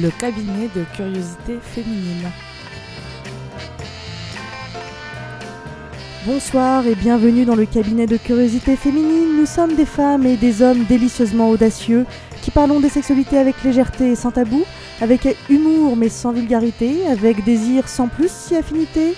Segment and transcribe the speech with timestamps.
[0.00, 2.30] le cabinet de curiosité féminine.
[6.24, 9.36] Bonsoir et bienvenue dans le cabinet de curiosité féminine.
[9.38, 12.06] Nous sommes des femmes et des hommes délicieusement audacieux
[12.42, 14.62] qui parlons des sexualités avec légèreté et sans tabou,
[15.00, 19.14] avec humour mais sans vulgarité, avec désir sans plus si affinité.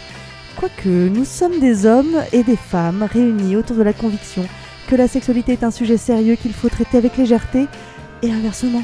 [0.57, 4.47] Quoique nous sommes des hommes et des femmes réunis autour de la conviction
[4.89, 7.67] que la sexualité est un sujet sérieux qu'il faut traiter avec légèreté
[8.23, 8.83] et inversement.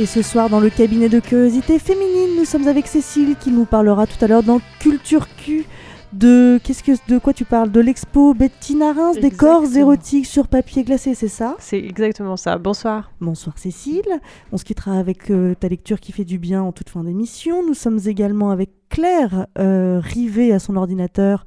[0.00, 3.66] Et ce soir, dans le cabinet de curiosité féminine, nous sommes avec Cécile qui nous
[3.66, 5.66] parlera tout à l'heure dans Culture Q
[6.14, 7.70] de qu'est-ce que de quoi tu parles?
[7.70, 11.54] De l'expo Bettina Reims des corps érotiques sur papier glacé c'est ça?
[11.58, 12.56] C'est exactement ça.
[12.56, 13.12] Bonsoir.
[13.20, 14.08] Bonsoir Cécile.
[14.52, 17.62] On se quittera avec euh, ta lecture qui fait du bien en toute fin d'émission.
[17.62, 21.44] Nous sommes également avec Claire euh, rivée à son ordinateur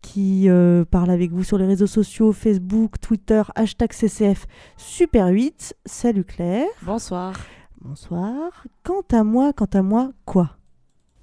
[0.00, 4.46] qui euh, parle avec vous sur les réseaux sociaux Facebook Twitter hashtag CCF
[4.76, 6.68] Super 8 salut Claire.
[6.82, 7.32] Bonsoir
[7.80, 8.66] Bonsoir.
[8.82, 10.56] Quant à moi, quant à moi, quoi?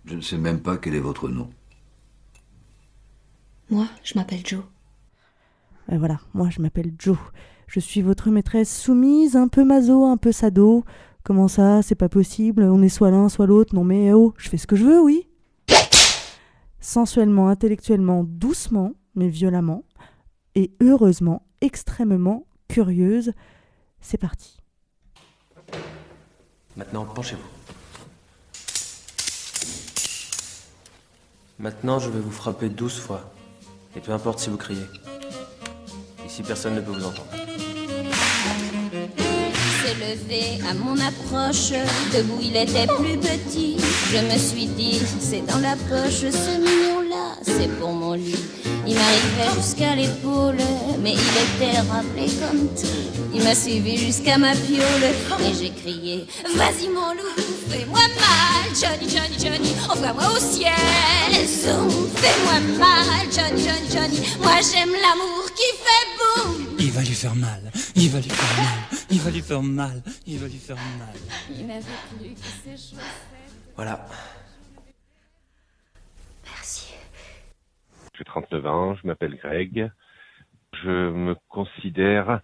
[0.06, 1.50] Je ne sais même pas quel est votre nom.
[3.70, 4.64] Moi, je m'appelle Joe.
[5.88, 7.18] Ben voilà, moi je m'appelle Joe.
[7.68, 10.86] Je suis votre maîtresse soumise, un peu maso, un peu sado.
[11.24, 13.74] Comment ça, c'est pas possible On est soit l'un, soit l'autre.
[13.76, 15.28] Non mais oh, je fais ce que je veux, oui.
[16.80, 19.86] Sensuellement, intellectuellement, doucement, mais violemment,
[20.54, 23.32] et heureusement, extrêmement curieuse.
[24.02, 24.58] C'est parti.
[26.76, 27.42] Maintenant, penchez-vous.
[31.60, 33.32] Maintenant, je vais vous frapper douze fois.
[33.96, 34.86] Et peu importe si vous criez.
[36.26, 37.28] Ici, personne ne peut vous entendre.
[39.84, 41.74] s'est levé à mon approche.
[42.12, 43.78] Debout, il était plus petit.
[44.12, 48.36] Je me suis dit, c'est dans la poche, ce mignon-là, c'est pour mon lit.
[48.86, 50.58] Il m'arrivait jusqu'à l'épaule,
[51.02, 53.32] mais il était rappelé comme tout.
[53.34, 54.84] Il m'a suivi jusqu'à ma piole,
[55.42, 60.74] et j'ai crié, vas-y mon loup, fais-moi mal, Johnny, Johnny, Johnny, envoie-moi au ciel.
[61.48, 66.76] Zoom, fais-moi mal, Johnny, Johnny, Johnny, moi j'aime l'amour qui fait boum.
[66.80, 70.02] Il va lui faire mal, il va lui faire mal, il va lui faire mal,
[70.28, 71.16] il va lui faire mal.
[71.58, 71.82] Il n'avait
[72.20, 73.00] plus que ses chaussettes.
[73.76, 74.06] Voilà.
[78.18, 79.90] J'ai 39 ans, je m'appelle Greg.
[80.84, 82.42] Je me considère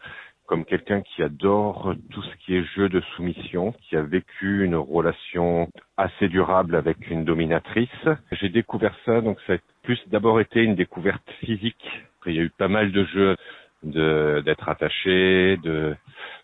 [0.48, 4.76] comme quelqu'un qui adore tout ce qui est jeu de soumission, qui a vécu une
[4.76, 8.08] relation assez durable avec une dominatrice.
[8.32, 11.88] J'ai découvert ça, donc ça a plus d'abord été une découverte physique.
[12.26, 13.36] il y a eu pas mal de jeux
[13.84, 15.96] d'être attaché, de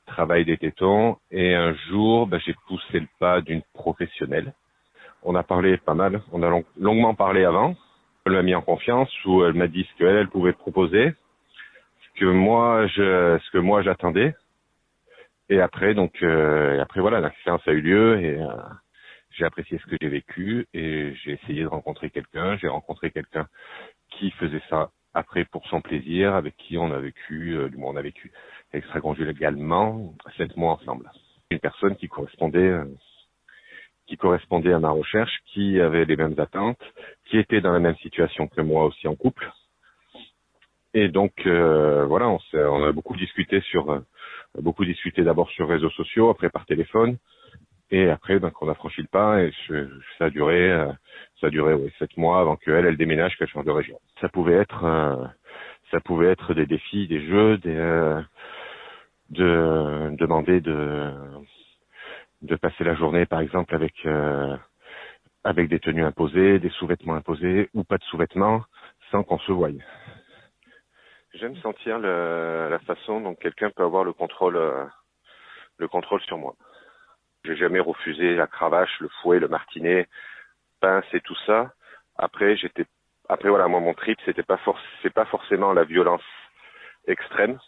[0.06, 4.53] travail des tétons, et un jour, bah, j'ai poussé le pas d'une professionnelle.
[5.24, 7.75] On a parlé pas mal, on a longuement parlé avant,
[8.25, 11.13] elle m'a mis en confiance où elle m'a dit ce qu'elle elle pouvait proposer,
[12.02, 14.36] ce que moi je ce que moi j'attendais.
[15.50, 18.47] Et après donc euh, après voilà la séance a eu lieu et euh,
[19.31, 22.58] j'ai apprécié ce que j'ai vécu et j'ai essayé de rencontrer quelqu'un.
[22.58, 23.47] J'ai rencontré quelqu'un
[24.09, 27.92] qui faisait ça après pour son plaisir, avec qui on a vécu, euh, du moins
[27.94, 28.31] on a vécu
[28.74, 31.12] extra-conjugalement sept mois ensemble.
[31.52, 32.86] Une personne qui correspondait euh,
[34.07, 36.81] qui correspondait à ma recherche, qui avait les mêmes attentes,
[37.25, 39.50] qui était dans la même situation que moi aussi en couple.
[40.94, 44.00] Et donc euh, voilà, on, on, a beaucoup discuté sur, euh,
[44.62, 47.18] beaucoup discuté d'abord sur réseaux sociaux, après par téléphone,
[47.91, 49.52] et après donc on a franchi le pas et
[50.18, 50.91] ça a duré, euh,
[51.41, 54.00] ça a duré ouais, sept mois avant qu'elle elle déménage, qu'elle change de région.
[54.22, 55.30] Ça pouvait être,
[55.92, 58.22] ça pouvait être des défis, des jeux, des,
[59.31, 61.12] de demander de
[62.42, 64.56] de passer la journée, par exemple, avec euh,
[65.45, 68.63] avec des tenues imposées, des sous-vêtements imposés ou pas de sous-vêtements,
[69.11, 69.69] sans qu'on se voie.
[71.35, 74.83] J'aime sentir le, la façon dont quelqu'un peut avoir le contrôle euh,
[75.78, 76.56] le contrôle sur moi.
[77.44, 80.07] J'ai jamais refusé la cravache, le fouet, le martinet,
[80.81, 81.71] pince et tout ça.
[82.18, 82.86] Après, j'étais
[83.30, 84.59] après voilà, moi mon trip c'était pas
[85.13, 86.24] pas forcément la violence
[87.06, 87.59] extrême.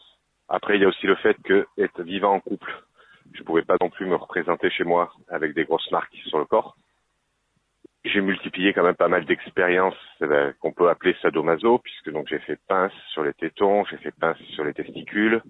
[0.50, 2.74] Après, il y a aussi le fait que être vivant en couple,
[3.33, 6.45] je pouvais pas non plus me représenter chez moi avec des grosses marques sur le
[6.45, 6.75] corps.
[8.07, 12.39] J'ai multiplié quand même pas mal d'expériences euh, qu'on peut appeler sadomaso, puisque donc j'ai
[12.39, 15.42] fait pince sur les tétons, j'ai fait pince sur les testicules,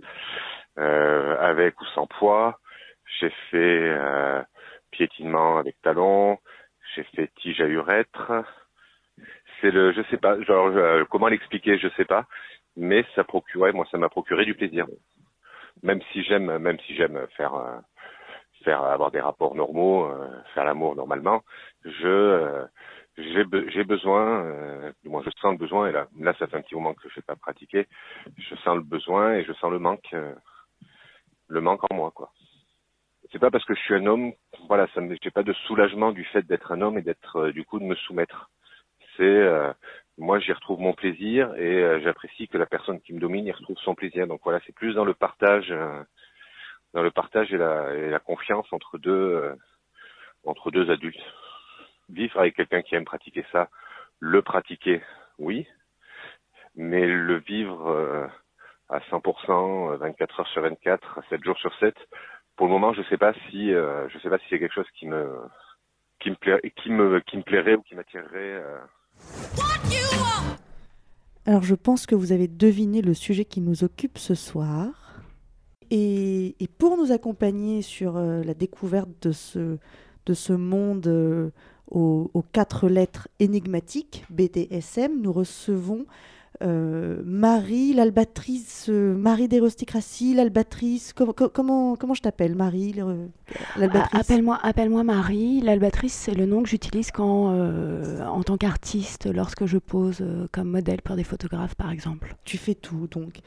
[0.77, 2.59] euh, avec ou sans poids.
[3.19, 4.41] J'ai fait euh,
[4.91, 6.39] piétinement avec talon,
[6.95, 8.31] j'ai fait tige à urètre.
[9.61, 12.25] C'est le, je sais pas, genre euh, comment l'expliquer, je sais pas,
[12.75, 14.85] mais ça procurait, moi ça m'a procuré du plaisir
[15.83, 17.77] même si j'aime, même si j'aime faire euh,
[18.67, 21.43] faire avoir des rapports normaux, euh, faire l'amour normalement,
[21.85, 22.65] je euh,
[23.17, 26.75] j'ai besoin, du moins je sens le besoin et là là ça fait un petit
[26.75, 27.87] moment que je n'ai pas pratiqué,
[28.37, 30.13] je sens le besoin et je sens le manque
[31.47, 32.31] le manque en moi quoi.
[33.31, 34.33] c'est pas parce que je suis un homme,
[34.67, 37.63] voilà, ça j'ai pas de soulagement du fait d'être un homme et d'être euh, du
[37.65, 38.49] coup de me soumettre.
[39.15, 39.71] C'est euh,
[40.17, 43.51] moi j'y retrouve mon plaisir et euh, j'apprécie que la personne qui me domine y
[43.51, 44.27] retrouve son plaisir.
[44.27, 45.73] Donc voilà, c'est plus dans le partage,
[46.97, 49.53] dans le partage et la, confiance entre deux
[50.45, 51.21] entre deux adultes.
[52.09, 53.69] Vivre avec quelqu'un qui aime pratiquer ça,
[54.19, 55.03] le pratiquer,
[55.37, 55.67] oui,
[56.75, 58.29] mais le vivre
[58.89, 61.95] à 100%, 24 heures sur 24, 7 jours sur 7,
[62.55, 64.89] pour le moment, je sais pas si euh, je sais pas si c'est quelque chose
[64.97, 65.29] qui me
[66.19, 68.63] qui me plairait, qui me qui me plairait ou qui m'attirerait.
[68.63, 68.79] Euh.
[71.45, 75.06] Alors, je pense que vous avez deviné le sujet qui nous occupe ce soir.
[75.91, 79.77] Et, et pour nous accompagner sur euh, la découverte de ce,
[80.25, 81.51] de ce monde
[81.89, 86.05] aux, aux, quatre lettres énigmatiques, BDSM, nous recevons
[86.63, 92.93] euh, Marie, l'albatrice, euh, Marie d'Hérosticratie, l'albatrice, comment, comment je t'appelle Marie
[93.75, 98.57] l'albatrice ah, Appelle-moi appelle Marie, l'albatrice c'est le nom que j'utilise quand, euh, en tant
[98.57, 102.35] qu'artiste, lorsque je pose comme modèle pour des photographes par exemple.
[102.43, 103.39] Tu fais tout donc.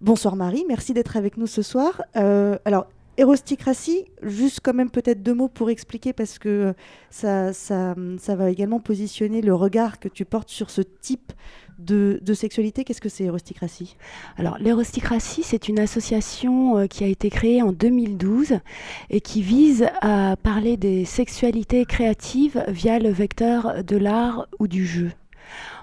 [0.00, 2.02] Bonsoir Marie, merci d'être avec nous ce soir.
[2.14, 2.86] alors,
[3.18, 6.72] Hérosticratie, juste quand même peut-être deux mots pour expliquer parce que
[7.10, 11.32] ça, ça, ça va également positionner le regard que tu portes sur ce type
[11.78, 12.84] de, sexualité.
[12.84, 13.96] Qu'est-ce que c'est Érosticratie
[14.36, 18.60] Alors, l'Érosticratie, c'est une association euh, qui a été créée en 2012
[19.10, 24.86] et qui vise à parler des sexualités créatives via le vecteur de l'art ou du
[24.86, 25.10] jeu.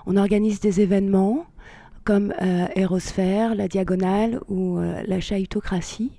[0.05, 1.45] On organise des événements
[2.05, 6.11] comme euh, la Diagonale ou euh, la Chahutocratie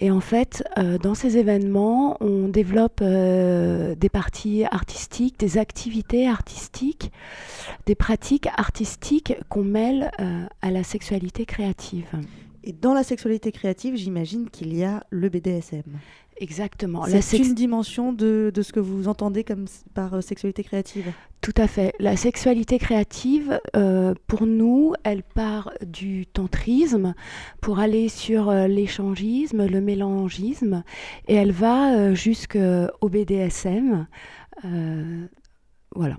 [0.00, 6.28] et en fait, euh, dans ces événements, on développe euh, des parties artistiques, des activités
[6.28, 7.10] artistiques,
[7.86, 10.12] des pratiques artistiques qu'on mêle
[10.62, 12.06] à la sexualité créative.
[12.62, 15.82] Et dans la sexualité créative, j'imagine qu'il y a le BDSM.
[16.40, 17.04] Exactement.
[17.20, 21.12] C'est une dimension de, de, ce que vous entendez comme par euh, sexualité créative.
[21.40, 21.92] Tout à fait.
[21.98, 27.14] La sexualité créative, euh, pour nous, elle part du tantrisme
[27.60, 30.84] pour aller sur euh, l'échangisme, le mélangisme,
[31.26, 34.06] et elle va jusqu'au BDSM.
[35.94, 36.16] voilà.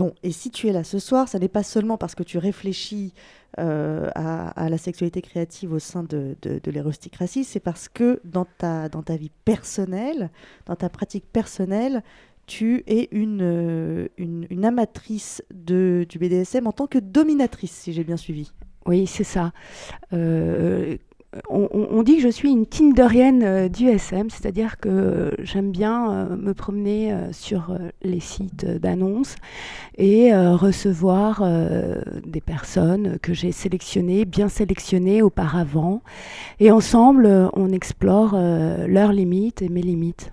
[0.00, 2.38] Bon, et si tu es là ce soir, ça n'est pas seulement parce que tu
[2.38, 3.12] réfléchis
[3.58, 8.88] euh, à, la sexualité créative au sein de, de, l'érosticratie, c'est parce que dans ta,
[8.88, 10.30] dans ta vie personnelle,
[10.64, 12.02] dans ta pratique personnelle,
[12.46, 18.02] tu es une, euh, une, amatrice de, du BDSM en tant que dominatrice, si j'ai
[18.02, 18.52] bien suivi.
[18.86, 19.52] Oui, c'est ça.
[20.14, 20.96] Euh,
[21.48, 26.36] on, dit que je suis une Tinderienne euh, du SM, c'est-à-dire que j'aime bien euh,
[26.36, 29.36] me promener euh, sur les sites d'annonces
[29.96, 31.44] et recevoir
[32.24, 36.02] des personnes que j'ai sélectionnées, bien sélectionnées auparavant.
[36.58, 40.32] Et ensemble, on explore leurs limites et mes limites.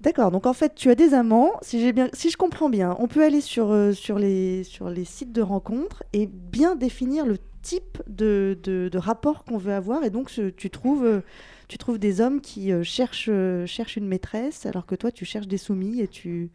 [0.00, 3.42] D'accord, donc en fait, tu as des amants, si, je comprends bien, on peut aller
[3.42, 8.98] sur, sur, les, sur les sites de rencontres et bien définir le type de, de,
[8.98, 10.04] rapport qu'on veut avoir.
[10.04, 11.20] Et donc, tu trouves, euh,
[11.68, 15.24] tu trouves des hommes qui euh, cherchent, euh, cherchent une maîtresse, alors que toi, tu
[15.24, 16.50] cherches des soumis et tu.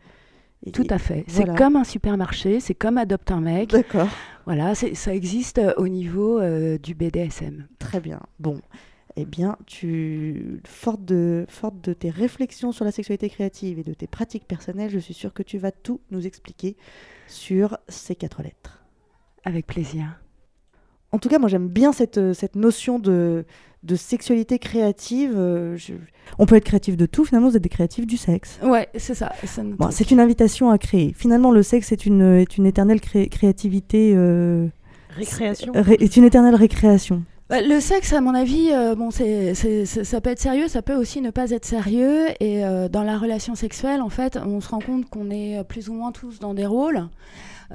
[0.74, 1.26] Tout à fait.
[1.28, 3.70] C'est comme un supermarché, c'est comme adopte un mec.
[3.70, 4.10] D'accord.
[4.46, 6.42] Voilà, ça existe au niveau
[6.80, 7.68] du BDSM.
[7.78, 8.20] Très bien.
[8.40, 8.60] Bon.
[9.18, 13.94] Eh bien, tu, forte de, forte de tes réflexions sur la sexualité créative et de
[13.94, 16.76] tes pratiques personnelles, je suis sûre que tu vas tout nous expliquer
[17.28, 18.84] sur ces quatre lettres.
[19.46, 20.20] Avec plaisir.
[21.16, 23.46] En tout cas, moi j'aime bien cette, euh, cette notion de,
[23.84, 25.32] de sexualité créative.
[25.38, 25.78] Euh,
[26.38, 28.60] on peut être créatif de tout, finalement, vous êtes des créatifs du sexe.
[28.62, 29.32] Ouais, c'est ça.
[29.92, 31.14] c'est une invitation à créer.
[31.18, 34.12] Finalement, le sexe est une, est une éternelle créativité.
[34.14, 34.68] Euh,
[35.12, 35.72] récréation.
[35.74, 37.24] est une éternelle récréation.
[37.48, 39.56] Bah, le sexe, à mon avis, bon, c'est,
[39.86, 42.26] ça peut être sérieux, ça peut aussi ne pas être sérieux.
[42.42, 45.94] Et dans la relation sexuelle, en fait, on se rend compte qu'on est plus ou
[45.94, 47.08] moins tous dans des rôles.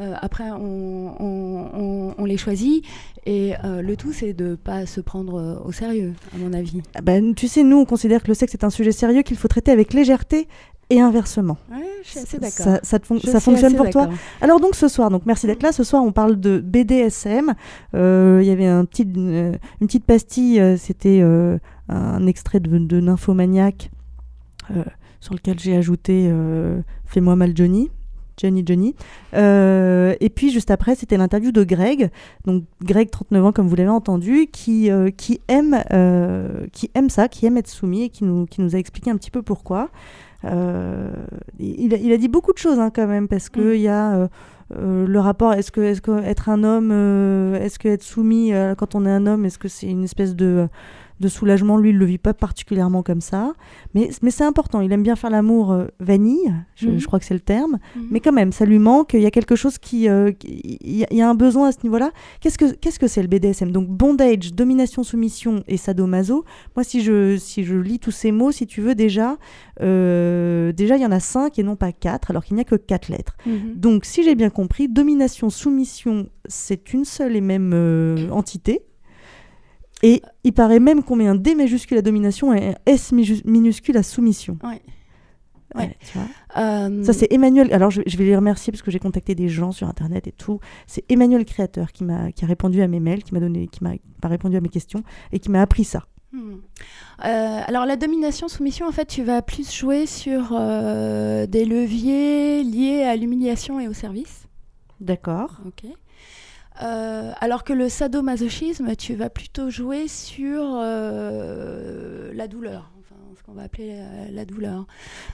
[0.01, 2.85] Euh, après, on, les choisit.
[3.27, 6.53] Et euh, le tout, c'est de ne pas se prendre euh, au sérieux, à mon
[6.53, 6.83] avis.
[6.95, 9.37] Ah ben, tu sais, nous, on considère que le sexe est un sujet sérieux qu'il
[9.37, 10.49] faut traiter avec légèreté
[10.91, 11.59] et inversement.
[11.71, 12.79] Ouais, je suis assez d'accord.
[12.83, 14.09] Ça, ça, fonctionne pour toi
[14.41, 15.73] Alors donc ce soir, donc merci d'être là.
[15.73, 17.55] Ce soir, on parle de BDSM.
[17.95, 21.21] Il y avait un petit, une petite pastille, c'était
[21.89, 23.91] un extrait de, de Nymphomaniac
[25.21, 26.33] sur lequel j'ai ajouté
[27.05, 27.91] Fais-moi mal Johnny.
[28.41, 28.95] Johnny Johnny.
[29.35, 32.11] Euh, et puis juste après, c'était l'interview de Greg,
[32.47, 37.11] donc Greg, 39 ans, comme vous l'avez entendu, qui, euh, qui, aime, euh, qui aime
[37.11, 39.43] ça, qui aime être soumis et qui nous, qui nous a expliqué un petit peu
[39.43, 39.91] pourquoi.
[40.43, 43.77] Il a, il, a, dit beaucoup de choses hein, quand même, parce qu'il mm.
[43.77, 44.29] y a
[44.75, 46.93] le rapport, est-ce que, est que être un homme,
[47.57, 50.69] est-ce que être soumis quand on est un homme, est-ce que c'est une espèce de
[51.21, 51.77] de soulagement.
[51.77, 53.53] Lui, il le vit pas particulièrement comme ça.
[53.95, 54.81] Mais, mais c'est important.
[54.81, 56.99] Il aime bien faire l'amour euh, vanille, je, Mhm.
[56.99, 57.79] je crois que c'est le terme.
[57.97, 58.07] Mhm.
[58.11, 59.13] Mais quand même, ça lui manque.
[59.15, 60.09] Il y a quelque chose qui.
[60.09, 62.11] euh, Il y, a- il y a un besoin à ce niveau-là.
[62.41, 66.45] Qu'est-ce que qu'est-ce que c'est le BDSM Donc, bondage, domination, soumission et sadomaso.
[66.77, 69.37] Moi, si je, si je lis tous ces mots, si tu veux, déjà,
[69.91, 72.65] euh, déjà, il y en a cinq et non pas quatre, alors qu'il n'y a
[72.65, 73.37] que quatre lettres.
[73.47, 73.75] Mhm.
[73.77, 77.73] Donc, si j'ai bien compris, domination, soumission, c'est une seule et même
[78.31, 78.83] entité.
[80.03, 83.97] Et il paraît même qu'on met un D majuscule à domination et un S minuscule
[83.97, 84.59] à soumission.
[84.63, 84.81] Ouais.
[85.77, 85.83] Ouais.
[85.83, 86.27] Ouais, tu vois.
[86.61, 87.73] Euh, Ça, c'est Emmanuel.
[87.73, 90.33] Alors, je, je vais les remercier parce que j'ai contacté des gens sur Internet et
[90.33, 90.59] tout.
[90.89, 93.85] C'est Emmanuel Créateur qui m'a qui a répondu à mes mails, qui m'a donné, qui
[93.85, 93.93] m'a
[94.23, 96.07] m'a répondu à mes questions et qui m'a appris ça.
[96.33, 96.55] Hmm.
[97.25, 103.03] Euh, alors la domination-soumission, en fait, tu vas plus jouer sur euh, des leviers liés
[103.03, 104.49] à l'humiliation et au service.
[105.01, 105.61] D'accord.
[105.67, 105.89] Ok.
[106.83, 113.43] Euh, alors que le sadomasochisme, tu vas plutôt jouer sur euh, la douleur, enfin, ce
[113.43, 114.87] qu'on va appeler la, la douleur.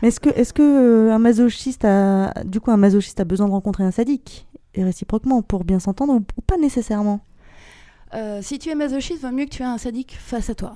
[0.03, 3.47] Mais est-ce que, est-ce que euh, un masochiste a, du coup, un masochiste a besoin
[3.47, 7.21] de rencontrer un sadique et réciproquement pour bien s'entendre ou, ou pas nécessairement?
[8.15, 10.75] Euh, si tu es masochiste, vaut mieux que tu aies un sadique face à toi.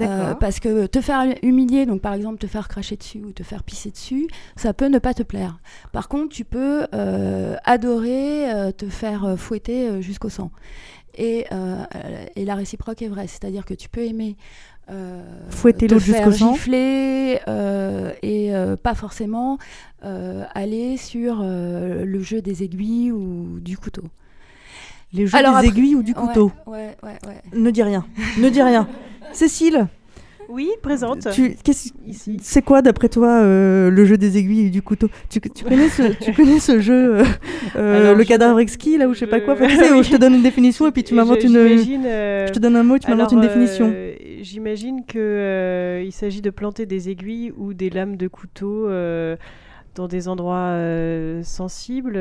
[0.00, 3.42] Euh, parce que te faire humilier, donc par exemple te faire cracher dessus ou te
[3.44, 5.58] faire pisser dessus, ça peut ne pas te plaire.
[5.92, 10.50] Par contre, tu peux euh, adorer euh, te faire fouetter jusqu'au sang.
[11.16, 11.46] Et,
[12.34, 14.36] et la réciproque est vraie, c'est-à-dire que tu peux aimer
[15.48, 16.54] Fouetter te l'autre jusqu'au sang.
[16.54, 17.38] gifler
[18.22, 19.58] et pas forcément
[20.02, 24.02] aller sur le jeu des aiguilles ou du couteau.
[25.12, 26.50] Les jeux Alors des après- aiguilles ou du couteau?
[26.66, 27.40] Ouais, ouais, ouais.
[27.56, 28.04] Ne dis rien.
[28.38, 28.88] Ne dis rien.
[29.34, 29.86] Cécile,
[30.48, 31.26] Oui, présente.
[32.42, 35.08] c'est quoi d'après toi euh, le jeu des aiguilles et du couteau?
[35.30, 37.24] Tu, tu connais ce, tu connais ce jeu, euh,
[37.76, 39.54] euh, Alors, le je- cadavre exquis, là où je sais pas quoi?
[39.54, 40.04] Enfin, tu je- sais, où oui.
[40.04, 41.50] je te donne une définition et puis tu m'inventes une.
[41.66, 42.04] J'imagine.
[42.06, 43.92] euh, Je te donne un mot, tu m'inventes alors, une définition.
[44.42, 48.88] J'imagine que euh, il s'agit de planter des aiguilles ou des lames de couteau
[49.94, 50.76] dans des endroits
[51.42, 52.18] sensibles,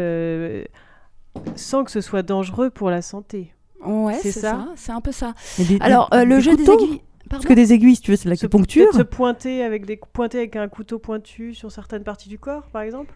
[1.55, 3.51] sans que ce soit dangereux pour la santé.
[3.85, 4.67] Ouais, C'est ça ça.
[4.75, 5.33] C'est un peu ça.
[5.57, 7.01] Des- Alors, des- euh, le des jeu des couteaux aiguilles.
[7.29, 8.93] Parce que des aiguilles, si tu veux, c'est de Se- l'acupuncture.
[8.93, 12.83] Se pointer avec des pointer avec un couteau pointu sur certaines parties du corps, par
[12.83, 13.11] exemple?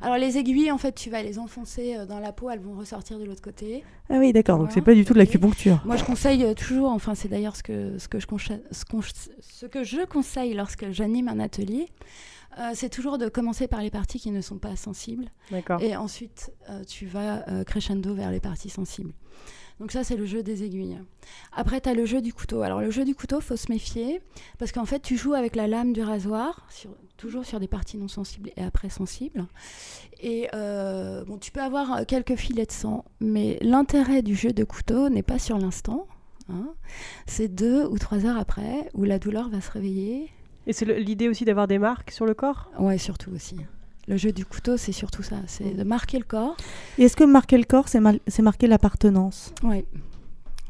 [0.00, 2.72] Alors, les aiguilles, en fait, tu vas les enfoncer euh, dans la peau, elles vont
[2.78, 3.84] ressortir de l'autre côté.
[4.08, 4.56] Ah oui, d'accord.
[4.56, 5.82] Donc Voilà, c'est pas du tout de l'acupuncture.
[5.84, 8.86] Moi, je conseille euh, toujours, enfin, c'est d'ailleurs ce que, ce, que je concha- ce,
[8.86, 11.88] qu'on- ce que je conseille lorsque j'anime un atelier,
[12.58, 15.26] euh, c'est toujours de commencer par les parties qui ne sont pas sensibles.
[15.50, 15.82] D'accord.
[15.82, 19.12] Et ensuite, euh, tu vas euh, crescendo vers les parties sensibles.
[19.80, 20.98] Donc ça, c'est le jeu des aiguilles.
[21.52, 22.62] Après, tu as le jeu du couteau.
[22.62, 24.20] Alors, le jeu du couteau, faut se méfier,
[24.58, 27.96] parce qu'en fait, tu joues avec la lame du rasoir, sur- toujours sur des parties
[27.96, 29.46] non sensibles et après sensibles.
[30.20, 34.52] Et euh, bon, tu peux avoir euh, quelques filets de sang, mais l'intérêt du jeu
[34.52, 36.08] de couteau n'est pas sur l'instant.
[36.48, 36.74] hein.
[37.26, 40.28] C'est deux ou trois heures après, où la douleur va se réveiller.
[40.66, 42.70] Et c'est l'idée aussi d'avoir des marques sur le corps?
[42.80, 43.56] Ouais, surtout aussi.
[44.08, 46.56] Le jeu du couteau, c'est surtout ça, c'est de marquer le corps.
[46.96, 49.52] Et est-ce que marquer le corps, c'est mal- marquer l'appartenance?
[49.62, 49.84] Ouais.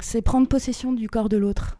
[0.01, 1.77] C'est prendre possession du corps de l'autre.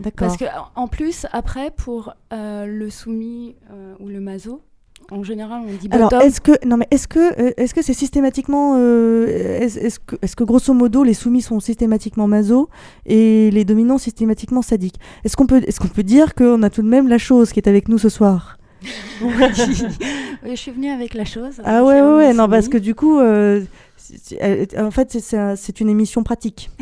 [0.00, 0.28] D'accord.
[0.28, 4.62] Parce que en plus, après, pour euh, le soumis euh, ou le maso,
[5.12, 7.94] en général, on dit Alors, est-ce que non mais est-ce que euh, est-ce que c'est
[7.94, 9.26] systématiquement euh,
[9.60, 12.68] est-ce est-ce que est-ce que grosso modo les soumis sont systématiquement maso
[13.06, 14.98] et les dominants systématiquement sadiques?
[15.24, 17.58] Est-ce qu'on peut est-ce qu'on peut dire qu'on a tout de même la chose qui
[17.60, 18.56] est avec nous ce soir?
[19.22, 21.60] Oui, je suis venue avec la chose.
[21.64, 23.60] Ah ouais ouais, non parce que du coup euh,
[24.42, 26.70] euh, en fait c'est- c'est un- c'est une émission pratique.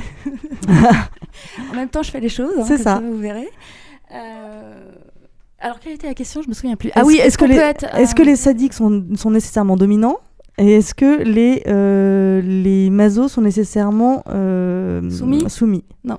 [1.71, 2.53] En même temps, je fais les choses.
[2.59, 3.01] hein, C'est ça.
[3.01, 3.49] Vous verrez.
[4.13, 4.91] Euh,
[5.61, 6.43] Alors, quelle était la question?
[6.43, 6.89] Je me souviens plus.
[6.89, 10.19] Est-ce- Ah oui, est-ce que les que sadiques sont, sont nécessairement dominants?
[10.57, 15.49] Et est-ce que les euh, les masos sont nécessairement euh, Soumis?
[15.49, 15.85] soumis?
[16.03, 16.19] Non,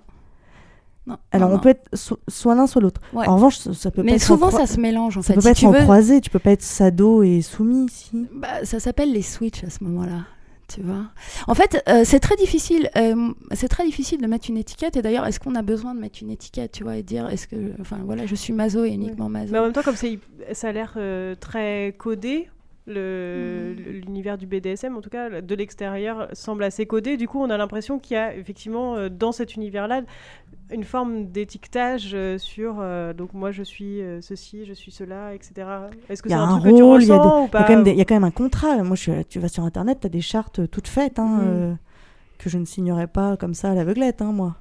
[1.31, 1.61] Alors non, on non.
[1.63, 3.01] peut être so- soit l'un soit l'autre.
[3.13, 3.27] Ouais.
[3.27, 5.29] En revanche, ça, ça peut pas Mais être souvent, en ça se mélange en ça
[5.29, 5.33] fait.
[5.35, 7.85] peut Si pas être tu en veux- croisé, tu peux pas être sado et soumis
[7.85, 8.27] ici.
[8.33, 10.25] Bah, ça s'appelle les switches à ce moment-là.
[10.73, 11.05] Tu vois.
[11.47, 12.91] En fait, euh, c'est très difficile.
[12.95, 14.97] euh, c'est très difficile de mettre une étiquette.
[14.97, 17.47] Et d'ailleurs, est-ce qu'on a besoin de mettre une étiquette, tu vois, et dire, est-ce
[17.47, 19.51] que, enfin, voilà, je suis maso et uniquement maso?
[19.51, 22.49] Mais en même temps, comme ça a l'air euh, très codé,
[22.89, 27.15] le- l'univers du BDSM, en tout cas, de l'extérieur, semble assez codé.
[27.17, 30.01] Du coup, on a l'impression qu'il y a effectivement euh, dans cet univers-là
[30.71, 35.33] une forme d'étiquetage euh, sur euh, donc moi je suis euh, ceci, je suis cela,
[35.33, 35.67] etc.
[36.09, 37.17] Est-ce que Il y c'est a un, un truc que tu rôle, il y a
[37.17, 38.23] ressens des- ou Il y, a pas quand même des- il y a quand même
[38.23, 38.83] un contrat.
[38.83, 41.73] Moi, je suis, tu vas sur internet, tu as des chartes toutes faites hein, euh,
[42.37, 44.57] que je ne signerai pas comme ça à l'aveuglette, hein, moi.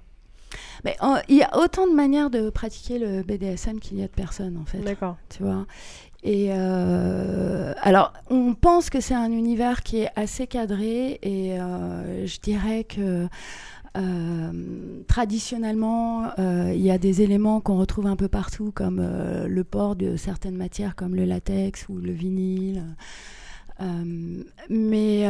[0.84, 4.06] Mais euh, il y a autant de manières de pratiquer le BDSM qu'il y a
[4.06, 4.78] de personnes, en fait.
[4.78, 5.16] D'accord.
[5.28, 5.66] tu vois.
[6.24, 12.26] Et euh, alors, on pense que c'est un univers qui est assez cadré, et euh,
[12.26, 13.28] je dirais que
[13.96, 19.00] Euh, traditionnellement, il y a des éléments qu'on retrouve un peu partout, comme
[19.46, 22.84] le port de certaines matières, comme le latex ou le vinyle.
[24.70, 25.26] Mais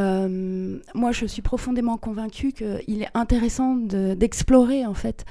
[0.95, 5.25] moi, je suis profondément convaincue qu'il est intéressant de- d'explorer en fait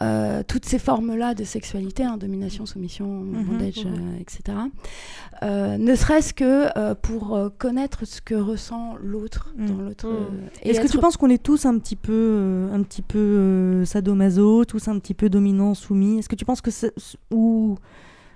[0.00, 3.92] euh, toutes ces formes-là de sexualité, hein, domination, soumission, Mhm, bondage, mhm.
[3.92, 4.58] euh, etc.
[5.42, 9.66] Euh, ne serait-ce que pour connaître ce que ressent l'autre Mm.
[9.66, 10.08] dans l'autre.
[10.62, 14.88] Est-ce que tu penses qu'on est tous un petit peu, un petit peu sadomaso, tous
[14.88, 16.18] un petit peu dominants, soumis?
[16.20, 16.70] Est-ce que tu penses que
[17.30, 17.76] ou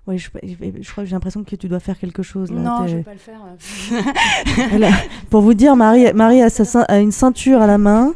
[0.06, 2.60] Ouais, je, je crois que j'ai l'impression que tu dois faire quelque chose là.
[2.60, 3.40] Non, je vais pas le faire.
[4.84, 8.14] a- Pour vous dire, Marie, Marie a, sa cein- a une ceinture à la main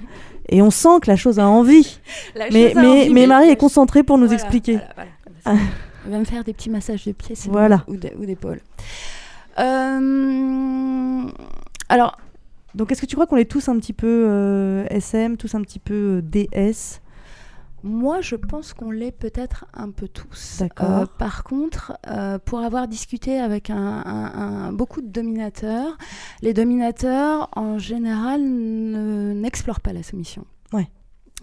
[0.51, 1.99] et on sent que la chose a envie.
[2.35, 4.73] La Mais, chose a mais, envie, mais Marie est concentrée pour nous Voilà, expliquer.
[4.73, 5.11] voilà,
[5.45, 5.61] voilà.
[6.05, 7.85] Elle va me faire des petits massages de pieds Voilà.
[7.89, 8.61] ou d'épaule.
[9.59, 11.23] Euh,
[11.89, 12.17] alors,
[12.75, 15.63] Donc, est-ce que tu crois qu'on est tous un petit peu euh, SM, tous un
[15.63, 17.01] petit peu euh, DS
[17.83, 20.57] moi, je pense qu'on l'est peut-être un peu tous.
[20.61, 20.91] D'accord.
[20.91, 24.33] Euh, par contre, euh, pour avoir discuté avec un, un-
[24.69, 25.97] un- beaucoup de dominateurs,
[26.43, 30.45] les dominateurs, en général, ne- n'explorent pas la soumission.
[30.73, 30.89] Ouais.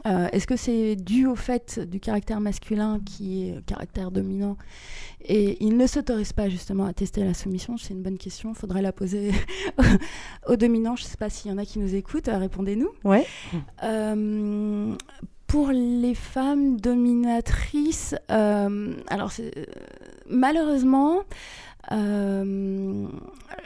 [0.05, 4.55] Euh, Est-ce que c'est dû au fait du caractère masculin qui est caractère dominant
[5.21, 7.77] et ils ne s'autorisent pas justement à tester la soumission?
[7.77, 8.51] C'est une bonne question.
[8.51, 9.31] Il faudrait la poser
[10.47, 10.95] aux dominants.
[10.95, 12.29] Je ne sais pas s'il y en a qui nous écoutent.
[12.31, 12.89] Répondez-nous.
[13.03, 13.25] Ouais.
[13.83, 14.95] Euh,
[15.47, 19.49] pour les femmes dominatrices, euh, alors euh,
[20.29, 21.21] malheureusement,
[21.93, 23.07] euh,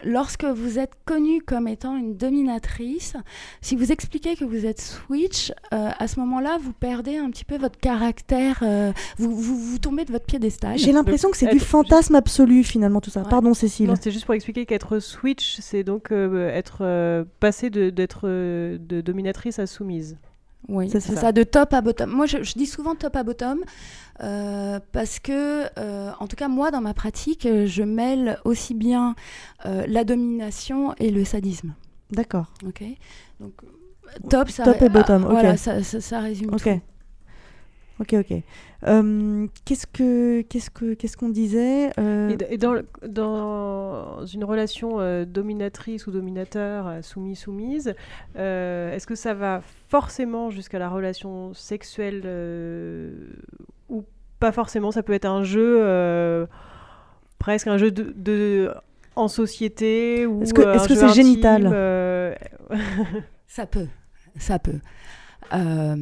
[0.03, 3.15] lorsque vous êtes connue comme étant une dominatrice,
[3.61, 7.45] si vous expliquez que vous êtes switch, euh, à ce moment-là, vous perdez un petit
[7.45, 10.77] peu votre caractère, euh, vous, vous, vous tombez de votre piédestal.
[10.77, 13.21] J'ai l'impression que c'est du fantasme absolu finalement tout ça.
[13.23, 13.29] Ouais.
[13.29, 13.87] Pardon Cécile.
[13.87, 18.21] Non, c'était juste pour expliquer qu'être switch, c'est donc euh, être euh, passé de- d'être
[18.25, 20.17] euh, de dominatrice à soumise.
[20.67, 21.15] Oui, C'est ça.
[21.15, 21.31] ça.
[21.31, 22.09] de top à bottom.
[22.11, 23.59] Moi, je, je dis souvent top à bottom
[24.23, 29.15] euh, parce que, euh, en tout cas, moi, dans ma pratique, je mêle aussi bien
[29.65, 31.73] euh, la domination et le sadisme.
[32.11, 32.45] D'accord.
[32.67, 32.83] Ok
[33.39, 33.53] Donc,
[34.29, 36.63] top, ça Top et bottom, ah, Voilà, ça- ça résume Ok.
[36.63, 36.81] tout.
[37.99, 38.43] Ok, ok.
[38.87, 44.25] Euh, qu'est-ce que qu'est-ce que qu'est-ce qu'on disait Euh, Et, d- et dans, le- dans
[44.25, 47.93] une relation euh, dominatrice ou dominateur, soumis-soumise,
[48.37, 53.11] euh, est-ce que ça va forcément jusqu'à la relation sexuelle euh,
[53.89, 54.03] ou
[54.39, 56.47] pas forcément Ça peut être un jeu, euh,
[57.37, 58.73] presque un jeu de, de-
[59.15, 60.61] en société ou Est-ce que-
[60.95, 62.33] c'est génital euh,
[63.47, 63.87] Ça peut,
[64.37, 64.79] ça peut.
[65.53, 65.95] Euh,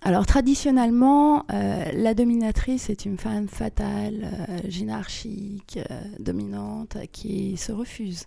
[0.00, 7.72] alors traditionnellement, euh, la dominatrice est une femme fatale, euh, gynarchique, euh, dominante, qui se
[7.72, 8.24] refuse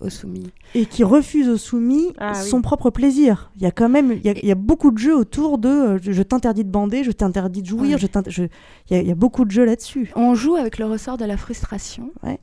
[0.00, 0.50] au soumis.
[0.74, 2.48] et qui refuse aux soumis Ah oui.
[2.48, 3.50] son propre plaisir.
[3.56, 5.58] Il y a quand même il y a, il y a beaucoup de jeux autour
[5.58, 8.22] de euh, je, je t'interdis de bander, je t'interdis de jouir, Ouais.
[8.28, 8.42] je
[8.90, 10.10] il y, a- il y a beaucoup de jeux là-dessus.
[10.16, 12.38] On joue avec le ressort de la frustration Ouais.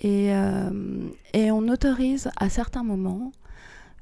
[0.00, 0.70] et, euh,
[1.34, 3.32] et on autorise à certains moments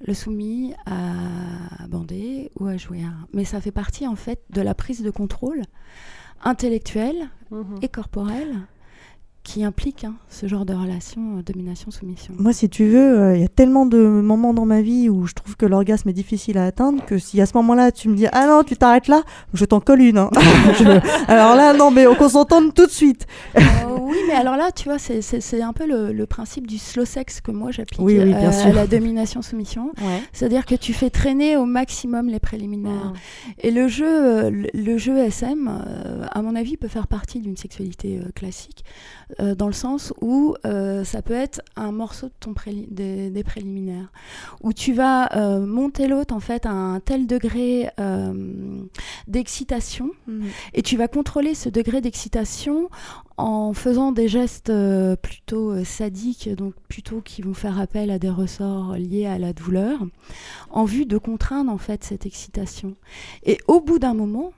[0.04, 3.10] le soumis à bander ou à jouir.
[3.32, 5.62] Mais ça fait partie en fait de la prise de contrôle
[6.42, 7.78] intellectuelle mhm.
[7.82, 8.56] et corporelle
[9.46, 12.34] qui implique hein, ce genre de relation euh, domination-soumission.
[12.38, 15.26] Moi, si tu veux, euh, il y a tellement de moments dans ma vie où
[15.26, 18.16] je trouve que l'orgasme est difficile à atteindre que si à ce moment-là tu me
[18.16, 19.22] dis ah non tu t'arrêtes là,
[19.54, 20.18] je t'en colle une.
[20.18, 20.30] hein.
[20.78, 23.26] Je- Alors là non mais on s'entende tout de suite.
[23.56, 23.60] Euh,
[24.00, 27.40] oui, mais alors là, tu vois, c'est- un peu le, le principe du slow sex
[27.40, 29.92] que moi j'applique Oui, oui, à la domination-soumission.
[30.32, 33.12] C'est-à-dire que tu fais traîner au maximum les préliminaires.
[33.60, 35.70] Et le jeu, le, le jeu SM,
[36.30, 38.84] à mon avis, peut faire partie d'une sexualité classique,
[39.40, 43.30] euh, dans le sens où euh, ça peut être un morceau de ton préli- des,
[43.30, 44.10] des préliminaires,
[44.62, 47.88] où tu vas euh, monter l'autre en fait à un tel degré
[49.26, 50.10] d'excitation,
[50.72, 52.88] et tu vas contrôler ce degré d'excitation
[53.36, 54.72] en faisant des gestes
[55.22, 60.00] plutôt sadiques, donc plutôt qui vont faire appel à des ressorts liés à la douleur,
[60.70, 62.94] en vue de contraindre en fait cette excitation.
[63.44, 64.52] Et au bout d'un moment,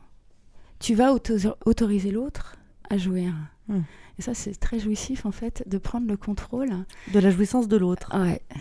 [0.78, 2.56] tu vas auto- autoriser l'autre
[2.88, 3.32] à jouir.
[3.68, 3.80] Hmm.
[4.18, 6.70] Et ça, c'est très jouissif en fait de prendre le contrôle.
[7.12, 8.10] De la jouissance de l'autre.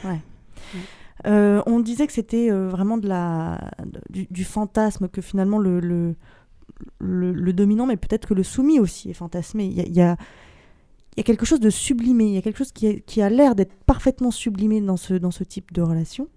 [0.05, 0.19] Ouais.
[1.25, 3.71] Euh, on disait que c'était euh, vraiment de la,
[4.09, 6.15] du, du fantasme, que finalement le, le,
[6.99, 9.65] le- le dominant, mais peut-être que le soumis aussi est fantasmé.
[9.65, 10.15] Il y a, il y a-
[11.15, 13.55] il y a quelque chose de sublimé, il y a quelque chose qui, a l'air
[13.55, 16.27] d'être parfaitement sublimé dans ce, dans ce type de relation.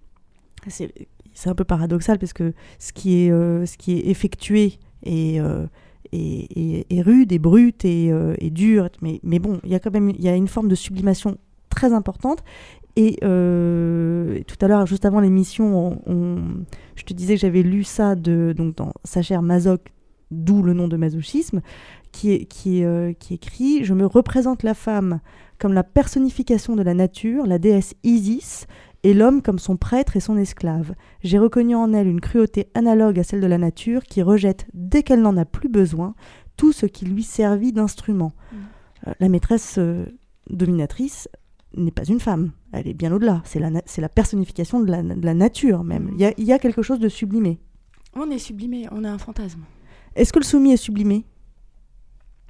[0.67, 5.39] C'est un peu paradoxal parce que ce qui est, euh, ce qui est effectué est,
[6.13, 9.91] est rude et brut et, euh, et dur, mais, mais bon, il y a quand
[9.93, 11.37] même y a une forme de sublimation
[11.69, 12.43] très importante.
[12.97, 17.39] Et, euh, et tout à l'heure, juste avant l'émission, on- on- je te disais que
[17.39, 19.81] j'avais lu ça de, donc dans Sa chère Mazoc,
[20.29, 21.61] d'où le nom de masochisme,
[22.11, 22.45] qui,
[22.83, 25.21] euh, qui écrit Je me représente la femme
[25.59, 28.67] comme la personnification de la nature, la déesse Isis,
[29.03, 30.93] et l'homme comme son prêtre et son esclave.
[31.23, 35.03] J'ai reconnu en elle une cruauté analogue à celle de la nature qui rejette, dès
[35.03, 36.15] qu'elle n'en a plus besoin,
[36.57, 38.33] tout ce qui lui servit d'instrument.
[39.07, 40.05] Euh, la maîtresse euh,
[40.49, 41.27] dominatrice
[41.75, 43.41] n'est pas une femme, elle est bien au-delà.
[43.45, 46.11] C'est la, personnification de la, de la nature même.
[46.17, 47.59] Il y y a quelque chose de sublimé.
[48.13, 49.61] On est sublimé, on a un fantasme.
[50.15, 51.25] Est-ce que le soumis est sublimé?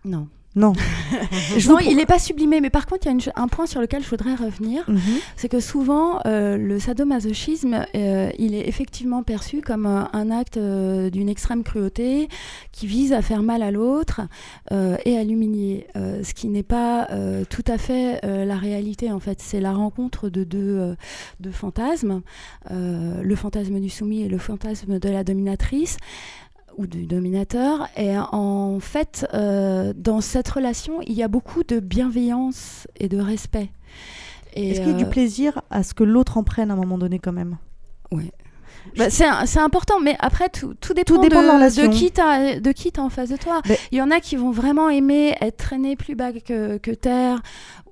[0.04, 0.28] Non.
[0.56, 0.74] Non.
[1.58, 3.80] Je il n'est pas sublimé, mais par contre, il y a une un point sur
[3.80, 4.84] lequel je voudrais revenir.
[4.90, 5.00] Mhm.
[5.38, 10.58] C'est que souvent, euh, le sadomasochisme, euh, il est effectivement perçu comme un, un acte
[10.58, 12.28] euh, d'une extrême cruauté
[12.74, 14.22] qui vise à faire mal à l'autre
[14.72, 15.88] et à l'humilier.
[15.96, 17.08] Ce qui n'est pas
[17.50, 19.40] tout à fait la réalité, en fait.
[19.42, 20.96] C'est la rencontre de deux,
[21.40, 22.22] deux fantasmes,
[22.70, 25.98] le fantasme du soumis et le fantasme de la dominatrice
[26.78, 27.88] ou du dominateur.
[27.98, 33.20] Et en fait, euh, dans cette relation, il y a beaucoup de bienveillance et de
[33.20, 33.72] respect.
[34.54, 36.78] Est-ce qu'il y a du euh, plaisir à ce que l'autre en prenne à un
[36.78, 37.58] moment donné quand même?
[38.12, 38.32] Ouais.
[38.98, 41.42] Bah, c'est important, mais après, tout, tout dépend, Tout dépend
[41.88, 43.62] de qui t'as de qui t'as en face de toi.
[43.70, 46.92] Mais- Il y en a qui vont vraiment aimer être traînés plus bas que, que
[46.92, 47.42] terre,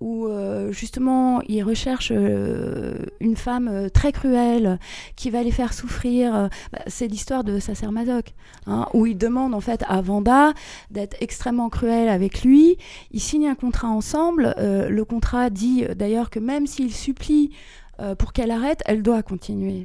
[0.01, 4.79] ou euh, justement, ils recherchent euh, une femme euh, très cruelle
[5.15, 6.35] qui va les faire souffrir.
[6.35, 8.33] Euh, bah, c'est l'histoire de Sacer Masoch,
[8.67, 10.53] hein, où il demande en fait à Vanda
[10.91, 12.77] d'être extrêmement cruel avec lui.
[13.12, 14.53] Ils signent un contrat ensemble.
[14.57, 17.51] Euh, le contrat dit d'ailleurs que même s'il supplie
[17.99, 19.83] euh, pour qu'elle arrête, elle doit continuer.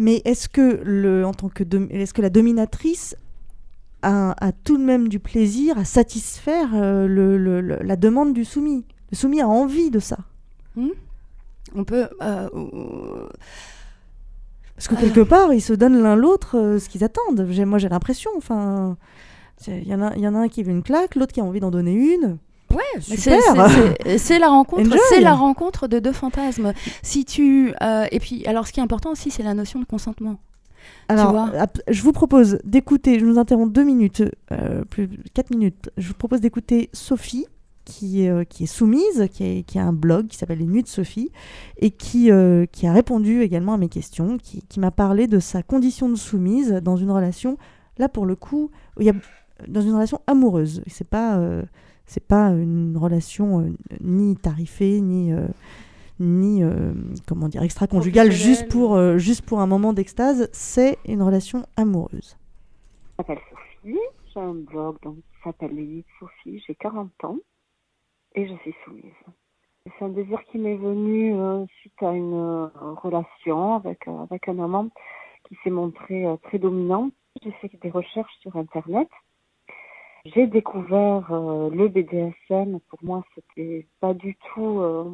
[0.00, 3.16] Mais est-ce que, le, en tant que est-ce que la dominatrice
[4.02, 8.32] a, a tout de même du plaisir à satisfaire euh, le- le- le- la demande
[8.32, 8.86] du soumis?
[9.10, 10.18] Le soumis a envie de ça.
[11.74, 12.08] On peut.
[12.22, 13.28] euh, euh,
[14.76, 17.46] Parce que quelque part, ils se donnent l'un l'autre euh, ce qu'ils attendent.
[17.50, 18.30] J'ai- Moi, j'ai l'impression.
[18.36, 18.96] Enfin,
[19.66, 21.40] il y, en a- il y en a un qui veut une claque, l'autre qui
[21.40, 22.38] a envie d'en donner une.
[22.74, 23.38] Ouais, Super.
[24.04, 26.72] c'est- c'est- la rencontre, c'est la rencontre de deux fantasmes.
[27.02, 29.84] Si tu euh, et puis alors ce qui est important aussi c'est la notion de
[29.84, 30.38] consentement.
[31.08, 31.50] Alors,
[31.88, 35.90] je vous propose d'écouter, je nous interromps deux minutes, euh, plus quatre minutes.
[35.98, 37.46] Je vous propose d'écouter Sophie,
[37.84, 40.66] qui, est, euh, qui est soumise, qui, est- qui a un blog qui s'appelle Les
[40.66, 41.30] Nuits de Sophie,
[41.78, 45.40] et qui, euh, qui a répondu également à mes questions, qui, qui m'a parlé de
[45.40, 47.56] sa condition de soumise dans une relation,
[47.98, 49.14] là pour le coup, il y a,
[49.66, 50.82] dans une relation amoureuse.
[50.86, 51.62] C'est pas, euh,
[52.08, 55.32] c'est pas une relation euh, ni tarifée, ni.
[55.32, 55.46] euh,
[56.20, 56.92] ni euh,
[57.28, 62.36] comment dire extra-conjugale juste pour euh, juste pour un moment d'extase c'est une relation amoureuse
[63.12, 63.98] Je m'appelle Sophie,
[64.34, 67.36] j'ai un blog donc, qui s'appelle Les Sophie, j'ai 40 ans
[68.34, 69.04] et je suis soumise.
[69.84, 72.66] C'est un désir qui m'est venu euh, suite à une euh,
[73.02, 74.90] relation avec, euh, avec un amant
[75.48, 77.10] qui s'est montré euh, très dominant.
[77.42, 79.08] J'ai fait des recherches sur Internet.
[80.24, 82.80] J'ai découvert euh, le BDSM.
[82.88, 85.04] Pour moi, c'était pas du tout euh,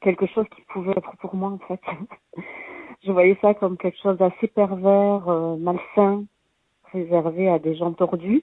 [0.00, 1.80] quelque chose qui pouvait être pour moi en fait.
[3.04, 6.24] Je voyais ça comme quelque chose d'assez pervers, euh, malsain,
[6.92, 8.42] réservé à des gens tordus.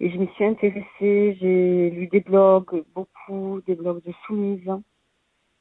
[0.00, 4.70] Et je m'y suis intéressée, j'ai lu des blogs, beaucoup, des blogs de soumises.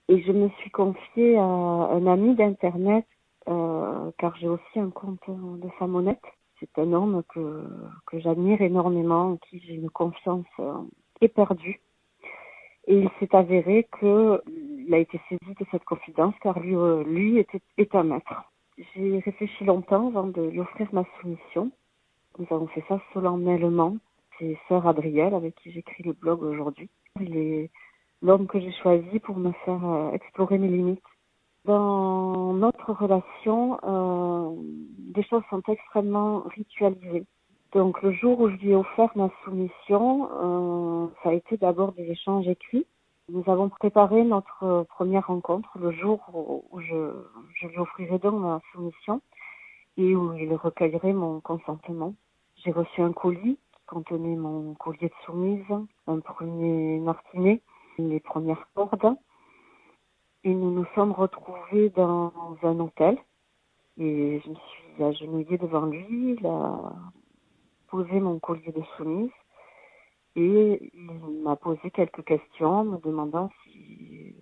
[0.10, 3.06] Et je me suis confiée à un ami d'Internet,
[3.48, 6.22] euh, car j'ai aussi un compte de honnête.
[6.64, 7.68] C'est un homme que,
[8.14, 10.74] j'admire énormément, en qui j'ai une confiance euh,
[11.20, 11.82] éperdue.
[12.88, 17.38] Et il s'est avéré qu'il a été saisi de cette confidence, car lui, euh, lui
[17.38, 18.52] était, est un maître.
[18.78, 21.72] J'ai réfléchi longtemps avant de lui offrir ma soumission.
[22.40, 23.98] Nous avons fait ça solennellement.
[24.40, 26.90] C'est sœur Adrielle avec qui j'écris le blog aujourd'hui.
[27.20, 27.70] Il est
[28.22, 31.04] l'homme que j'ai choisi pour me faire euh, explorer mes limites.
[31.66, 34.52] Dans notre relation, euh,
[35.16, 37.26] des choses sont extrêmement ritualisées.
[37.72, 41.94] Donc le jour où je lui ai offert ma soumission, euh, ça a été d'abord
[41.94, 42.86] des échanges écrits.
[43.30, 47.14] Nous avons préparé notre première rencontre le jour où je,
[47.56, 49.22] je lui offrirai donc ma soumission
[49.98, 52.14] et où il recueillerait mon consentement.
[52.58, 55.66] J'ai reçu un colis qui contenait mon collier de soumise,
[56.08, 57.62] un premier martinet,
[57.98, 59.16] les premières cordes.
[60.46, 63.18] Et nous nous sommes retrouvés dans un hôtel.
[63.98, 66.94] Et je me suis agenouillée devant lui, il a
[67.88, 69.32] posé mon collier de soumise.
[70.36, 74.36] Et il m'a posé quelques questions, me demandant si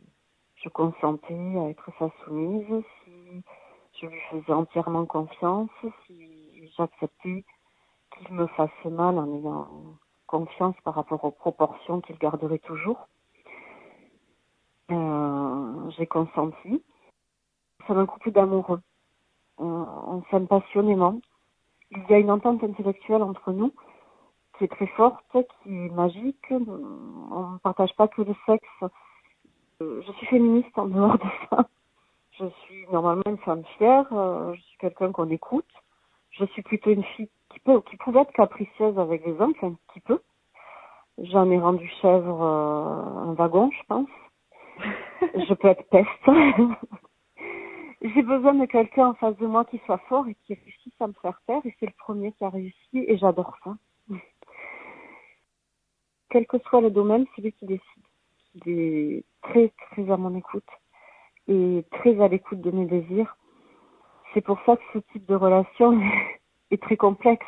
[0.55, 3.43] je consentais à être sa soumise, si
[3.99, 5.69] je lui faisais entièrement confiance,
[6.07, 7.43] si j'acceptais
[8.15, 9.67] qu'il me fasse mal en ayant
[10.27, 13.07] confiance par rapport aux proportions qu'il garderait toujours.
[14.91, 16.83] Euh, j'ai consenti.
[17.87, 18.81] C'est un couple d'amoureux.
[19.57, 21.19] on s'aime passionnément.
[21.91, 23.73] Il y a une entente intellectuelle entre nous
[24.57, 25.25] qui est très forte,
[25.63, 26.45] qui est magique.
[26.51, 28.93] On ne partage pas que le sexe.
[29.79, 31.65] Je suis féministe en dehors de ça.
[32.39, 34.05] Je suis normalement une femme fière.
[34.09, 35.65] Je suis quelqu'un qu'on écoute.
[36.31, 39.73] Je suis plutôt une fille qui peut, qui pouvait être capricieuse avec les hommes, un
[39.89, 40.21] petit peu.
[41.17, 44.09] J'en ai rendu chèvre euh, un wagon, je pense.
[45.21, 46.07] je peux être peste.
[48.01, 51.07] J'ai besoin de quelqu'un en face de moi qui soit fort et qui réussisse à
[51.07, 51.61] me faire taire.
[51.65, 53.75] Et c'est le premier qui a réussi et j'adore ça.
[56.29, 57.83] Quel que soit le domaine, c'est lui qui décide.
[58.65, 60.67] Il est très, très à mon écoute
[61.47, 63.37] et très à l'écoute de mes désirs.
[64.33, 65.99] C'est pour ça que ce type de relation
[66.71, 67.45] est très complexe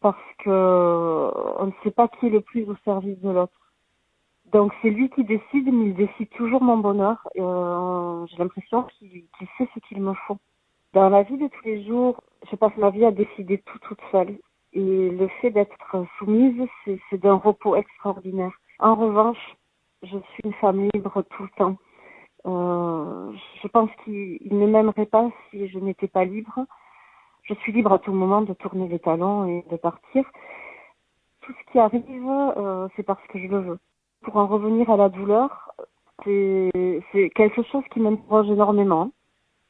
[0.00, 3.59] parce que on ne sait pas qui est le plus au service de l'autre.
[4.52, 7.28] Donc c'est lui qui décide, mais il décide toujours mon bonheur.
[7.38, 9.24] Euh, J'ai l'impression qu'il
[9.56, 10.38] sait ce qu'il me faut.
[10.92, 14.00] Dans la vie de tous les jours, je passe ma vie à décider tout toute
[14.10, 14.38] seule.
[14.72, 18.52] Et le fait d'être soumise, c'est d'un repos extraordinaire.
[18.80, 19.56] En revanche,
[20.02, 21.76] je suis une femme libre tout le temps.
[22.46, 23.32] Euh,
[23.62, 26.66] je pense qu'il ne m'aimerait pas si je n'étais pas libre.
[27.42, 30.24] Je suis libre à tout moment de tourner les talons et de partir.
[31.42, 33.78] Tout ce qui arrive, euh, c'est parce que je le veux.
[34.22, 35.74] Pour en revenir à la douleur,
[36.24, 39.10] c'est quelque chose qui m'interroge énormément.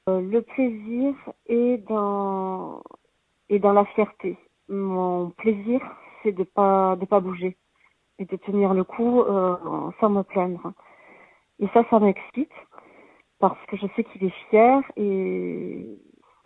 [0.08, 1.14] Euh, le plaisir
[1.46, 2.82] est dans,
[3.48, 4.36] est dans la fierté.
[4.68, 5.80] Mon plaisir,
[6.22, 7.56] c'est de pas de pas bouger
[8.18, 9.56] et de tenir le coup euh,
[10.00, 10.72] sans me plaindre.
[11.60, 12.52] Et ça, ça m'excite
[13.38, 15.86] parce que je sais qu'il est fier et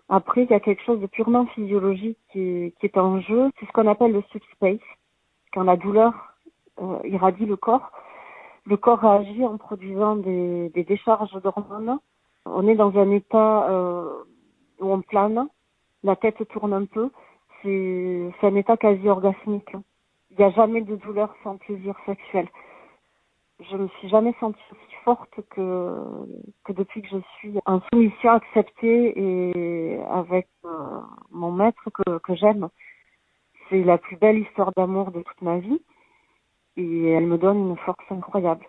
[0.09, 3.51] après, il y a quelque chose de purement physiologique qui est, qui est en jeu.
[3.59, 4.79] C'est ce qu'on appelle le space.
[5.53, 6.34] Quand la douleur
[7.05, 7.91] irradie le corps,
[8.67, 11.99] le corps réagit en produisant des, décharges d'hormones.
[12.47, 14.25] On est dans un état euh,
[14.81, 15.49] où on plane,
[16.03, 17.11] la tête tourne un peu.
[17.63, 19.73] C'est un état quasi orgasmique.
[20.31, 22.49] Il n'y a jamais de douleur sans plaisir sexuel
[23.71, 25.93] je me suis jamais sentie aussi forte que,
[26.71, 32.69] depuis que je suis en soumission acceptée et avec euh, mon maître que j'aime.
[33.69, 35.81] C'est la plus belle histoire d'amour de toute ma vie
[36.77, 38.65] et elle me donne une force incroyable.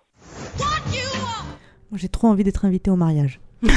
[1.94, 3.40] J'ai trop envie d'être invitée au mariage.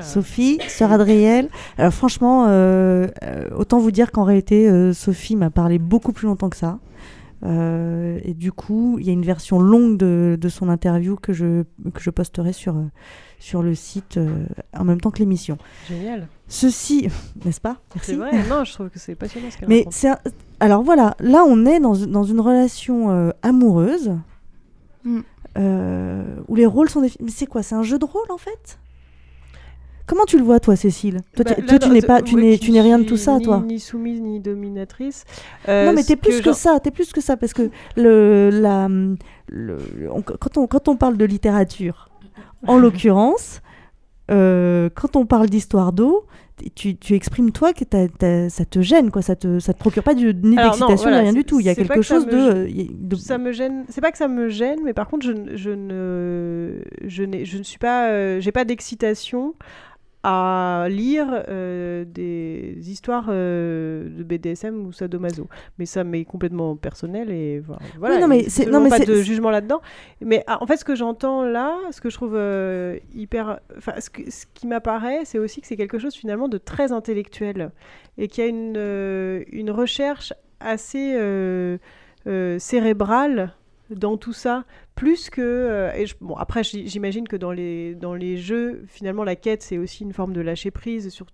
[0.00, 1.50] Sophie, sœur Adrielle.
[1.76, 6.48] Alors franchement, euh, euh, autant vous dire qu'en réalité, Sophie m'a parlé beaucoup plus longtemps
[6.48, 6.78] que ça.
[7.44, 11.32] Euh, et du coup, il y a une version longue de, de, son interview que
[11.32, 12.86] je, que je posterai sur, euh,
[13.44, 15.58] sur le site euh, en même temps que l'émission.
[15.86, 16.28] Génial.
[16.48, 17.08] Ceci,
[17.44, 17.76] n'est-ce pas?
[18.00, 20.08] C'est vrai, non, je trouve que c'est passionnant ce qu'elle Mais c'est
[20.60, 24.12] alors voilà, là on est dans, dans une relation amoureuse
[25.04, 25.20] mm.
[26.48, 27.26] où les rôles sont définis.
[27.26, 27.62] Mais c'est quoi?
[27.62, 28.78] C'est un jeu de rôle en fait?
[30.06, 31.22] Comment tu le vois, toi, Cécile?
[31.34, 33.62] Toi, bah, tu n'es pas, tu n'es, tu n'es rien de tout ça, toi.
[33.64, 35.24] Ni soumise ni dominatrice.
[35.68, 36.78] Euh, non, mais t'es plus que, ça.
[36.78, 38.88] T'es plus que ça parce que le, la,
[39.48, 39.78] le,
[40.38, 42.10] quand on quand on parle de littérature,
[42.66, 43.62] en l'occurrence,
[44.30, 46.26] euh, quand on parle d'histoire d'eau,
[46.76, 47.84] tu, tu, exprimes toi que
[48.48, 49.22] ça te gêne, quoi.
[49.22, 51.60] Ça te, ça te procure pas du, ni d'excitation ni rien du tout.
[51.60, 53.84] Il y a quelque chose de, de, Ça me gêne.
[53.88, 57.62] C'est pas que ça me gêne, mais par contre, je, je ne, je, je ne
[57.62, 59.54] suis pas, euh, j'ai pas d'excitation
[60.26, 65.48] à lire euh, des histoires euh, de BDSM ou sadomaso.
[65.78, 67.60] Mais ça m'est complètement personnel et
[67.98, 68.18] voilà.
[68.18, 69.82] non, mais c'est non mais pas de jugement là-dedans.
[70.22, 73.92] Mais ah, en fait, ce que j'entends là, ce que je trouve euh, hyper, enfin,
[73.98, 77.70] ce, ce, qui m'apparaît, c'est aussi que c'est quelque chose finalement de très intellectuel
[78.16, 81.18] et qu'il y a une une recherche assez
[82.58, 83.52] cérébrale
[83.90, 85.40] dans tout ça, plus que...
[85.40, 89.78] Euh, et bon, après, j'imagine que dans les, dans les jeux, finalement, la quête, c'est
[89.78, 91.26] aussi une forme de lâcher prise, sur,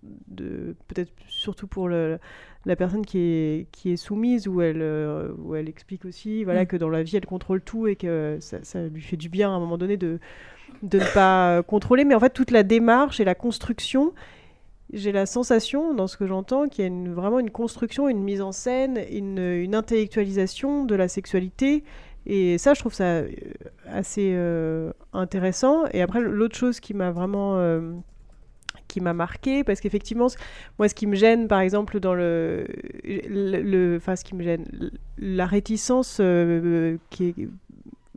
[0.89, 2.19] peut-être surtout pour le,
[2.65, 6.63] la personne qui est, qui est soumise, où elle, euh, où elle explique aussi voilà,
[6.63, 6.67] mm.
[6.67, 9.51] que dans la vie, elle contrôle tout et que ça, ça, lui fait du bien
[9.51, 10.19] à un moment donné de,
[10.83, 12.05] de ne pas contrôler.
[12.05, 14.15] Mais en fait, toute la démarche et la construction
[14.93, 18.23] j'ai la sensation, dans ce que j'entends, qu'il y a une, vraiment une construction, une
[18.23, 21.85] mise en scène, une, une, intellectualisation de la sexualité
[22.33, 23.29] et ça, je trouve ça euh,
[23.89, 25.87] assez euh, intéressant.
[25.93, 27.93] Et après, l'autre chose qui m'a vraiment euh,
[28.87, 30.29] qui m'a marqué parce qu'effectivement
[30.79, 32.67] moi ce qui me gêne par exemple dans le
[33.05, 34.65] le enfin ce qui me gêne
[35.17, 36.21] la réticence
[37.11, 37.49] qui est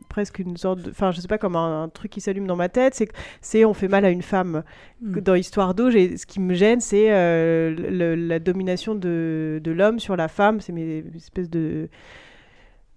[0.08, 2.68] presque une sorte de enfin je sais pas comme un, truc qui s'allume dans ma
[2.68, 3.08] tête c'est
[3.40, 4.64] c'est on fait mal à une femme
[5.00, 5.20] mm.
[5.20, 10.26] dans Histoire d'eau ce qui me gêne c'est la domination de, de l'homme sur la
[10.26, 11.88] femme c'est mes espèces de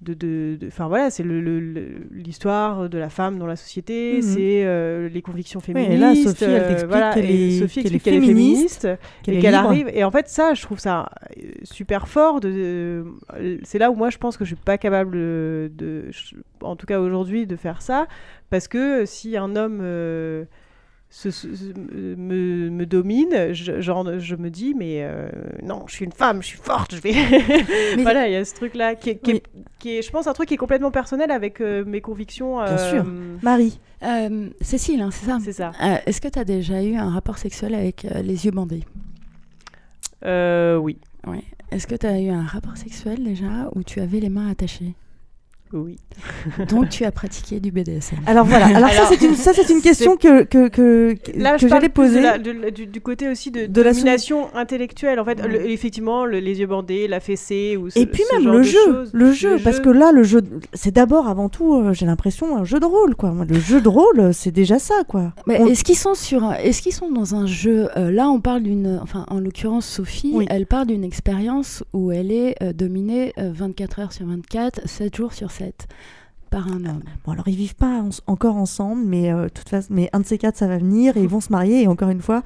[0.01, 4.21] de, de, voilà, c'est le- le- le- l'histoire de la femme dans la société, Mhm.
[4.21, 5.91] c'est euh, les convictions Ouais, féministes.
[5.93, 7.67] et là, Sophie, elle euh, t'explique voilà, qu'elle est-
[7.99, 8.88] féministe,
[9.27, 9.89] et qu'elle arrive.
[9.91, 12.39] Et en fait, ça, je trouve ça euh, super fort.
[12.41, 13.05] De,
[13.63, 15.13] c'est là où moi, je pense que je suis pas capable
[15.75, 18.07] de, je- en tout cas aujourd'hui, de faire ça,
[18.51, 20.45] parce que si un homme euh,
[21.09, 25.29] se- se- se- me, me domine, je, genre, je me dis, mais euh,
[25.63, 27.13] non, je suis une femme, je suis forte, je vais.
[28.03, 29.43] voilà, il y a ce truc-là qui, est- qui, est-
[29.79, 32.57] qui est, je pense, un truc qui est complètement personnel avec euh, mes convictions.
[32.63, 33.05] Bien euh, sûr.
[33.41, 33.79] Marie.
[34.03, 35.37] Euh, Cécile, hein, c'est ça?
[35.43, 35.71] C'est ça.
[35.81, 38.83] Euh, Est-ce que tu as déjà eu un rapport sexuel avec euh, les yeux bandés?
[40.25, 40.97] Euh, oui.
[41.25, 41.43] Oui.
[41.71, 44.93] Est-ce que tu as eu un rapport sexuel déjà où tu avais les mains attachées?
[45.73, 45.97] Oui.
[46.69, 48.19] Donc tu as pratiqué du BDSM.
[48.25, 51.38] Alors voilà, alors, ça Alors, c'est une, ça, c'est une question que, que, que, que-
[51.38, 52.21] Là, que je parle j'allais de poser.
[52.21, 55.19] la- de la- du, du côté aussi de, De la domination intellectuelle.
[55.19, 58.36] En fait, le- effectivement, le- les yeux bandés, la fessée ou ce, Et puis ce
[58.36, 60.41] même genre le de jeu, le jeu, parce que là le jeu,
[60.73, 63.34] c'est d'abord avant tout, euh, j'ai l'impression un jeu de rôle quoi.
[63.47, 65.34] Le jeu de rôle, euh, c'est déjà ça quoi.
[65.45, 68.39] Mais On- est-ce qu'ils sont sur, est-ce qu'ils sont dans un jeu euh, Là, on
[68.39, 70.45] parle d'une, enfin, en l'occurrence, Sophie, Oui.
[70.49, 75.15] elle parle d'une expérience où elle est euh, dominée euh, 24 heures sur 24, 7
[75.15, 75.56] jours sur 7
[76.49, 77.03] par un homme.
[77.25, 80.25] Bon alors ils vivent pas en- encore ensemble, mais euh, toute façon, mais un de
[80.25, 82.41] ces quatre ça va venir et ils vont se marier et encore une fois,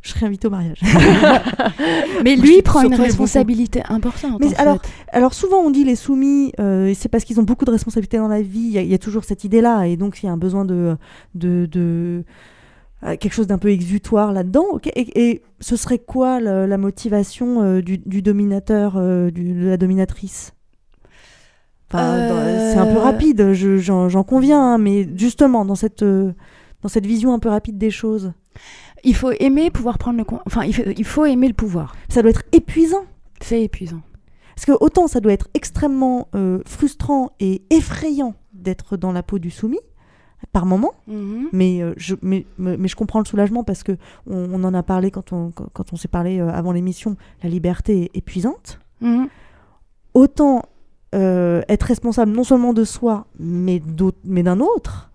[0.00, 0.80] je serai invitée au mariage.
[2.24, 4.38] Mais lui prend une responsabilité importante.
[4.40, 4.88] Mais en alors, fait.
[5.12, 8.28] alors souvent on dit les soumis, euh, c'est parce qu'ils ont beaucoup de responsabilités dans
[8.28, 8.60] la vie.
[8.60, 10.36] Il y, a- il y a toujours cette idée-là, et donc il y a un
[10.36, 10.96] besoin de,
[11.34, 12.24] de, de-
[13.04, 14.66] euh, quelque chose d'un peu exutoire là-dedans.
[14.72, 19.68] ok et, et ce serait quoi la motivation euh, du, du dominateur, euh, du- de
[19.68, 20.52] la dominatrice?
[21.94, 23.02] Enfin, C'est un peu Euh.
[23.02, 26.32] rapide, je- j'en conviens, hein, mais justement dans cette, euh,
[26.82, 28.32] dans cette vision un peu rapide des choses,
[29.06, 31.94] Il faut aimer pouvoir prendre le, enfin, il faut, il faut aimer le pouvoir.
[32.08, 33.04] ça doit être épuisant.
[33.40, 34.00] C'est épuisant.
[34.56, 39.38] Parce que autant ça doit être extrêmement euh, frustrant et effrayant d'être dans la peau
[39.38, 39.80] du soumis
[40.52, 41.48] par moment, Mhm.
[41.52, 43.92] mais, euh, je, mais, mais, mais je comprends le soulagement parce que
[44.26, 47.48] on, on en a parlé quand on, quand, quand on s'est parlé avant l'émission, la
[47.50, 48.78] liberté est épuisante.
[49.02, 49.28] Mhm.
[50.14, 50.62] Autant
[51.14, 53.80] euh, être responsable non seulement de soi, mais,
[54.24, 55.10] mais d'un autre,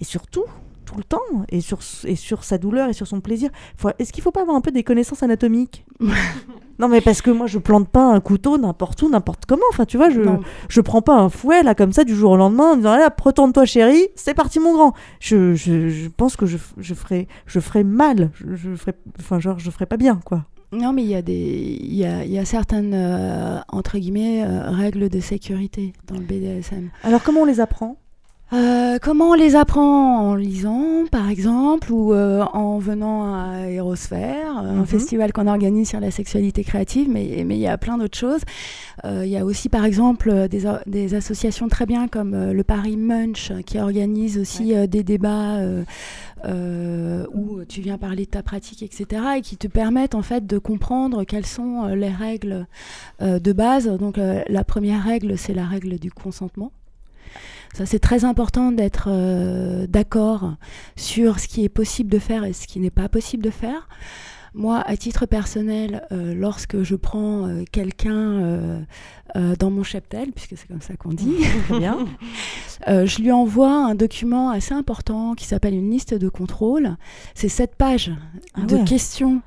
[0.00, 0.44] et surtout
[0.88, 1.18] tout le temps,
[1.50, 3.50] et sur, et sur sa douleur et sur son plaisir.
[3.98, 5.84] Est-ce qu'il faut pas avoir un peu des connaissances anatomiques?
[6.80, 9.64] Non, mais parce que moi, je plante pas un couteau n'importe où, n'importe comment.
[9.72, 10.38] Enfin, tu vois, je, Non.
[10.68, 13.20] je prends pas un fouet là comme ça du jour au lendemain en disant hop,
[13.20, 14.92] retourne-toi chérie, c'est parti mon grand.
[15.18, 19.40] Je, je, je pense que je, je ferais je ferais mal, je, je ferais enfin
[19.40, 20.44] genre je ferais pas bien quoi.
[20.70, 21.34] Non, mais il y a des,
[21.80, 26.20] il y a, y a certaines euh, entre guillemets euh, règles de sécurité dans le
[26.20, 26.90] BDSM.
[27.02, 27.96] Alors comment on les apprend?
[28.54, 34.56] Euh, comment on les apprend En lisant, par exemple, ou euh, en venant à Aérosphère,
[34.58, 34.86] euh, un Mhm.
[34.86, 38.40] festival qu'on organise sur la sexualité créative, mais mais il y a plein d'autres choses.
[39.04, 43.52] Euh, Il y a aussi, par exemple, des, associations très bien comme le Paris Munch,
[43.66, 45.58] qui organise aussi des débats
[46.44, 50.58] où tu viens parler de ta pratique, etc., et qui te permettent en fait de
[50.58, 52.66] comprendre quelles sont les règles
[53.20, 53.86] euh, de base.
[53.86, 56.72] Donc la première règle, c'est la règle du consentement.
[57.74, 60.54] Ça, c'est très important d'être euh, d'accord
[60.96, 63.88] sur ce qui est possible de faire et ce qui n'est pas possible de faire.
[64.54, 68.12] Moi, à titre personnel, euh, lorsque je prends euh, quelqu'un
[69.36, 71.36] euh, dans mon cheptel, puisque c'est comme ça qu'on dit,
[71.78, 72.06] bien.
[72.86, 76.96] je lui envoie un document assez important qui s'appelle une liste de contrôle.
[77.34, 78.10] C'est sept pages
[78.54, 78.84] Ah de ouais.
[78.84, 79.42] questions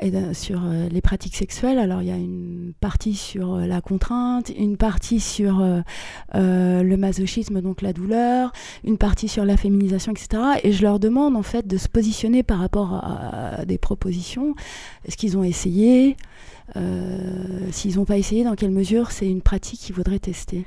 [0.00, 1.78] et de- sur euh, les pratiques sexuelles.
[1.78, 5.80] Alors il y a une partie sur euh, la contrainte, une partie sur euh,
[6.34, 8.52] euh, le masochisme, donc la douleur,
[8.84, 10.42] une partie sur la féminisation, etc.
[10.62, 14.54] Et je leur demande en fait de se positionner par rapport à, des propositions.
[15.06, 16.16] Est-ce qu'ils ont essayé?
[16.76, 20.64] Euh, S'ils n'ont pas essayé, dans quelle mesure c'est une pratique qu'ils voudraient tester?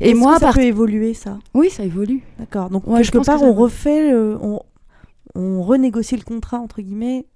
[0.00, 1.38] Et, est-ce moi, que ça par- peut évoluer ça?
[1.54, 2.22] Oui, ça évolue.
[2.38, 2.70] D'accord.
[2.70, 4.60] Donc Ouais, je quelque que part ça on refait euh, on,
[5.34, 7.26] on renégocie le contrat entre guillemets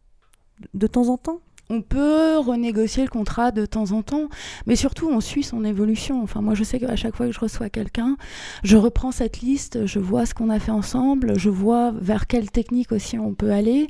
[0.74, 1.40] de temps en temps.
[1.68, 4.28] On peut renégocier le contrat de temps en temps,
[4.66, 6.22] mais surtout on suit son évolution.
[6.22, 8.16] Enfin, moi je sais qu'à chaque fois que je reçois quelqu'un,
[8.62, 12.52] je reprends cette liste, je vois ce qu'on a fait ensemble, je vois vers quelle
[12.52, 13.88] technique aussi on peut aller.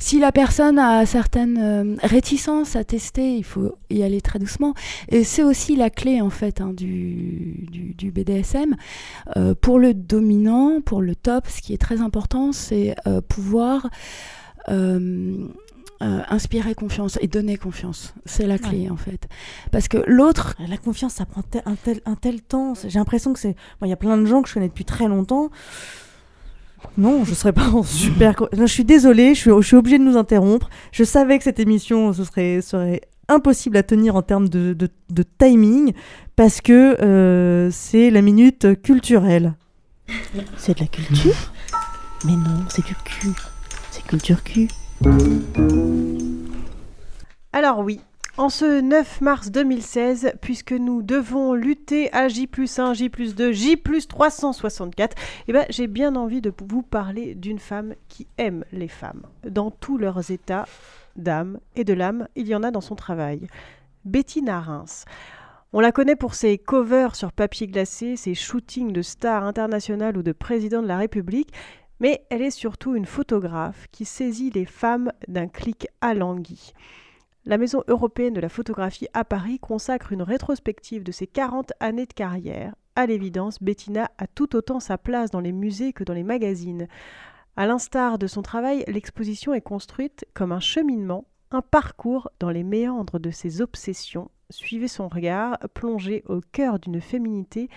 [0.00, 4.74] Si la personne a certaines euh, réticences à tester, il faut y aller très doucement.
[5.08, 8.74] Et c'est aussi la clé en fait hein, du, BDSM.
[9.36, 13.88] Euh, pour le dominant, pour le top, ce qui est très important, c'est euh, pouvoir
[16.02, 18.12] euh, inspirer confiance et donner confiance.
[18.26, 19.28] C'est la clé en fait.
[19.70, 22.74] Parce que l'autre, La confiance ça prend tel- un tel un tel temps.
[22.86, 25.06] J'ai l'impression que c'est il y a plein de gens que je connais depuis très
[25.08, 25.50] longtemps.
[26.98, 28.34] Non, je serais pas en super.
[28.56, 30.68] Non, je suis désolée, je suis, je suis obligée de nous interrompre.
[30.90, 34.90] Je savais que cette émission ce serait, serait impossible à tenir en termes de, de-
[35.10, 35.92] de timing
[36.34, 39.54] parce que euh, c'est la minute culturelle.
[40.56, 41.34] C'est de la culture?
[42.24, 43.30] Mais non, c'est du cul.
[43.92, 44.68] C'est culture cul.
[47.54, 48.00] Alors oui,
[48.38, 53.34] en ce 9 mars 2016, puisque nous devons lutter à J plus 1, J plus
[53.34, 55.14] 2, J plus 364,
[55.48, 59.24] eh ben, j'ai bien envie de vous parler d'une femme qui aime les femmes.
[59.46, 60.64] Dans tous leurs états
[61.16, 63.48] d'âme et de l'âme, il y en a dans son travail.
[64.06, 65.04] Bettina Reims.
[65.74, 70.22] On la connaît pour ses covers sur papier glacé, ses shootings de stars internationales ou
[70.22, 71.52] de présidents de la République,
[72.00, 76.72] mais elle est surtout une photographe qui saisit les femmes d'un clic alangui.
[77.44, 82.06] La Maison européenne de la photographie à Paris consacre une rétrospective de ses 40 années
[82.06, 82.76] de carrière.
[82.94, 86.86] À l'évidence, Bettina a tout autant sa place dans les musées que dans les magazines.
[87.56, 92.62] À l'instar de son travail, l'exposition est construite comme un cheminement, un parcours dans les
[92.62, 94.30] méandres de ses obsessions.
[94.48, 97.68] Suivez son regard, plongé au cœur d'une féminité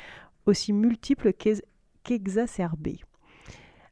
[0.45, 1.63] aussi multiple qu'ex-
[2.03, 2.99] qu'exacerbée.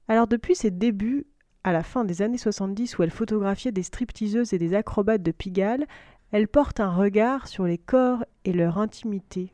[0.07, 1.25] Alors depuis ses débuts,
[1.63, 5.31] à la fin des années 70 où elle photographiait des stripteaseuses et des acrobates de
[5.31, 5.85] Pigalle,
[6.31, 9.53] elle porte un regard sur les corps et leur intimité.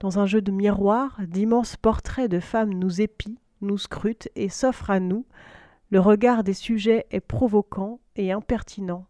[0.00, 4.90] Dans un jeu de miroir, d'immenses portraits de femmes nous épient, nous scrutent et s'offrent
[4.90, 5.26] à nous.
[5.90, 9.06] Le regard des sujets est provoquant et impertinent.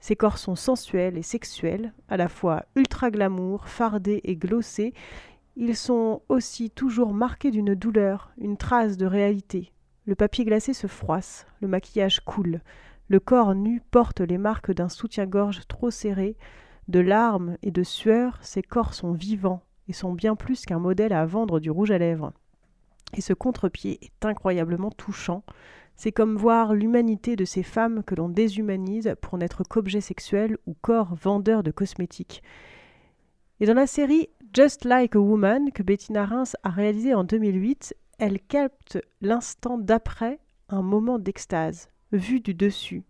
[0.00, 4.94] Ces corps sont sensuels et sexuels, à la fois ultra glamour, fardés et glossés.
[5.56, 9.72] Ils sont aussi toujours marqués d'une douleur, une trace de réalité.
[10.04, 12.60] Le papier glacé se froisse, le maquillage coule,
[13.08, 16.36] le corps nu porte les marques d'un soutien-gorge trop serré,
[16.88, 21.12] de larmes et de sueur, ces corps sont vivants et sont bien plus qu'un modèle
[21.12, 22.32] à vendre du rouge à lèvres.
[23.16, 25.44] Et ce contre-pied est incroyablement touchant.
[25.94, 30.74] C'est comme voir l'humanité de ces femmes que l'on déshumanise pour n'être qu'objet sexuel ou
[30.80, 32.42] corps vendeur de cosmétiques.
[33.60, 37.94] Et dans la série Just Like a Woman que Bettina Reims a réalisée en 2008,
[38.18, 43.04] elle capte l'instant d'après un moment d'extase, vu du dessus.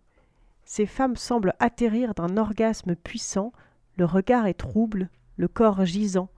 [0.65, 3.51] Ces femmes semblent atterrir d'un orgasme puissant,
[3.97, 6.29] le regard est trouble, le corps gisant.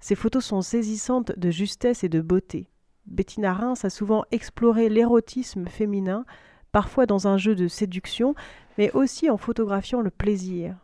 [0.00, 2.68] Ces photos sont saisissantes de justesse et de beauté.
[3.06, 6.24] Bettina Reims a souvent exploré l'érotisme féminin,
[6.72, 8.34] parfois dans un jeu de séduction,
[8.78, 10.76] mais aussi en photographiant le plaisir.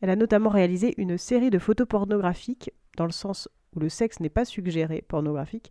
[0.00, 4.20] Elle a notamment réalisé une série de photos pornographiques, dans le sens où le sexe
[4.20, 5.70] n'est pas suggéré, pornographique,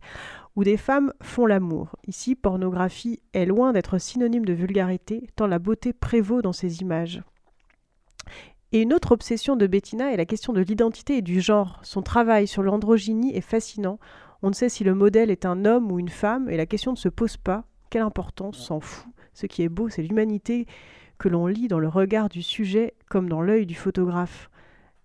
[0.56, 1.96] où des femmes font l'amour.
[2.06, 7.22] Ici, pornographie est loin d'être synonyme de vulgarité, tant la beauté prévaut dans ces images.
[8.72, 11.80] Et une autre obsession de Bettina est la question de l'identité et du genre.
[11.82, 13.98] Son travail sur l'androgynie est fascinant.
[14.42, 16.92] On ne sait si le modèle est un homme ou une femme, et la question
[16.92, 17.64] ne se pose pas.
[17.90, 19.10] Quelle importance s'en fout?
[19.34, 20.66] Ce qui est beau, c'est l'humanité
[21.18, 24.50] que l'on lit dans le regard du sujet comme dans l'œil du photographe.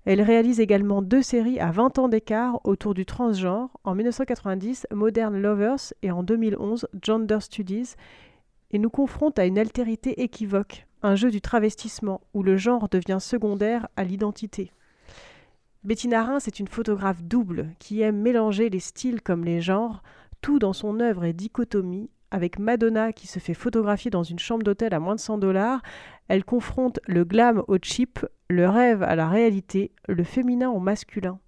[0.06, 5.36] Elle réalise également deux séries à 20 ans d'écart autour du transgenre, en 1990 Modern
[5.36, 7.96] Lovers et en 2011 Gender Studies,
[8.70, 13.18] et nous confronte à une altérité équivoque, un jeu du travestissement où le genre devient
[13.20, 14.72] secondaire à l'identité.
[15.84, 20.04] Bettina Reims est une photographe double qui aime mélanger les styles comme les genres,
[20.42, 24.64] tout dans son œuvre est dichotomie, avec Madonna qui se fait photographier dans une chambre
[24.64, 25.82] d'hôtel à moins de 100 dollars,
[26.28, 31.40] elle confronte le glam au cheap, le rêve à la réalité, le féminin au masculin.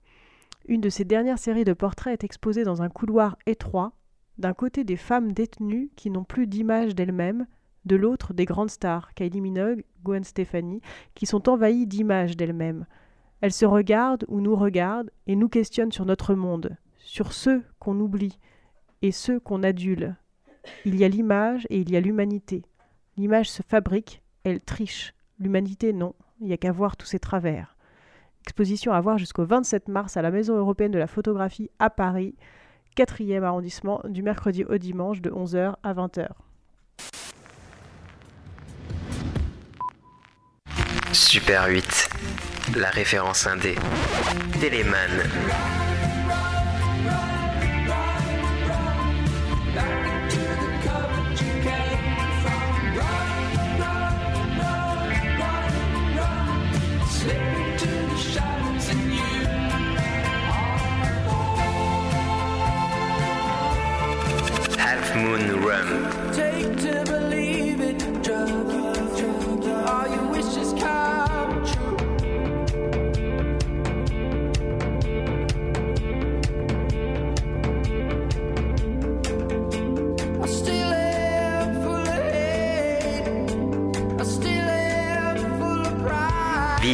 [0.67, 3.93] Une de ses dernières séries de portraits est exposée dans un couloir étroit,
[4.38, 7.47] d'un côté des femmes détenues qui n'ont plus d'image d'elles-mêmes,
[7.86, 10.82] de l'autre des grandes stars, Kylie Minogue, Gwen Stefani,
[11.15, 12.86] qui sont envahies d'images d'elles-mêmes.
[13.41, 17.99] Elles se regardent ou nous regardent et nous questionnent sur notre monde, sur ceux qu'on
[17.99, 18.38] oublie
[19.01, 20.15] et ceux qu'on adule.
[20.86, 22.63] Il y a l'image et il y a l'humanité.
[23.18, 25.13] L'image se fabrique, elle triche.
[25.39, 26.13] L'humanité, non.
[26.39, 27.76] Il n'y a qu'à voir tous ses travers.
[28.43, 32.36] Exposition à voir jusqu'au 27 mars à la Maison européenne de la photographie à Paris,
[32.95, 36.28] 4e arrondissement, du mercredi au dimanche de 11h à 20h.
[41.11, 42.09] Super 8,
[42.78, 43.76] la référence indé.
[44.59, 45.76] Téléman.
[65.28, 66.32] Moon.
[66.32, 68.47] Take to believe it, drug,
[69.17, 71.97] drug, all your wishes come true.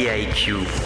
[0.06, 0.83] I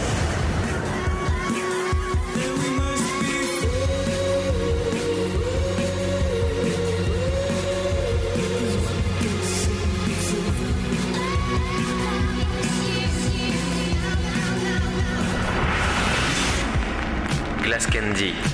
[17.99, 18.48] 演技。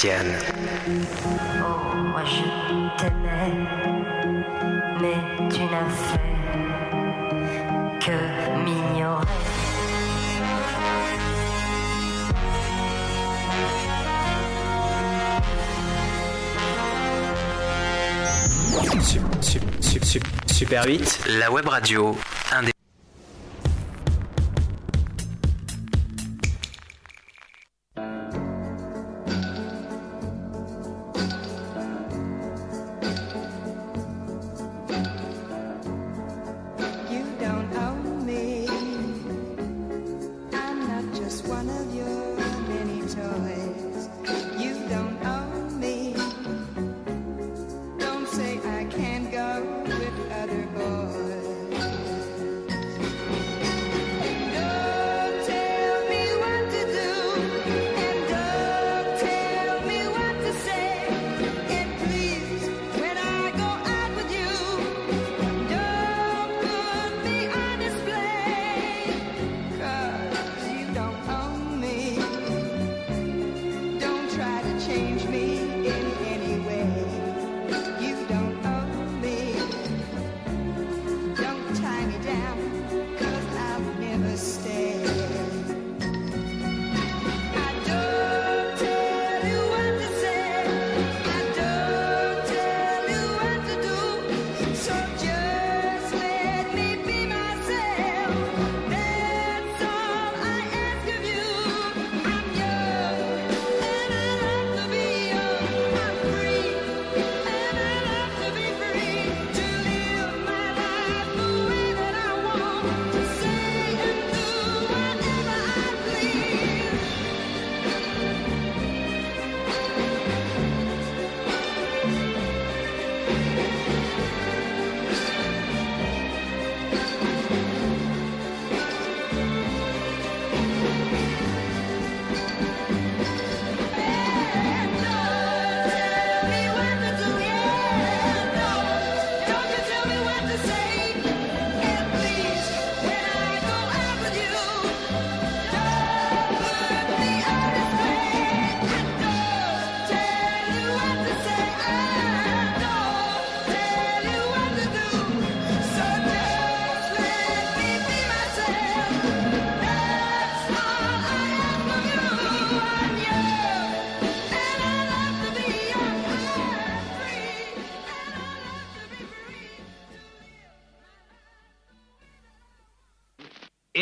[0.00, 0.24] Sébastien.
[1.62, 2.42] Oh, moi je
[2.96, 3.52] t'aimais,
[4.98, 6.20] mais tu n'as fait
[8.00, 8.16] que
[8.64, 9.26] m'ignorer.
[20.46, 21.20] Super 8.
[21.38, 22.16] La web radio.
[22.52, 22.72] Indé-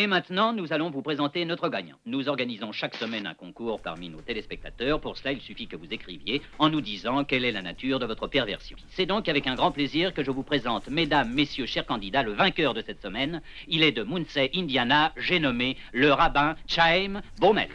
[0.09, 1.97] maintenant, nous allons vous présenter notre gagnant.
[2.07, 5.01] Nous organisons chaque semaine un concours parmi nos téléspectateurs.
[5.01, 8.07] Pour cela, il suffit que vous écriviez en nous disant quelle est la nature de
[8.07, 8.77] votre perversion.
[8.91, 12.33] C'est donc avec un grand plaisir que je vous présente, mesdames, messieurs, chers candidats, le
[12.33, 13.43] vainqueur de cette semaine.
[13.69, 15.13] Il est de Muncie, Indiana.
[15.17, 17.69] J'ai nommé le rabbin Chaim Baumel.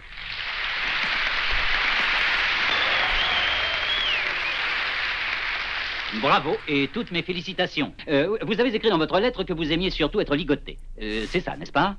[6.21, 7.93] Bravo et toutes mes félicitations.
[8.07, 10.77] Euh, vous avez écrit dans votre lettre que vous aimiez surtout être ligoté.
[11.01, 11.97] Euh, c'est ça, n'est-ce pas?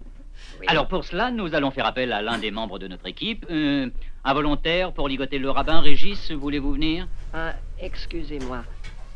[0.67, 3.47] Alors pour cela, nous allons faire appel à l'un des membres de notre équipe.
[3.51, 3.91] Euh,
[4.25, 5.81] un volontaire pour ligoter le rabbin.
[5.81, 7.07] Régis, voulez-vous venir?
[7.33, 8.65] Ah, excusez-moi.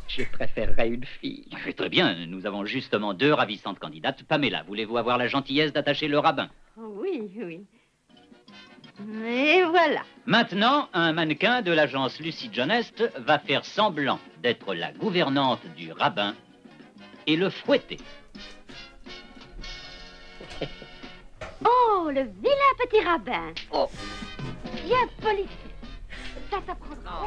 [0.08, 1.46] Je préférerais une fille.
[1.66, 4.22] Eh, Très bien, nous avons justement deux ravissantes candidates.
[4.24, 6.48] Pamela, voulez-vous avoir la gentillesse d'attacher le rabbin?
[6.76, 7.60] Oui, oui.
[9.26, 10.00] Et voilà.
[10.26, 15.92] Maintenant, un mannequin de l'agence Lucie John Est va faire semblant d'être la gouvernante du
[15.92, 16.34] rabbin
[17.26, 17.98] et le fouetter.
[21.64, 23.52] Oh, le vilain petit rabbin.
[23.72, 23.86] Oh.
[24.86, 25.48] Bien policier.
[26.50, 27.26] Ça s'apprendra.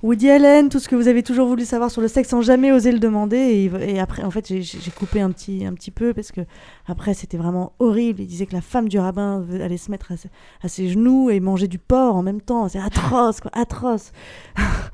[0.00, 2.70] Woody Allen, tout ce que vous avez toujours voulu savoir sur le sexe sans jamais
[2.70, 3.36] oser le demander.
[3.36, 6.40] Et, et après, en fait, j'ai- coupé un petit, un petit peu parce que
[6.86, 8.20] après, c'était vraiment horrible.
[8.22, 10.30] Il disait que la femme du rabbin allait se mettre à, ses-
[10.62, 12.68] à ses genoux et manger du porc en même temps.
[12.68, 14.12] C'est atroce, quoi, atroce.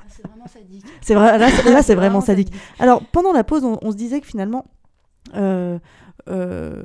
[0.09, 0.83] C'est vraiment sadique.
[1.01, 2.51] C'est vrai, là, c'est- là, c'est vraiment Vraiment sadique.
[2.79, 4.65] Alors, pendant la pause, on, on se disait que finalement,
[5.35, 5.77] euh,
[6.27, 6.81] euh,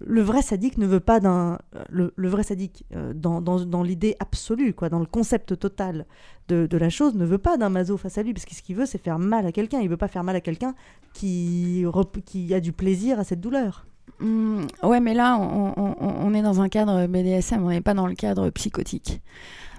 [0.00, 1.58] le vrai sadique ne veut pas d'un.
[1.90, 6.06] Le, le vrai sadique, euh, dans, dans, dans l'idée absolue, quoi, dans le concept total
[6.48, 8.62] de, de la chose, ne veut pas d'un maso face à lui, parce que ce
[8.62, 9.80] qu'il veut, c'est faire mal à quelqu'un.
[9.80, 10.74] Il veut pas faire mal à quelqu'un
[11.12, 11.84] qui,
[12.24, 13.86] qui a du plaisir à cette douleur.
[14.20, 17.94] Hmm, ouais, mais là, on, on- on est dans un cadre BDSM, on n'est pas
[17.94, 19.20] dans le cadre psychotique.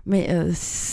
[0.07, 0.51] Mais euh,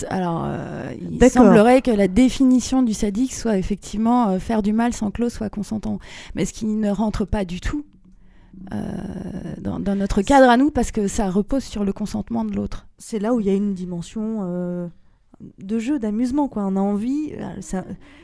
[0.09, 4.95] alors, euh, il semblerait que la définition du sadique soit effectivement euh, faire du mal
[4.95, 5.99] sans que l'autre soit consentant.
[6.35, 7.85] Mais ce qui ne rentre pas du tout
[8.73, 12.55] euh, dans, dans notre cadre à nous, parce que ça repose sur le consentement de
[12.55, 12.87] l'autre.
[12.99, 14.87] C'est là où il y a une dimension euh,
[15.59, 16.49] de jeu, d'amusement.
[16.49, 16.65] quoi.
[16.67, 17.33] On a envie.
[17.37, 17.83] euh,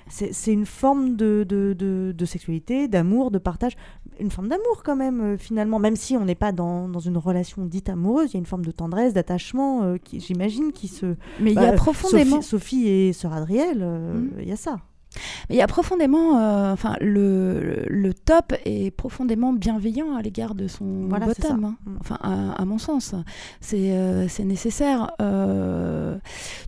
[0.09, 3.77] C'est une forme de, de, de- de sexualité, d'amour, de partage.
[4.21, 5.79] Une forme d'amour, quand même, euh, finalement.
[5.79, 8.47] Même si on n'est pas dans, dans une relation dite amoureuse, il y a une
[8.47, 11.15] forme de tendresse, d'attachement, qui, j'imagine, qui se.
[11.41, 14.31] Mais il y a Bah, profondément- Sophie, Sophie et Sœur Adrielle, euh, Mhm.
[14.41, 14.77] il y a ça.
[15.49, 20.55] Mais il y a profondément, euh, enfin, le, le top est profondément bienveillant à l'égard
[20.55, 21.65] de son Voilà, bottom.
[21.65, 21.77] hein.
[21.85, 21.97] Mm.
[22.01, 23.15] Enfin, à, à mon sens,
[23.61, 25.11] c'est euh, nécessaire.
[25.21, 26.19] Euh,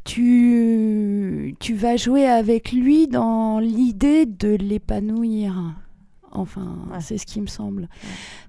[0.05, 5.55] tu, tu vas jouer avec lui dans l'idée de l'épanouir.
[6.33, 7.89] Enfin, c'est ce qui me semble.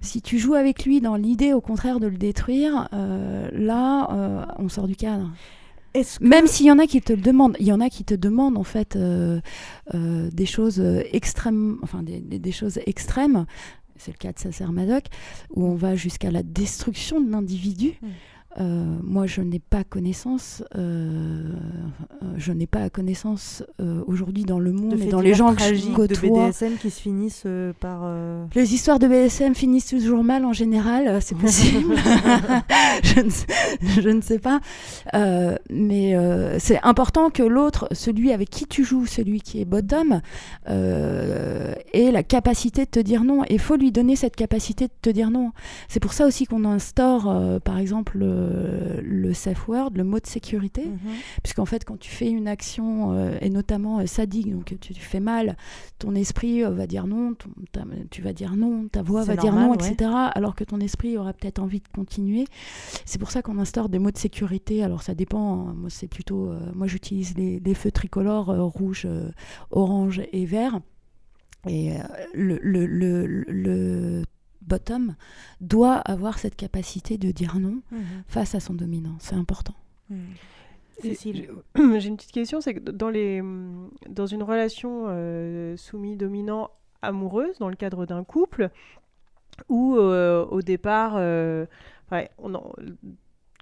[0.00, 4.86] Si tu joues avec lui dans l'idée, au contraire, de le détruire, là, on sort
[4.86, 5.30] du cadre.
[6.20, 8.14] Même s'il y en a qui te le demandent, il y en a qui te
[8.14, 9.40] demandent en fait euh,
[9.94, 13.46] euh, des choses euh, extrêmes, enfin des, des- des choses extrêmes.
[13.96, 15.04] C'est le cas de Sacermadoc,
[15.54, 17.92] où on va jusqu'à la destruction de l'individu.
[18.60, 21.52] Euh, moi, je n'ai pas connaissance, euh,
[22.36, 25.86] je n'ai pas connaissance euh, aujourd'hui dans le monde et dans les gens que je
[25.94, 26.06] côtoie.
[26.06, 28.00] de BDSM qui se finissent euh, par.
[28.04, 31.94] euh, Les histoires de BSM finissent toujours mal en général, c'est possible.
[33.04, 33.46] je, ne sais,
[34.00, 34.60] je ne sais pas.
[35.70, 36.14] Mais
[36.58, 40.20] c'est important que l'autre, celui avec qui tu joues, celui qui est bottom,
[40.66, 43.44] ait la capacité de te dire non.
[43.44, 45.52] Et il faut lui donner cette capacité de te dire non.
[45.88, 50.26] C'est pour ça aussi qu'on instaure, par exemple, le, le safe word, le mot de
[50.26, 50.86] sécurité.
[50.86, 50.98] Mhm.
[51.42, 54.94] Puisqu'en fait, quand tu fais une action, euh, et notamment euh, sadique, donc tu, tu
[55.00, 55.56] fais mal,
[55.98, 57.50] ton esprit euh, va dire non, ton-
[58.10, 59.76] tu vas dire non, ta voix va dire non, ouais.
[59.92, 60.10] etc.
[60.34, 62.44] Alors que ton esprit aura peut-être envie de continuer.
[63.04, 64.82] C'est pour ça qu'on instaure des mots de sécurité.
[64.82, 65.68] Alors ça dépend.
[65.68, 65.74] hein.
[65.76, 66.48] Moi, c'est plutôt.
[66.50, 69.30] euh, moi, j'utilise les, les feux tricolores euh, rouge, euh,
[69.70, 70.80] orange et vert.
[71.68, 71.96] Et euh,
[72.34, 74.24] le, le, le, le
[74.66, 75.14] bottom
[75.60, 78.02] doit avoir cette capacité de dire non Mhm.
[78.26, 79.16] face à son dominant.
[79.18, 79.74] C'est important.
[80.10, 81.48] Et Cécile.
[81.76, 87.58] J'ai une petite question, c'est que dans, les, hum, dans une relation euh, soumis-dominant amoureuse,
[87.58, 88.70] dans le cadre d'un couple,
[89.68, 91.66] où euh, au départ, euh,
[92.12, 92.72] ouais, on en-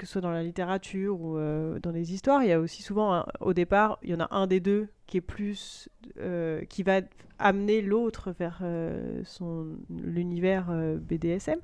[0.01, 2.83] que ce soit dans la littérature ou euh, dans les histoires, il y a aussi
[2.83, 6.65] souvent, un- au départ, il y en a un des deux qui est plus, euh,
[6.65, 7.03] qui va
[7.39, 10.71] amener l'autre vers euh, son l'univers
[11.01, 11.59] BDSM.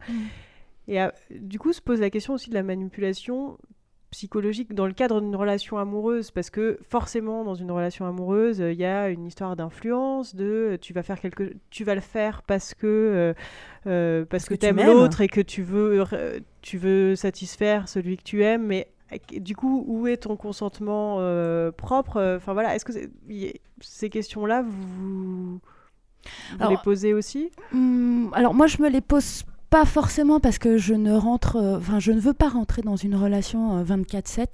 [0.89, 3.57] Et euh, du coup, se pose la question aussi de la manipulation
[4.11, 8.73] psychologique dans le cadre d'une relation amoureuse, parce que forcément, dans une relation amoureuse, euh,
[8.73, 12.01] il y a une histoire d'influence, de euh, tu vas faire quelque, tu vas le
[12.01, 13.35] faire parce que euh,
[13.87, 16.05] euh, parce, que, que tu aimes l'autre et que tu veux
[16.63, 18.89] tu veux satisfaire celui que tu aimes, mais
[19.33, 21.17] du coup, où est ton consentement
[21.77, 22.37] propre?
[22.37, 22.93] Enfin voilà, est-ce que
[23.81, 25.61] ces questions-là, vous,
[26.59, 27.51] vous les posez aussi?
[27.73, 31.77] Hum, alors moi je me les pose pas forcément parce que je ne rentre, euh,
[31.79, 34.47] enfin je ne veux pas rentrer dans une relation euh, 24/7.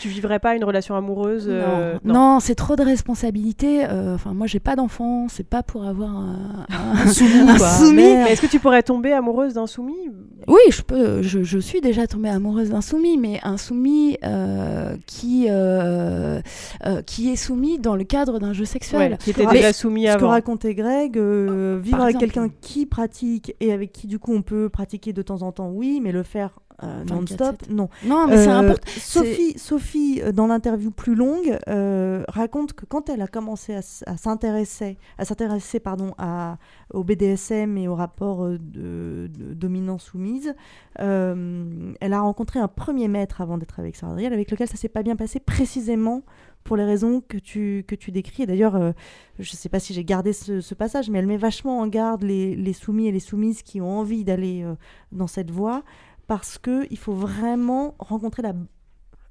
[0.00, 3.84] Tu vivrais pas une relation amoureuse euh, non, non, c'est trop de responsabilités.
[3.84, 6.66] euh, Enfin moi j'ai pas d'enfant, c'est pas pour avoir un,
[7.04, 7.96] un- soumis, un soumis.
[7.96, 10.08] Mais est-ce que tu pourrais tomber amoureuse d'un soumis
[10.46, 11.22] Oui, je peux.
[11.22, 16.40] Je, je suis déjà tombée amoureuse d'un soumis, mais un soumis euh, qui euh,
[16.86, 19.12] euh, qui est soumis dans le cadre d'un jeu sexuel.
[19.12, 20.28] Ouais, qui était déjà soumis Ce que avant.
[20.28, 24.59] racontait Greg, euh, vivre avec quelqu'un qui pratique et avec qui du coup on peut
[24.68, 27.14] pratiquer de temps en temps, oui, mais le faire euh, 24/7.
[27.14, 27.88] non-stop, non.
[28.04, 28.88] Non, mais c'est important.
[28.98, 33.82] Sophie, Sophie, euh, dans l'interview plus longue, euh, raconte que quand elle a commencé à,
[34.16, 36.58] s'intéresser, à s'intéresser pardon, à,
[36.92, 40.54] au BDSM et au rapport euh, de, de dominant-soumise,
[41.00, 44.76] euh, elle a rencontré un premier maître avant d'être avec Sarah Adriel, avec lequel ça
[44.76, 46.22] s'est pas bien passé précisément
[46.64, 48.44] pour les raisons que tu, que tu décris.
[48.44, 48.92] Et d'ailleurs, euh,
[49.38, 52.22] je ne sais pas si j'ai gardé ce, passage, mais elle met vachement en garde
[52.22, 54.74] les, les soumis et les soumises qui ont envie d'aller euh,
[55.12, 55.82] dans cette voie,
[56.26, 58.54] parce qu'il faut vraiment rencontrer la,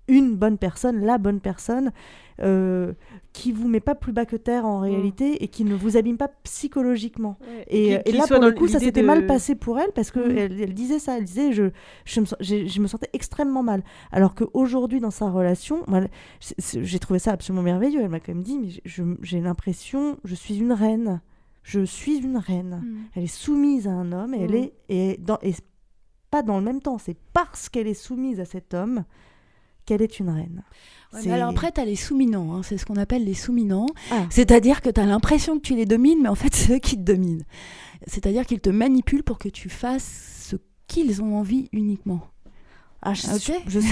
[0.09, 1.91] une bonne personne, la bonne personne,
[2.41, 2.93] euh,
[3.33, 6.17] qui vous met pas plus bas que terre en réalité et qui ne vous abîme
[6.17, 7.37] pas psychologiquement.
[7.41, 10.09] Ouais, Et, qui là, pour le coup, ça s'était de- mal passé pour elle parce
[10.11, 10.37] que Mhm.
[10.37, 11.65] elle, elle disait ça, elle disait je,
[12.05, 13.83] je, me, je me sentais extrêmement mal.
[14.11, 15.83] Alors qu'aujourd'hui, dans sa relation,
[16.57, 18.01] j'ai trouvé ça absolument merveilleux.
[18.01, 18.69] Elle m'a quand même dit mais
[19.21, 21.21] j'ai l'impression, je suis une reine.
[21.63, 22.81] Je suis une reine.
[22.83, 22.97] Mm.
[23.15, 24.55] Elle est soumise à un homme et elle Mm.
[24.55, 25.53] est et dans et
[26.31, 26.97] pas dans le même temps.
[26.97, 29.03] C'est parce qu'elle est soumise à cet homme
[29.89, 30.63] qu'elle est une reine.
[31.13, 33.87] Ouais, alors après, tu as les souminants, hein, c'est ce qu'on appelle les souminants.
[34.11, 34.27] Ah.
[34.29, 36.95] C'est-à-dire que tu as l'impression que tu les domines, mais en fait, c'est eux qui
[36.95, 37.43] te dominent.
[38.05, 40.55] C'est-à-dire qu'ils te manipulent pour que tu fasses ce
[40.87, 42.21] qu'ils ont envie uniquement.
[43.01, 43.87] Ah, je, sais, je sais.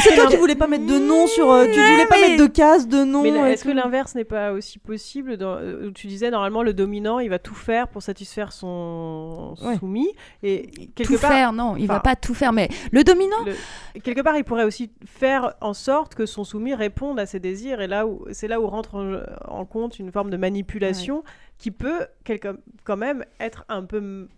[0.00, 1.50] C'est toi qui voulais pas mettre de nom sur.
[1.50, 3.22] euh, tu voulais pas mais- mettre de case, de nom.
[3.22, 6.72] Mais est-ce que l'inverse n'est pas aussi possible dans, euh, où Tu disais normalement le
[6.72, 9.76] dominant, il va tout faire pour satisfaire son Ouais.
[9.78, 10.08] soumis
[10.44, 12.52] et quelque Tout part, faire, non, il va pas tout faire.
[12.52, 16.74] Mais le dominant, le- quelque part, il pourrait aussi faire en sorte que son soumis
[16.74, 17.80] réponde à ses désirs.
[17.80, 19.16] Et là où c'est là où rentre en,
[19.48, 21.24] en compte une forme de manipulation
[21.58, 24.28] qui peut quelque, quand même être un peu.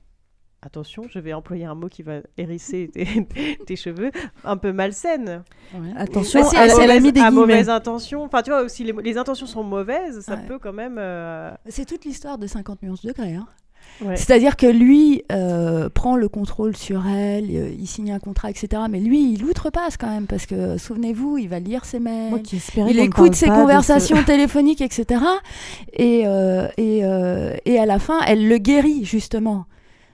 [0.65, 3.05] Attention, je vais employer un mot qui va hérisser tes,
[3.67, 4.13] tes cheveux,
[4.45, 5.43] un peu malsaine.
[5.97, 8.23] Attention, Bah, à elle a mauvaise- mis des à mauvaise intention.
[8.23, 10.47] Enfin, tu vois, si les, les intentions sont mauvaises, ça Ouais.
[10.47, 10.97] peut quand même.
[10.99, 13.35] euh, c'est toute l'histoire de 50 nuances degrés.
[13.35, 13.49] hein.
[14.03, 14.15] ouais.
[14.15, 18.85] C'est-à-dire que lui euh, prend le contrôle sur elle, euh, il signe un contrat, etc.
[18.89, 22.39] Mais lui, il outrepasse quand même, parce que souvenez-vous, il va lire ses mails, Moi
[22.39, 25.25] qui espérais il écoute ses conversations ce- téléphoniques, etc.
[25.93, 29.65] Et, euh, et, euh, et à la fin, elle le guérit justement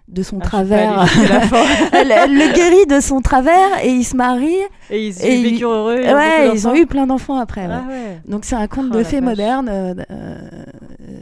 [0.09, 1.05] de son Ah, travers.
[1.93, 4.49] elle, elle le guérit de son travers et ils se marient.
[4.91, 5.97] Et ils Et ils vécurent heureux.
[6.03, 7.67] Ouais, ils ont eu plein d'enfants après.
[7.71, 8.21] Ah ouais.
[8.27, 9.69] Donc c'est un conte Oh de fées moderne.
[9.71, 10.39] euh, euh,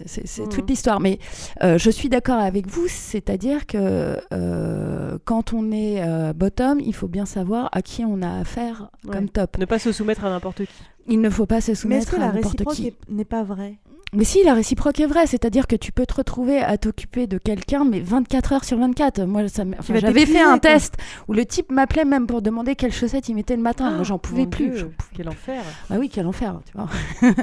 [0.06, 0.48] c'est Mhm.
[0.50, 1.00] toute l'histoire.
[1.00, 1.18] Mais
[1.64, 6.00] euh, je suis d'accord avec vous, c'est-à-dire que euh, quand on est
[6.34, 9.12] bottom, il faut bien savoir à qui on a affaire Ouais.
[9.14, 9.58] comme top.
[9.58, 10.82] Ne pas se soumettre à n'importe qui.
[11.08, 12.88] Il ne faut pas se Mais soumettre que à la n'importe qui.
[12.88, 13.78] est- n'est pas vraie?
[14.12, 17.38] Mais si, la réciproque est vraie, c'est-à-dire que tu peux te retrouver à t'occuper de
[17.38, 19.24] quelqu'un, mais 24 heures sur 24.
[19.24, 20.94] Moi, ça enfin, j'avais fait un test
[21.26, 23.90] où le type m'appelait même pour demander quelles chaussettes il mettait le matin.
[23.90, 24.70] Moi, j'en pouvais plus.
[24.70, 25.60] Dieu, Quel enfer.
[25.90, 26.88] bah oui, quel enfer, tu vois.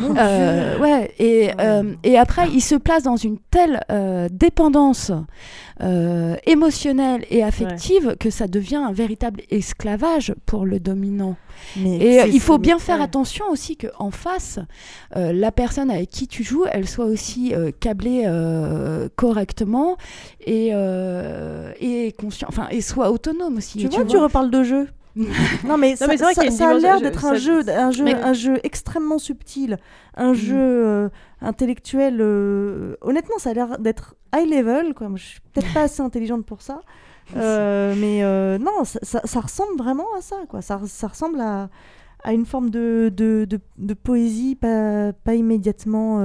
[0.00, 5.10] Mon Euh, ouais, et, euh, et après, il se place dans une telle euh, dépendance
[6.46, 11.36] émotionnelle et affective que ça devient un véritable esclavage pour le dominant.
[11.76, 13.01] Mais Et il faut bien faire.
[13.02, 14.58] Attention aussi qu'en face,
[15.16, 19.96] euh, la personne avec qui tu joues, elle soit aussi euh, câblée euh, correctement
[20.40, 23.78] et, euh, et conscient, enfin, et soit autonome aussi.
[23.78, 24.88] Tu Et vois, tu reparles de jeu.
[25.66, 28.14] non mais ça, mais vrai ça- a ça l'air d'être un jeu, un jeu, Mais-
[28.14, 29.76] un jeu extrêmement subtil,
[30.16, 31.08] un jeu euh,
[31.42, 32.16] intellectuel.
[32.20, 34.94] euh, honnêtement, ça a l'air d'être high level.
[34.94, 35.10] Quoi.
[35.10, 36.80] Moi, Je suis peut-être pas assez intelligente pour ça,
[37.36, 40.36] Euh, mais euh, non, ça, ça- ça ressemble vraiment à ça.
[40.48, 40.60] Quoi.
[40.62, 41.68] Ça, ça ressemble à,
[42.22, 46.20] à une forme de, de, poésie pas, pas immédiatement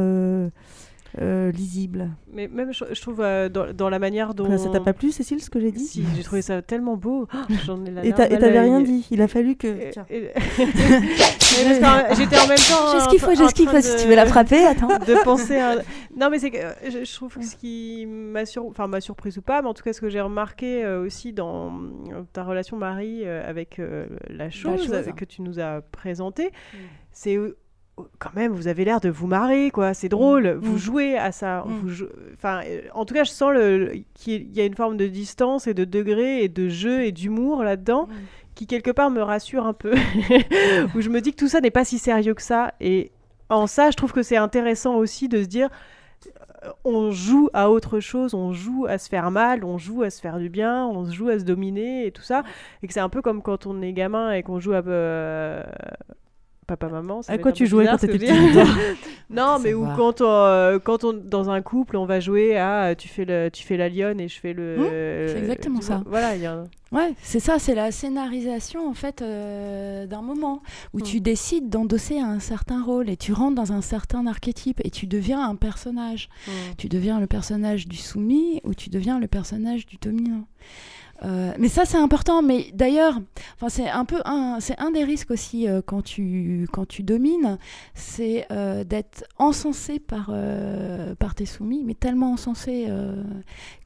[1.21, 2.09] euh, lisible.
[2.31, 4.57] Mais même, je, je trouve, euh, dans, dans la manière dont.
[4.57, 7.27] Ça t'a pas plu, Cécile, ce que j'ai dit Si, j'ai trouvé ça tellement beau.
[7.33, 9.07] Oh, J'en ai la Et t'avais rien dit.
[9.11, 9.67] Il a fallu que.
[10.09, 10.31] Et-
[12.17, 12.91] J'étais en même temps.
[12.93, 14.07] J'ai ce en qu'il faut, train- j'ai en ce qu'il train faut, si de- tu
[14.07, 14.87] veux la frapper, attends.
[15.07, 15.75] De penser à.
[16.15, 18.65] Non, mais c'est que euh, je, je trouve que ce qui m'a sur...
[18.65, 21.33] enfin, m'a surprise ou pas, mais en tout cas, ce que j'ai remarqué euh, aussi
[21.33, 21.71] dans
[22.11, 24.91] euh, ta relation, Marie, euh, avec euh, la chose, chose.
[24.93, 26.51] euh, que tu nous as présentée,
[27.11, 27.37] c'est.
[27.99, 29.93] Euh, quand même, vous avez l'air de vous marrer, quoi.
[29.93, 30.49] C'est drôle.
[30.61, 30.77] Vous Mm.
[30.77, 31.63] jouez à ça.
[31.65, 31.79] Mm.
[31.81, 32.61] Vous jou- Enfin,
[32.93, 33.93] en tout cas, je sens le...
[34.13, 37.63] qu'il y a une forme de distance et de degré et de jeu et d'humour
[37.63, 38.07] là-dedans
[38.55, 39.93] qui quelque part me rassure un peu.
[40.95, 42.73] Où je me dis que tout ça n'est pas si sérieux que ça.
[42.81, 43.11] Et
[43.49, 45.69] en ça, je trouve que c'est intéressant aussi de se dire
[46.65, 50.09] euh, on joue à autre chose, on joue à se faire mal, on joue à
[50.09, 52.41] se faire du bien, on joue à se dominer et tout ça.
[52.81, 54.77] Et que c'est un peu comme quand on est gamin et qu'on joue à.
[54.87, 55.61] euh,
[56.67, 57.21] Papa, maman.
[57.21, 59.93] ça À quoi tu jouais bizarre, quand t'étais petite, Non, mais où va.
[59.95, 63.49] quand, on, euh, quand on, dans un couple, on va jouer à tu fais, le,
[63.51, 64.77] tu fais la lionne et je fais le.
[64.77, 66.03] Mmh, c'est exactement tu vois, ça.
[66.05, 66.63] Voilà, il y a un-
[66.93, 70.61] Ouais, c'est ça, c'est la scénarisation en fait euh, d'un moment
[70.93, 74.89] où tu décides d'endosser un certain rôle et tu rentres dans un certain archétype et
[74.89, 76.29] tu deviens un personnage.
[76.47, 76.51] Mm.
[76.77, 80.45] Tu deviens le personnage du soumis ou tu deviens le personnage du dominant.
[81.23, 82.41] Euh, mais ça c'est important.
[82.41, 83.19] Mais d'ailleurs,
[83.55, 87.03] enfin c'est un peu un, c'est un des risques aussi euh, quand tu quand tu
[87.03, 87.57] domines,
[87.93, 90.31] c'est euh, d'être encensé par
[91.19, 92.87] par tes soumis, mais tellement encensé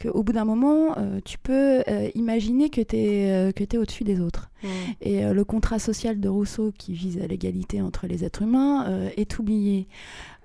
[0.01, 1.83] qu'au bout d'un moment, tu peux
[2.15, 4.49] imaginer que tu es, que es au-dessus des autres.
[4.63, 4.67] Mm.
[5.01, 9.39] Et le contrat social de Rousseau qui vise à l'égalité entre les êtres humains est
[9.39, 9.87] oublié.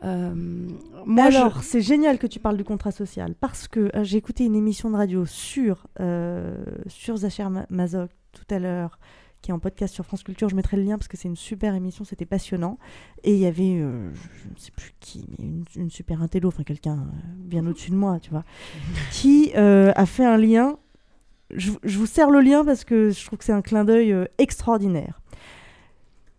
[0.06, 0.32] Euh,
[1.04, 4.18] moi, je- Alors, c'est génial que tu parles du contrat social parce que euh, j'ai
[4.18, 8.98] écouté une émission de radio sur, euh, sur Zacher Ma- Mazok tout à l'heure,
[9.42, 10.48] qui est en podcast sur France Culture.
[10.48, 12.78] Je mettrai le lien parce que c'est une super émission, c'était passionnant.
[13.24, 16.48] Et il y avait, euh, je ne sais plus qui, mais une, une super intello,
[16.48, 18.44] enfin quelqu'un bien au-dessus de moi, tu vois,
[19.10, 20.76] qui euh, a fait un lien.
[21.54, 24.12] Je, je vous sers le lien parce que je trouve que c'est un clin d'œil
[24.12, 25.20] euh, extraordinaire.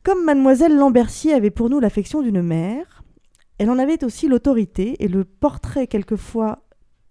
[0.04, 2.97] Comme mademoiselle Lambercier avait pour nous l'affection d'une mère,
[3.58, 6.64] Elle en avait aussi l'autorité et le portrait quelquefois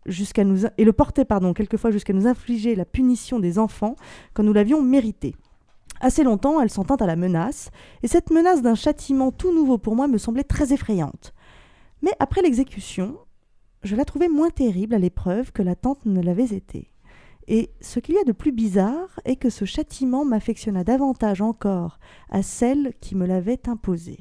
[0.07, 3.97] jusqu'à nous et le portait pardon quelquefois jusqu'à nous infliger la punition des enfants
[4.32, 5.34] quand nous l'avions mérité.
[6.01, 7.70] Assez longtemps, elle s'en tint à la menace,
[8.03, 11.32] et cette menace d'un châtiment tout nouveau pour moi me semblait très effrayante.
[12.03, 13.18] Mais après l'exécution,
[13.82, 16.92] je la trouvais moins terrible à l'épreuve que l'attente ne l'avait été.
[17.49, 21.99] Et ce qu'il y a de plus bizarre est que ce châtiment m'affectionna davantage encore
[22.28, 24.18] à celle qui me l'avait imposé.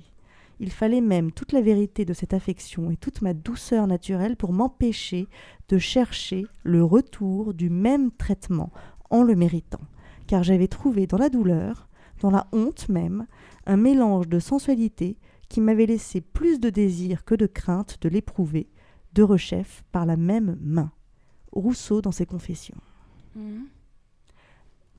[0.60, 4.54] Il fallait même toute la vérité de cette affection et toute ma douceur naturelle pour
[4.54, 5.28] m'empêcher
[5.68, 8.72] de chercher le retour du même traitement
[9.10, 9.82] en le méritant,
[10.28, 11.88] car j'avais trouvé dans la douleur,
[12.22, 13.28] dans la honte même,
[13.66, 15.18] un mélange de sensualité
[15.50, 18.70] qui m'avait laissé plus de désir que de crainte de l'éprouver,
[19.14, 20.92] de rechef par la même main.
[21.52, 22.82] Rousseau dans ses confessions.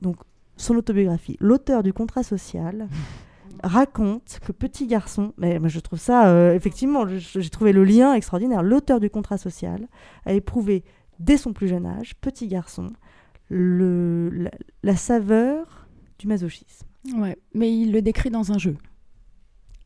[0.01, 0.17] Donc,
[0.55, 1.37] son autobiographie.
[1.39, 2.87] L'auteur du contrat social
[3.63, 8.13] raconte que petit garçon, mais moi, je trouve ça, euh, effectivement, j'ai trouvé le lien
[8.13, 8.63] extraordinaire.
[8.63, 9.87] L'auteur du contrat social
[10.25, 10.83] a éprouvé
[11.19, 12.91] dès son plus jeune âge, petit garçon,
[13.49, 14.51] le, la,
[14.83, 15.87] la saveur
[16.19, 16.85] du masochisme.
[17.15, 18.75] Ouais, mais il le décrit dans un jeu.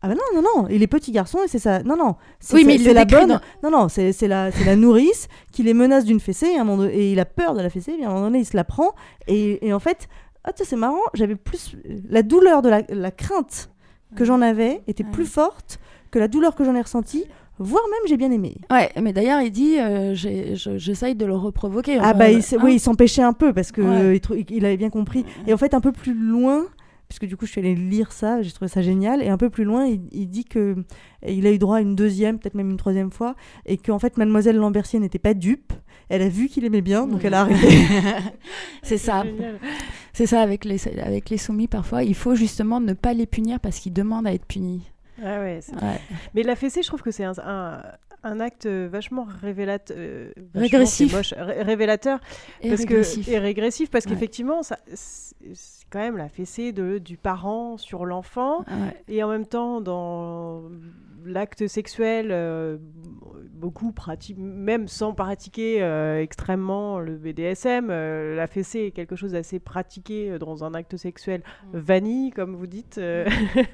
[0.03, 1.83] Ah bah non, non, non, il est petit garçon et c'est ça.
[1.83, 3.27] Non, non, c'est Oui, c'est- mais la bonne.
[3.27, 6.61] dans- Non, non, c'est la, c'est la nourrice qui les menace d'une fessée et, à
[6.61, 7.91] un moment donné- et il a peur de la fessée.
[7.99, 8.95] Et à un moment donné, il se la prend
[9.27, 10.09] et, et en fait,
[10.43, 11.75] ah, sais, c'est marrant, j'avais plus.
[12.09, 13.69] La douleur de la, la crainte
[14.15, 15.79] que j'en avais était plus forte
[16.09, 17.23] que la douleur que j'en ai ressentie,
[17.59, 18.57] voire même j'ai bien aimé.
[18.69, 21.97] Ouais, mais d'ailleurs, il dit euh, j'essaye de le reprovoquer.
[22.01, 22.57] Ah bah il, s- hein.
[22.63, 23.87] oui, il s'empêchait un peu parce que Ouais.
[24.01, 25.25] euh, il, trou- il avait bien compris.
[25.47, 26.65] Et en fait, un peu plus loin,
[27.07, 29.21] puisque du coup je suis allée lire ça, j'ai trouvé ça génial.
[29.21, 30.75] Et un peu plus loin, il, il dit que
[31.25, 33.35] il a eu droit à une deuxième, peut-être même une troisième fois,
[33.65, 35.71] et qu'en fait Mademoiselle Lambertier n'était pas dupe.
[36.09, 37.67] Elle a vu qu'il aimait bien, donc elle a arrêté.
[38.83, 39.23] C'est ça.
[40.13, 42.03] C'est ça avec les, avec les soumis parfois.
[42.03, 44.83] Il faut justement ne pas les punir parce qu'ils demandent à être punis.
[45.23, 45.59] Ah ouais.
[46.33, 47.81] Mais la fessée, je trouve que c'est un, un,
[48.23, 49.95] un acte vachement révélateur.
[50.55, 51.15] Régressif.
[51.37, 52.19] révélateur.
[52.61, 53.25] Et parce régressif.
[53.27, 54.11] Que, et régressif, parce Ouais.
[54.13, 54.75] qu'effectivement, c'est
[55.53, 58.59] c'est quand même la fessée de, du parent sur l'enfant.
[58.59, 59.03] Ouais.
[59.09, 60.63] Et en même temps, dans
[61.25, 62.77] l'acte sexuel, euh,
[63.61, 69.33] beaucoup pratiquent, même sans pratiquer euh, extrêmement le BDSM, euh, la fessée est quelque chose
[69.33, 71.43] d'assez pratiqué euh, dans un acte sexuel
[71.73, 71.77] Mm.
[71.77, 72.97] vanille, comme vous dites.
[72.97, 73.25] euh.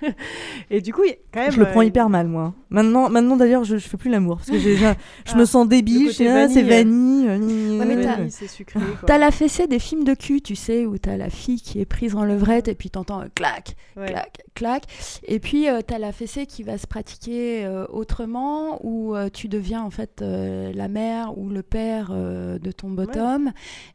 [0.70, 1.52] et du coup, il y a quand même.
[1.52, 2.54] je le prends euh, hyper mal, moi.
[2.70, 4.86] Maintenant, maintenant d'ailleurs, je, je fais plus l'amour parce que j'ai- je,
[5.26, 6.10] je me Ah, sens le débile.
[6.10, 6.26] ah, c'est
[6.64, 7.26] vanille.
[7.28, 7.28] vanille.
[7.28, 8.80] euh, gna, Ouais, c'est sucré.
[8.80, 9.08] quoi.
[9.08, 11.86] T'as la fessée des films de cul, tu sais, où t'as la fille qui est
[11.86, 14.08] prise en levrette et puis t'entends euh, clac, Ouais.
[14.08, 14.84] clac, clac.
[15.24, 19.48] Et puis euh, t'as la fessée qui va se pratiquer euh, autrement, où euh, tu
[19.48, 23.52] deviens en fait euh, la mère ou le père euh, de ton bottom.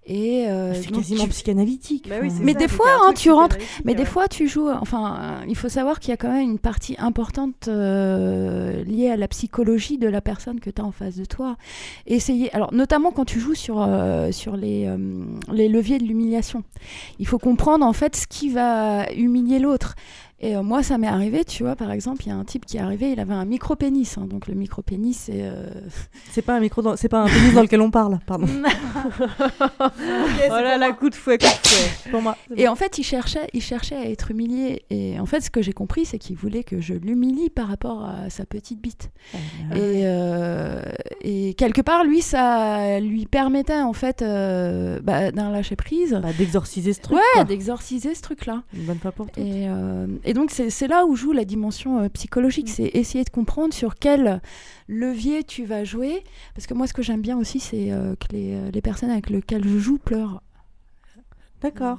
[0.07, 2.09] Et euh, C'est donc quasiment tu- psychanalytique.
[2.09, 3.57] Bah oui, c'est mais ça, des fois, hein, tu rentres.
[3.85, 4.07] Mais des ouais.
[4.07, 4.68] fois, tu joues.
[4.70, 9.11] Enfin, euh, il faut savoir qu'il y a quand même une partie importante euh, liée
[9.11, 11.57] à la psychologie de la personne que tu as en face de toi.
[12.07, 12.55] Essayer.
[12.55, 14.97] Alors, notamment quand tu joues sur, euh, sur les, euh,
[15.53, 16.64] les leviers de l'humiliation.
[17.18, 19.95] Il faut comprendre en fait ce qui va humilier l'autre.
[20.45, 22.66] Et euh, moi, ça m'est arrivé, tu vois, par exemple, il y a un type
[22.66, 24.18] qui est arrivé, il avait un micro-pénis.
[24.18, 24.26] hein.
[24.28, 25.43] donc, le micro-pénis, c'est.
[25.43, 25.70] euh,
[26.32, 28.47] C'est pas un micro, dans- c'est pas un pénis dans lequel on parle, pardon.
[29.38, 32.11] Oh là là, coup de fouet, coup de fouet.
[32.11, 32.36] Pour moi.
[32.57, 34.84] Et en fait, il cherchait, il cherchait à être humilié.
[34.90, 38.05] Et en fait, ce que j'ai compris, c'est qu'il voulait que je l'humilie par rapport
[38.05, 39.11] à sa petite bite.
[39.74, 40.82] Et, euh,
[41.20, 46.18] et quelque part, lui, ça lui permettait en fait euh, bah, d'un lâcher prise.
[46.22, 47.18] Bah, d'exorciser ce truc.
[47.36, 48.62] Ouais, d'exorciser ce truc-là.
[48.74, 49.38] Une bonne fois pour toutes.
[49.38, 52.68] Et, euh, et donc, c'est là où joue la dimension euh, psychologique.
[52.68, 52.72] Mm.
[52.74, 54.41] C'est essayer de comprendre sur quel
[54.89, 56.24] levier tu vas jouer.
[56.55, 59.11] Parce que moi, ce que j'aime bien aussi, c'est euh, que les, euh, les personnes
[59.11, 60.43] avec lesquelles je joue pleurent.
[61.61, 61.99] D'accord.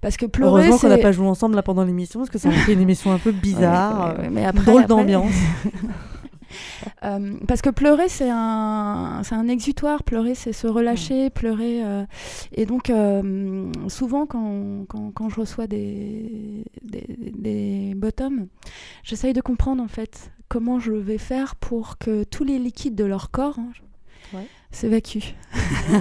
[0.00, 2.48] Parce que pleurer, Heureusement qu'on n'a pas joué ensemble là pendant l'émission parce que ça
[2.48, 5.34] a fait une émission un peu bizarre, Ouais, ouais, ouais, mais après- drôle après- d'ambiance.
[7.04, 10.02] Euh, parce que pleurer, c'est un, c'est un exutoire.
[10.02, 11.30] Pleurer, c'est se relâcher.
[11.30, 11.84] Pleurer.
[11.84, 12.04] euh,
[12.52, 18.46] et donc, euh, souvent, quand, quand, quand je reçois des, des, des bottoms,
[19.02, 23.04] j'essaye de comprendre, en fait, comment je vais faire pour que tous les liquides de
[23.04, 23.70] leur corps hein,
[24.34, 24.46] Ouais.
[24.70, 25.34] s'évacuent.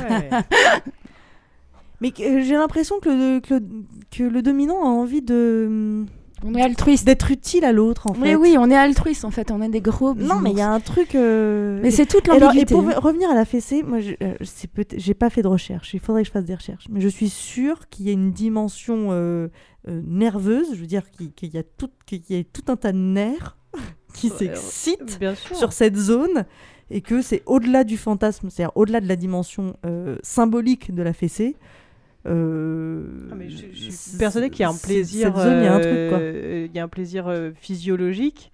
[2.01, 3.61] Mais j'ai l'impression que le, que, le,
[4.09, 6.05] que le dominant a envie de.
[6.43, 7.05] On est altruiste.
[7.05, 8.21] D'être utile à l'autre, en fait.
[8.21, 9.51] Mais oui, on est altruiste, en fait.
[9.51, 11.15] On est des gros Non, mais il y a un truc.
[11.15, 12.61] euh, Mais c'est toute l'ambiguïté.
[12.61, 14.35] Et pour revenir à la fessée, moi, je- euh,
[14.97, 15.93] j'ai pas fait de recherche.
[15.93, 16.85] Il faudrait que je fasse des recherches.
[16.89, 19.47] Mais je suis sûre qu'il y a une dimension euh,
[19.87, 20.67] euh, nerveuse.
[20.73, 23.57] Je veux dire qu'il y a tout, qu'il y a tout un tas de nerfs
[24.13, 25.19] qui s'excitent
[25.55, 26.45] sur cette zone
[26.89, 31.13] et que c'est au-delà du fantasme, c'est-à-dire au-delà de la dimension euh, symbolique de la
[31.13, 31.55] fessée.
[32.27, 35.27] Euh, Ah, mais je, je suis persuadée qu'il y a un plaisir.
[35.35, 36.19] Cette zone, il y a un truc, quoi.
[36.19, 38.51] euh, il y a un plaisir euh, physiologique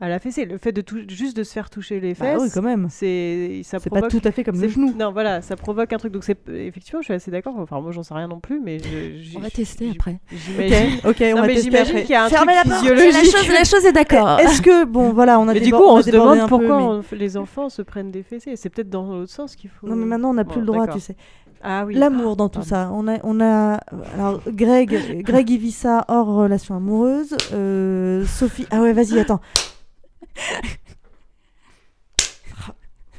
[0.00, 0.44] à la fessée.
[0.44, 2.86] Le fait de juste de se faire toucher les Bah fesses, oui, quand même.
[2.90, 4.94] c'est ça C'est pas provoque- tout à fait comme le c'est- genou.
[4.98, 6.12] Non, voilà, ça provoque un truc.
[6.12, 7.54] Donc c'est effectivement, je suis assez d'accord.
[7.58, 10.18] Enfin, moi, j'en sais rien non plus, mais je, On va tester après.
[10.32, 10.98] J'imagine.
[11.04, 12.80] Ok, on Non, va mais tester j'imagine qu'il y a un Fermez truc la porte,
[12.88, 13.32] physiologique.
[13.32, 14.38] la chose- la chose est d'accord.
[14.40, 16.82] Est-ce que bon, voilà, on a Mais du coup, on, se demande peu, pourquoi mais-
[16.84, 18.54] on- les enfants se prennent des fessées.
[18.56, 19.86] C'est peut-être dans l'autre sens qu'il faut.
[19.88, 21.16] Non, mais maintenant on n'a plus Bon, le droit, tu sais.
[21.62, 21.94] Ah oui.
[21.94, 22.68] L'amour dans tout Pardon.
[22.68, 22.90] ça.
[22.92, 23.80] On a, on a.
[24.14, 27.36] Alors, Greg, Greg, il vit ça hors relation amoureuse.
[27.52, 28.66] Euh, Sophie.
[28.70, 29.40] Ah ouais, vas-y, attends.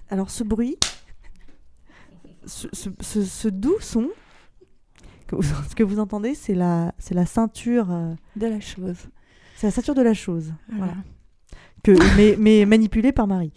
[0.09, 0.77] Alors, ce bruit,
[2.45, 4.09] ce, ce- ce- ce doux son,
[5.27, 7.91] que vous, ce que vous entendez, c'est la, c'est la ceinture.
[7.91, 8.97] euh, De la chose.
[9.55, 10.53] c'est la ceinture de la chose.
[10.69, 10.93] Voilà.
[10.93, 11.03] Voilà.
[11.83, 13.53] Que, mais, mais manipulée par Marie.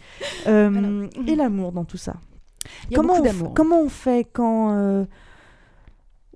[0.46, 2.16] Euh, Et l'amour dans tout ça.
[2.88, 3.54] Il y a comment, beaucoup d'amour.
[3.54, 4.72] comment on fait quand.
[4.76, 5.04] euh,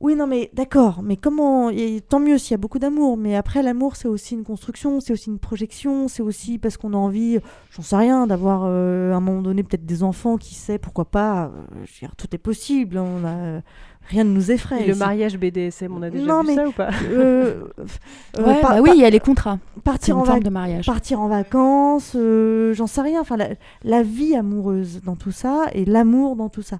[0.00, 1.70] Oui, non, mais d'accord, mais comment.
[1.70, 5.00] et tant mieux s'il y a beaucoup d'amour, mais après, l'amour, c'est aussi une construction,
[5.00, 7.38] c'est aussi une projection, c'est aussi parce qu'on a envie,
[7.70, 11.06] j'en sais rien, d'avoir euh, à un moment donné peut-être des enfants, qui sait, pourquoi
[11.06, 11.46] pas.
[11.46, 11.50] euh,
[11.84, 13.60] je veux dire, tout est possible, on a.
[14.08, 14.84] Rien ne nous effraie.
[14.84, 17.64] Et le mariage BDSM, on a déjà Non, vu mais, ça ou pas euh,
[18.38, 19.58] euh, Ouais, par- bah oui, il y a les contrats.
[19.74, 20.86] C'est Partir une en, forme de mariage.
[20.86, 23.20] partir en vacances, euh, j'en sais rien.
[23.20, 23.48] Enfin, la,
[23.84, 26.78] la vie amoureuse dans tout ça et l'amour dans tout ça.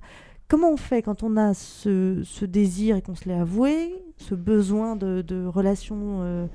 [0.48, 4.34] Comment on fait quand on a ce, ce désir et qu'on se l'est avoué, ce
[4.36, 6.46] besoin de, de relation euh,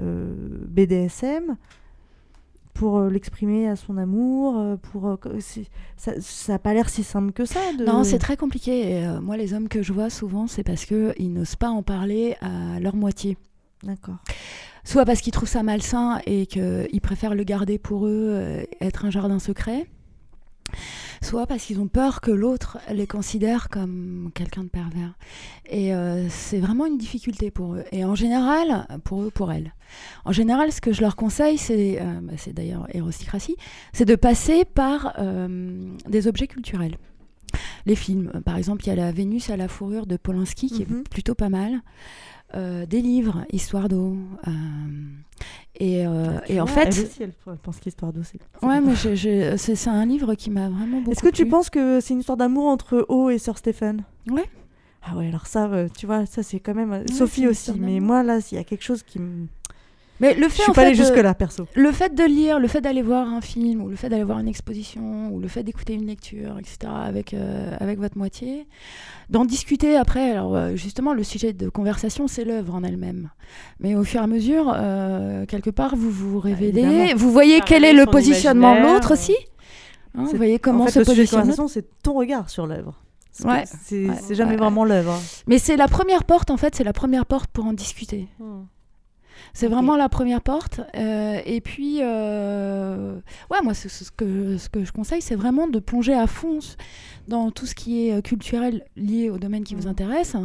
[0.00, 0.32] euh,
[0.68, 1.56] BDSM
[2.74, 5.38] pour euh, l'exprimer à son amour euh, pour euh, que-
[5.96, 7.84] ça ça a pas l'air si simple que ça de...
[7.84, 8.92] Non, c'est très compliqué.
[8.92, 11.82] Et, euh, moi, les hommes que je vois souvent, c'est parce qu'ils n'osent pas en
[11.82, 13.36] parler à leur moitié.
[13.82, 14.16] D'accord.
[14.84, 19.04] Soit parce qu'ils trouvent ça malsain et qu'ils préfèrent le garder pour eux, euh, être
[19.04, 19.86] un jardin secret.
[21.22, 25.14] Soit parce qu'ils ont peur que l'autre les considère comme quelqu'un de pervers.
[25.66, 27.84] Et euh, c'est vraiment une difficulté pour eux.
[27.92, 29.74] Et en général, pour eux, pour elles.
[30.24, 33.56] En général, ce que je leur conseille, c'est, euh, bah, c'est d'ailleurs Érosticratie,
[33.92, 36.96] c'est de passer par euh, des objets culturels.
[37.86, 40.84] Les films, par exemple, il y a la Vénus à la fourrure de Polanski qui
[40.84, 41.00] Mhm.
[41.00, 41.80] est plutôt pas mal.
[42.54, 44.16] Euh, des livres, Histoire d'eau.
[44.48, 44.50] euh,
[45.76, 47.32] et, euh, et en Ouais, fait, elle aussi, elle
[47.62, 50.98] pense qu'histoire d'eau, c'est- ouais, mais je- je- c'est c'est un livre qui m'a vraiment
[50.98, 51.12] beaucoup.
[51.12, 51.50] Est-ce que tu plu.
[51.50, 54.02] penses que c'est une histoire d'amour entre O et Sœur Stéphane?
[54.28, 54.44] Ouais.
[55.02, 57.06] Ah ouais, alors ça, euh, tu vois, ça c'est quand même.
[57.08, 59.46] Sophie aussi, mais moi là, s'il y a quelque chose qui me.
[60.20, 61.66] Mais le Je fait, suis en pas fait, allée de- jusque-là, perso.
[61.74, 64.38] Le fait de lire, le fait d'aller voir un film, ou le fait d'aller voir
[64.38, 68.66] une exposition, ou le fait d'écouter une lecture, etc., avec, euh, avec votre moitié,
[69.30, 70.32] d'en discuter après.
[70.32, 73.30] Alors, euh, justement, le sujet de conversation, c'est l'œuvre en elle-même.
[73.80, 77.18] Mais au fur et à mesure, euh, quelque part, vous vous révélez, Bah, évidemment.
[77.18, 79.36] vous voyez quel est le positionnement de l'autre aussi.
[80.14, 82.66] Hein, vous voyez comment en fait, se le sujet de conversation, c'est ton regard sur
[82.66, 83.00] l'œuvre.
[83.32, 83.64] C'est Ouais.
[84.32, 84.56] jamais Ouais.
[84.56, 85.18] vraiment l'œuvre.
[85.46, 88.26] Mais c'est la première porte, en fait, c'est la première porte pour en discuter.
[88.38, 88.64] Hmm.
[89.52, 90.80] C'est vraiment la première porte.
[90.96, 93.16] euh, et puis, euh,
[93.50, 96.58] ouais, moi, ce que, ce que je conseille, c'est vraiment de plonger à fond
[97.28, 100.36] dans tout ce qui est euh, culturel lié au domaine qui vous intéresse,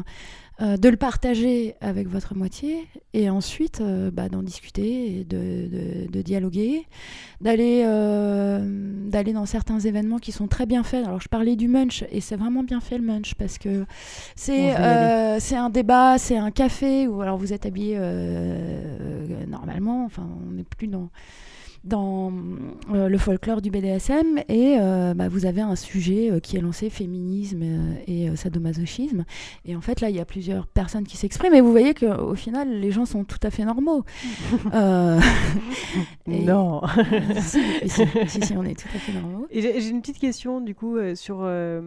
[0.61, 5.67] euh, de le partager avec votre moitié, et ensuite euh, bah, d'en discuter, et de,
[5.67, 6.85] de- de dialoguer,
[7.41, 11.05] d'aller euh, d'aller dans certains événements qui sont très bien faits.
[11.05, 13.85] Alors, je parlais du munch, et c'est vraiment bien fait le munch, parce que
[14.35, 17.99] c'est un débat, c'est un café, où alors vous êtes habillé
[19.47, 21.09] normalement, enfin, on n'est plus dans
[21.85, 22.33] dans
[22.93, 26.61] euh, le folklore du BDSM et euh, bah, vous avez un sujet euh, qui est
[26.61, 29.23] lancé féminisme euh, et euh, sadomasochisme.
[29.65, 32.33] Et en fait là il y a plusieurs personnes qui s'expriment et vous voyez qu'au
[32.35, 34.03] final les gens sont tout à fait normaux.
[34.73, 35.19] Euh,
[36.27, 36.81] et- Non.
[37.39, 39.45] si, si, si, si, on est tout à fait normaux.
[39.51, 41.81] Et j'ai j'ai une petite question du coup euh, sur euh,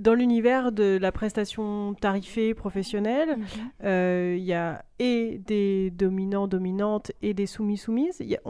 [0.00, 3.46] dans l'univers de la prestation tarifée professionnelle, Mhm.
[3.84, 8.16] euh, il y a et des dominants dominantes et des soumis soumises.
[8.20, 8.40] Il y, a-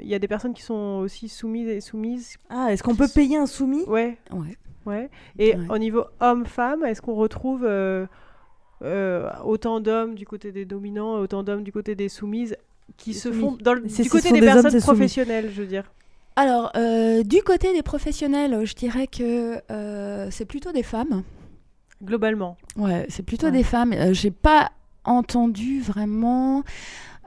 [0.00, 2.36] y des personnes qui sont aussi soumises et soumises.
[2.50, 3.84] Ah, est-ce qu'on peut payer un soumis?
[3.86, 4.18] Ouais.
[4.32, 4.56] Ouais.
[4.86, 5.10] Ouais.
[5.38, 5.66] Et Ouais.
[5.70, 8.06] au niveau homme-femme, est-ce qu'on retrouve euh,
[8.82, 12.56] euh, autant d'hommes du côté des dominants, autant d'hommes du côté des soumises
[12.96, 13.40] qui se soumis.
[13.40, 14.82] font dans le- Si du côté des personnes soumis.
[14.82, 15.84] professionnelles, je veux dire?
[16.40, 21.22] Alors, euh, du côté des professionnels, je dirais que euh, c'est plutôt des femmes.
[22.02, 22.56] Globalement.
[22.76, 23.52] Ouais, c'est plutôt Ouais.
[23.52, 23.92] des femmes.
[23.92, 24.70] Euh, J'ai pas
[25.04, 26.62] entendu vraiment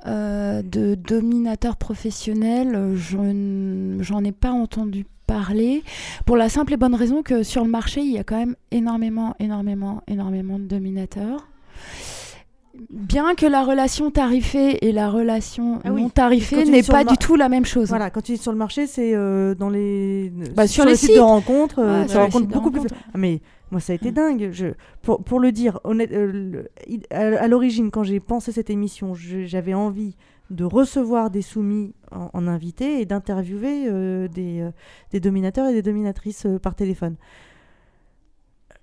[0.07, 2.95] euh, de dominateurs professionnels.
[2.95, 5.83] Je n- J'en ai pas entendu parler.
[6.25, 8.55] Pour la simple et bonne raison que sur le marché, il y a quand même
[8.71, 11.47] énormément, énormément, énormément de dominateurs.
[12.89, 17.17] Bien que la relation tarifée et la relation Ah oui, non tarifée n'est pas du
[17.17, 17.89] tout la même chose.
[17.89, 21.09] Voilà, quand tu es sur le marché, c'est euh, dans les Bah, sur les sites,
[21.09, 21.17] sites.
[21.17, 22.81] de rencontres, euh, Ouais, tu sur les rencontres beaucoup plus.
[23.13, 24.49] Ah, mais moi, ça a été dingue.
[24.51, 24.67] Je,
[25.03, 26.63] pour, pour le dire, honnête, euh,
[27.11, 30.15] à, l'origine, quand j'ai pensé cette émission, j'avais envie
[30.49, 34.71] de recevoir des soumis en, en invité et d'interviewer euh, des, euh,
[35.11, 37.15] des dominateurs et des dominatrices euh, par téléphone.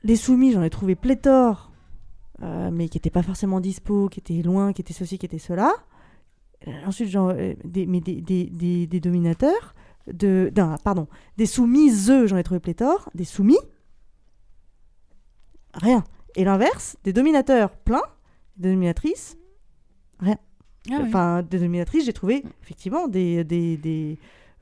[0.05, 1.69] Les soumis, j'en ai trouvé pléthore,
[2.43, 5.38] euh, mais qui n'étaient pas forcément dispo, qui étaient loin, qui étaient ceci, qui étaient
[5.38, 5.72] cela.
[6.68, 9.74] Euh, Ensuite, j'en- euh, des, mais des, des, des, des dominateurs,
[10.12, 10.51] de,
[10.84, 13.59] pardon, des soumises, j'en ai trouvé pléthore, des soumis,
[15.74, 16.05] rien.
[16.36, 18.03] Et l'inverse, des dominateurs plein,
[18.57, 19.36] des dominatrices,
[20.18, 20.36] rien.
[20.91, 21.05] Ah oui.
[21.09, 24.18] enfin, des dominatrices, j'ai trouvé effectivement des, des, des,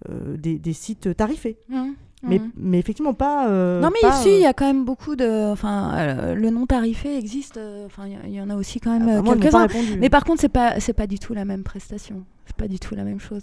[0.09, 1.59] euh, des, des sites tarifés.
[1.69, 1.95] Mhm.
[2.23, 2.51] Mais, Mhm.
[2.57, 3.49] mais effectivement pas.
[3.49, 6.35] euh, non mais pas, ici, il y euh, a quand même beaucoup de, enfin, euh,
[6.35, 7.59] le non tarifé existe.
[7.59, 9.69] euh, Enfin, il y en a aussi quand même Ah euh, quelques-uns.
[10.01, 12.25] Mais par contre, c'est pas, c'est pas du tout la même prestation.
[12.47, 13.43] C'est pas du tout la même chose.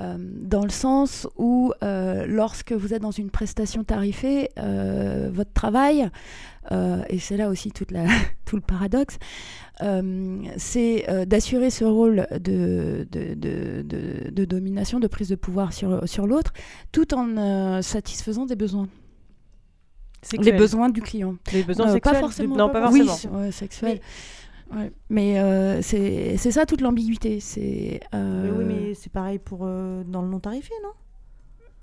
[0.00, 5.52] Euh, dans le sens où, euh, lorsque vous êtes dans une prestation tarifée, euh, votre
[5.52, 6.08] travail,
[7.10, 8.04] et c'est là aussi toute la,
[8.46, 9.18] tout le paradoxe,
[10.56, 16.08] c'est d'assurer ce rôle de, de, de, de- de domination, de prise de pouvoir sur,
[16.08, 16.52] sur l'autre,
[16.92, 18.88] tout en satisfaisant des besoins.
[20.40, 21.34] Les besoins du client.
[21.52, 22.56] Les besoins sexuels Pas forcément.
[22.56, 23.38] Non, pas Oui, forcément.
[23.40, 24.00] ouais, sexuels.
[24.74, 27.40] Ouais, Mais euh, c'est ça toute l'ambiguïté.
[27.40, 28.00] C'est.
[28.14, 30.90] euh, oui, mais c'est pareil pour euh, dans le non tarifé, non?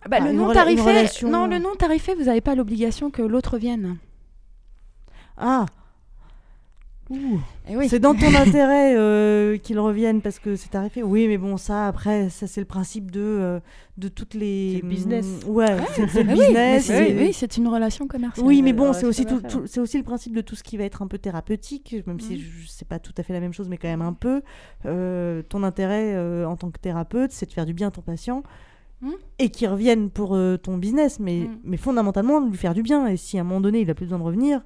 [0.09, 0.81] Bah, Ah, le non tarifé.
[0.81, 3.97] relation- Non, le non tarifé, vous n'avez pas l'obligation que l'autre vienne.
[5.37, 5.65] Ah
[7.09, 7.89] oui.
[7.89, 11.01] C'est dans ton intérêt euh, qu'ils reviennent parce que c'est tarifé.
[11.03, 13.59] Oui, mais bon, ça, après, ça, c'est le principe de, euh,
[13.97, 14.75] de toutes les.
[14.77, 15.25] C'est le business.
[15.45, 16.85] Mm, Ouais, c'est c'est le oui, business.
[16.85, 18.45] c'est- c'est- oui, c'est une relation commerciale.
[18.45, 20.63] Oui, mais Euh, bon, c'est c'est aussi, tout, c'est aussi le principe de tout ce
[20.63, 22.39] qui va être un peu thérapeutique, même si Mhm.
[22.63, 24.41] je sais pas tout à fait la même chose, mais quand même un peu.
[24.85, 28.43] Euh, ton intérêt en tant que thérapeute, c'est de faire du bien à ton patient
[29.01, 29.13] Mhm.
[29.39, 31.57] et qu'il revienne pour ton business, mais, Mhm.
[31.63, 33.07] mais fondamentalement, lui faire du bien.
[33.07, 34.61] Et si à un moment donné, il a plus besoin de revenir.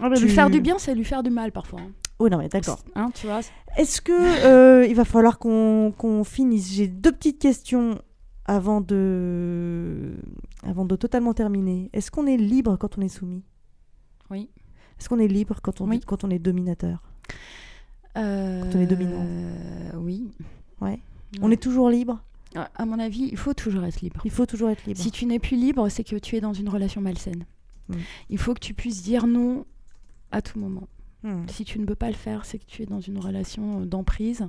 [0.00, 1.80] Ah, bah, tu- Lui faire du bien, c'est lui faire du mal parfois.
[1.80, 1.90] hein.
[2.18, 2.80] Oui, non, mais d'accord.
[2.94, 3.40] Hein, tu vois.
[3.76, 6.72] Est-ce que euh, il va falloir qu'on finisse?
[6.72, 8.00] J'ai deux petites questions
[8.46, 10.14] avant de
[10.62, 11.88] avant de totalement terminer.
[11.92, 13.42] Est-ce qu'on est libre quand on est soumis?
[14.30, 14.48] Oui.
[14.98, 16.00] Est-ce qu'on est libre quand on Oui.
[16.06, 17.02] quand on est dominateur?
[18.18, 19.24] Euh, Quand on est dominant.
[19.98, 20.30] Oui.
[20.80, 21.00] Ouais.
[21.40, 22.22] On est toujours libre?
[22.56, 24.20] À à mon avis, il faut toujours être libre.
[24.24, 24.98] Il faut toujours être libre.
[25.00, 27.44] Si tu n'es plus libre, c'est que tu es dans une relation malsaine.
[27.90, 28.00] Mm.
[28.30, 29.64] Il faut que tu puisses dire non
[30.32, 30.88] à tout moment.
[31.22, 31.46] Hmm.
[31.48, 33.84] Si tu ne peux pas le faire, c'est que tu es dans une relation euh,
[33.84, 34.48] d'emprise,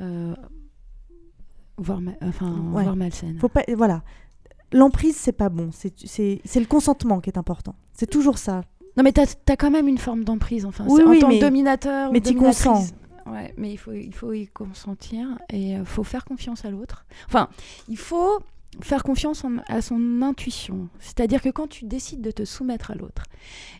[0.00, 0.34] euh,
[1.76, 2.82] voire, ma- enfin, Ouais.
[2.84, 3.38] voire malsaine.
[3.38, 4.02] Faut pas voilà.
[4.72, 5.92] L'emprise c'est pas bon, c'est
[6.56, 7.74] le consentement qui est important.
[7.92, 8.62] C'est toujours ça.
[8.96, 11.30] Non, mais tu as, quand même une forme d'emprise, enfin, Oui, c'est- oui, en tant
[11.30, 12.12] que dominateur.
[12.12, 12.62] mais dominatrice.
[12.64, 12.92] consens.
[13.26, 17.06] Ouais, mais il faut, il faut y consentir et il faut faire confiance à l'autre.
[17.26, 17.48] Enfin,
[17.88, 18.38] il faut
[18.82, 20.88] faire confiance en- à son intuition.
[21.00, 23.24] C'est-à-dire que quand tu décides de te soumettre à l'autre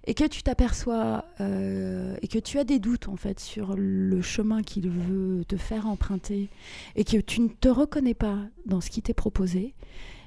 [0.07, 4.23] et que tu t'aperçois euh, et que tu as des doutes en fait sur le
[4.23, 6.49] chemin qu'il veut te faire emprunter
[6.97, 9.75] et que tu ne te reconnais pas dans ce qui t'est proposé,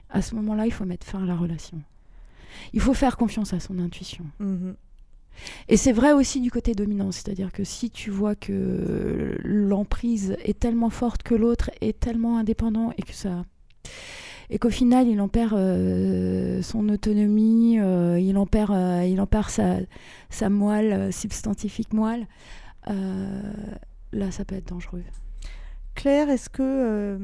[0.09, 1.81] à ce moment-là, il faut mettre fin à la relation.
[2.73, 4.25] Il faut faire confiance à son intuition.
[4.39, 4.75] Mhm.
[5.69, 10.57] Et c'est vrai aussi du côté dominant, c'est-à-dire que si tu vois que l'emprise est
[10.59, 13.43] tellement forte que l'autre est tellement indépendant et que ça
[14.49, 19.19] et qu'au final il en perd euh, son autonomie, euh, il en perd, euh, il
[19.21, 19.75] en perd sa,
[20.29, 22.27] sa moelle substantifique moelle,
[22.89, 23.41] euh,
[24.13, 25.03] là ça peut être dangereux.
[25.95, 27.17] Claire, est-ce que euh,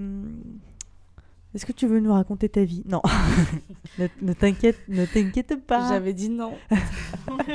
[1.53, 2.83] est-ce que tu veux nous raconter ta vie?
[2.89, 3.01] Non.
[3.99, 5.87] ne ne t'inquiète, ne t'inquiète pas.
[5.89, 6.53] J'avais dit non.
[7.27, 7.53] Tu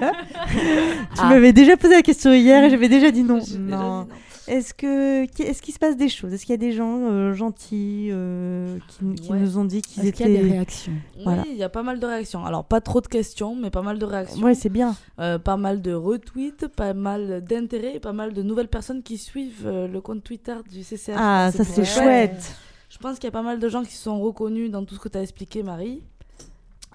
[1.18, 1.28] Ah.
[1.28, 3.38] m'avais déjà posé la question hier et j'avais déjà dit non.
[3.38, 4.08] Déjà dit non.
[4.48, 6.32] Est-ce que est-ce qu'il se passe des choses?
[6.32, 9.38] Est-ce qu'il y a des gens euh, gentils euh, qui, qui Ouais.
[9.38, 10.92] nous ont dit qu'ils Est-ce étaient qu'il y a des réactions?
[11.22, 11.42] Voilà.
[11.42, 12.44] Oui, il y a pas mal de réactions.
[12.44, 14.42] Alors, pas trop de questions, mais pas mal de réactions.
[14.42, 14.96] Ouais, c'est bien.
[15.20, 19.18] Euh, pas mal de retweets, pas mal d'intérêts et pas mal de nouvelles personnes qui
[19.18, 21.16] suivent euh, le compte Twitter du CCF.
[21.18, 22.54] Ah, ça, c'est chouette.
[22.88, 24.94] Je pense qu'il y a pas mal de gens qui se sont reconnus dans tout
[24.94, 26.02] ce que tu as expliqué, Marie.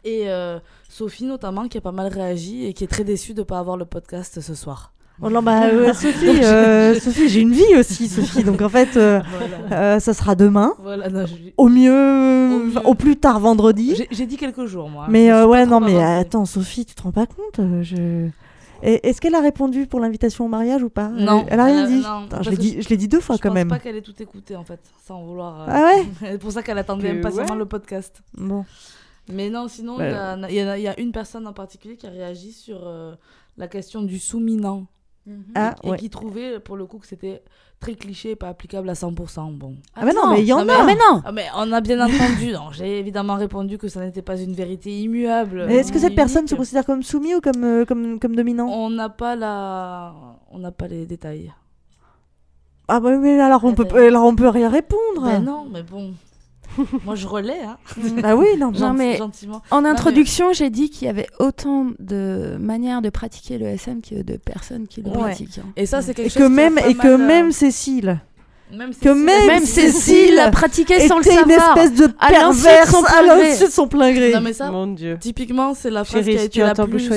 [0.06, 0.60] Et euh,
[0.90, 3.60] Sophie, notamment, qui a pas mal réagi et qui est très déçue de ne pas
[3.60, 4.93] avoir le podcast ce soir.
[5.22, 8.44] Oh non, bah, euh, Sophie, euh, Sophie, j'ai une vie aussi, Sophie.
[8.44, 9.22] Donc en fait, euh,
[9.70, 10.00] Voilà.
[10.00, 10.74] ça sera demain.
[10.82, 13.96] Voilà, non, je- Au mieux, au plus tard vendredi.
[14.12, 15.06] J'ai- dit quelques jours, moi.
[15.10, 18.28] Mais Je ouais, non, mais attends, Sophie, tu te rends pas compte je...
[18.82, 21.08] Est-ce qu'elle a répondu pour l'invitation au mariage ou pas?
[21.08, 22.02] Non, Elle a rien elle a- dit.
[22.02, 23.56] non, Attends, parce je l'ai que dit, je l'ai dit deux fois je quand pense
[23.56, 23.70] même.
[23.70, 25.66] pas qu'elle ait tout écouté en fait, sans vouloir.
[25.70, 26.06] Ah ouais?
[26.20, 27.60] C'est pour ça qu'elle attendait Que impatiemment ouais.
[27.60, 28.22] le podcast.
[28.38, 28.66] Bon.
[29.32, 30.12] Mais non, sinon, il Ouais.
[30.12, 32.52] y a- il y, a- il y a une personne en particulier qui a réagi
[32.52, 33.14] sur euh,
[33.58, 34.86] la question du souminant.
[35.56, 35.98] Ah, et ouais.
[35.98, 37.42] qui trouvait pour le coup que c'était
[37.80, 39.58] très cliché et pas applicable à 100%.
[39.58, 39.76] Bon.
[39.96, 40.74] Ah, mais non, mais il y en a.
[40.80, 41.22] Ah, mais non.
[41.24, 42.54] Ah, mais on a bien entendu.
[42.74, 45.66] J'ai évidemment répondu que ça n'était pas une vérité immuable.
[45.68, 46.18] Mais Est-ce que cette unique.
[46.18, 48.68] personne se considère comme soumis ou comme, euh, comme, comme dominant?
[48.68, 50.14] On n'a pas la,
[50.52, 51.54] on n'a pas les détails.
[52.90, 55.24] Ah bah mais alors on peut, alors on peut rien répondre.
[55.24, 56.14] Ben non, mais bon.
[57.06, 57.60] Moi je relais.
[57.66, 57.78] Hein.
[58.22, 59.62] Bah oui, non, Gentil- mais gentiment.
[59.72, 64.02] en mais- introduction, j'ai dit qu'il y avait autant de manières de pratiquer le SM
[64.02, 65.18] que de personnes qui le Ouais.
[65.18, 65.60] pratiquent.
[65.60, 65.72] hein.
[65.76, 68.20] Et ça, c'est quelque Et chose que même et que euh, même Cécile.
[68.72, 72.08] Même que Cécile- même, Même Cécile a pratiqué sans le était une savoir, espèce de
[72.08, 73.50] perverse son à plein gré.
[73.50, 74.32] l'insu de son plein gré.
[74.34, 75.18] Non mais ça, Mon Dieu.
[75.20, 77.10] typiquement, c'est la phrase Chérie, qui a été la plus.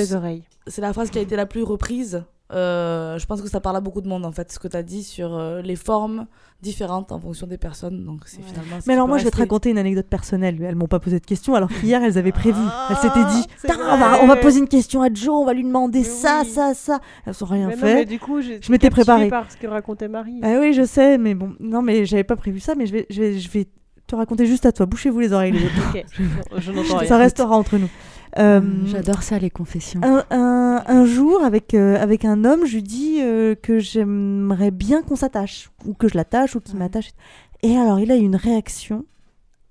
[0.67, 2.23] C'est la phrase qui a été la plus reprise.
[2.53, 4.77] Euh, je pense que ça parle à beaucoup de monde en fait, ce que tu
[4.77, 6.27] as dit sur euh, les formes
[6.61, 8.05] différentes en fonction des personnes.
[8.05, 8.79] Donc c'est finalement.
[8.79, 10.57] ce Mais alors moi je vais te raconter une anecdote personnelle.
[10.63, 12.61] Elles m'ont pas posé de question alors qu'hier elles avaient prévu.
[12.63, 13.45] Ah, elles s'étaient dit,
[13.91, 16.73] on va, on va poser une question à Joe, on va lui demander ça, ça,
[16.73, 16.99] ça.
[17.25, 17.95] Elles ont rien Mais non, fait.
[17.95, 19.27] mais du coup, je m'étais préparée.
[19.27, 20.39] par ce que racontait Marie.
[20.41, 23.05] Ah oui, je sais, mais bon, non, mais j'avais pas prévu ça, mais je vais,
[23.09, 23.67] je vais, je vais
[24.07, 24.85] te raconter juste à toi.
[24.85, 25.73] Bouchez-vous les oreilles, les autres.
[25.93, 27.07] Ok, je- je rien.
[27.07, 27.89] Ça restera entre nous.
[28.39, 29.99] Euh, J'adore ça, les confessions.
[30.03, 34.71] un, un- un jour, avec, euh, avec un homme, je lui dis euh, que j'aimerais
[34.71, 37.11] bien qu'on s'attache, ou que je l'attache, ou qu'il m'attache.
[37.63, 39.05] Et alors, il a eu une réaction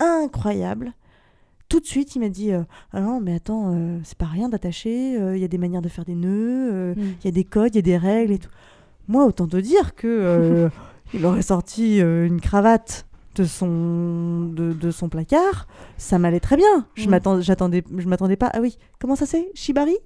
[0.01, 0.93] incroyable.
[1.69, 2.51] Tout de suite, il m'a dit
[2.93, 6.05] Ah non, mais attends, c'est pas rien d'attacher, il y a des manières de faire
[6.05, 7.15] des nœuds, euh, il Mm.
[7.25, 8.51] y a des codes, il y a des règles et tout.
[9.09, 10.69] Moi, autant te dire que
[11.15, 13.07] il aurait sorti une cravate
[13.37, 15.67] de son, de, de son placard,
[15.99, 16.87] ça m'allait très bien.
[16.95, 17.11] Je Mm.
[17.11, 18.51] m'attendais, j'attendais, je m'attendais pas.
[18.53, 19.49] Ah oui, comment ça c'est?
[19.55, 19.97] Shibari?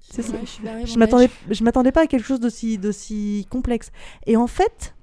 [0.00, 3.90] C'est ça Ouais, Je m'attendais, je m'attendais pas à quelque chose d'aussi, d'aussi complexe.
[4.26, 4.94] Et en fait,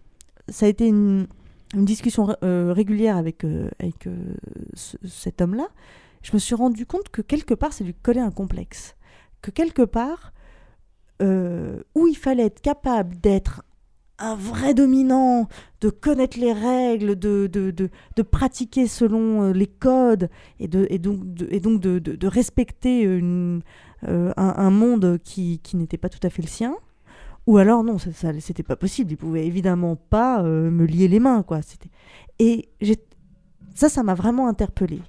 [0.47, 1.27] ça a été une,
[1.73, 4.15] une discussion euh, régulière avec, euh, avec euh,
[4.75, 5.67] ce- cet homme-là.
[6.21, 8.95] Je me suis rendu compte que quelque part, ça lui collait un complexe.
[9.41, 10.31] Que quelque part,
[11.21, 13.61] euh, où il fallait être capable d'être
[14.23, 15.47] un vrai dominant,
[15.81, 20.29] de connaître les règles, de, de, de, de pratiquer selon euh, les codes
[20.59, 23.59] et, de, et donc, de, et donc de, respecter euh,
[24.07, 26.75] un, un monde qui, qui n'était pas tout à fait le sien.
[27.45, 29.11] Ou alors non, ça, c'était pas possible.
[29.11, 31.61] Il pouvait évidemment pas euh, me lier les mains, quoi.
[31.61, 31.89] C'était
[32.39, 32.69] et
[33.73, 35.01] ça, ça m'a vraiment interpellée.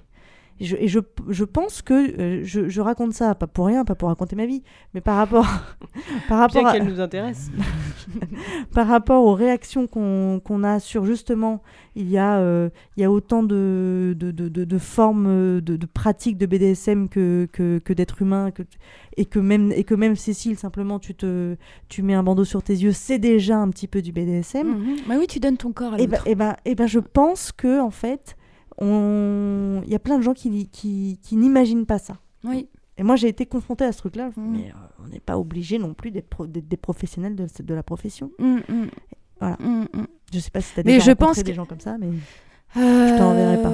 [0.59, 0.99] Et je, et je,
[1.29, 4.45] je pense que euh, je, je raconte ça pas pour rien, pas pour raconter ma
[4.45, 4.63] vie,
[4.93, 5.45] mais par rapport
[6.29, 7.51] par rapport Bien à- qu'elle nous intéresse.
[8.73, 11.61] par rapport aux réactions qu'on qu'on a sur justement,
[11.95, 15.75] il y a, euh, il y a autant de, de, de, de- de formes de,
[15.75, 18.63] de pratiques de BDSM que, que, que d'êtres humains, que,
[19.17, 21.55] et, que même, et que même Cécile, simplement, tu, te,
[21.89, 24.67] tu mets un bandeau sur tes yeux, c'est déjà un petit peu du BDSM.
[24.67, 24.95] Mhm.
[25.07, 26.27] Bah oui, tu donnes ton corps à Et ben, l'autre.
[26.27, 28.35] et ben, et ben, je pense que en fait,
[28.77, 29.81] on...
[29.85, 32.17] il y a plein de gens qui, qui, qui n'imaginent pas ça.
[32.43, 32.67] Oui.
[32.97, 34.29] Et moi, j'ai été confrontée à ce truc-là.
[34.35, 34.51] Mm.
[34.51, 37.83] Mais euh, on n'est pas obligé non plus d'être pro- des professionnels de, de la
[37.83, 38.31] profession.
[38.39, 38.87] Mm, mm.
[39.39, 39.57] Voilà.
[40.33, 41.97] Je sais pas si tu as Mais déjà je pense des que- gens comme ça,
[41.97, 42.07] mais
[42.75, 43.69] je t'enverrai pas.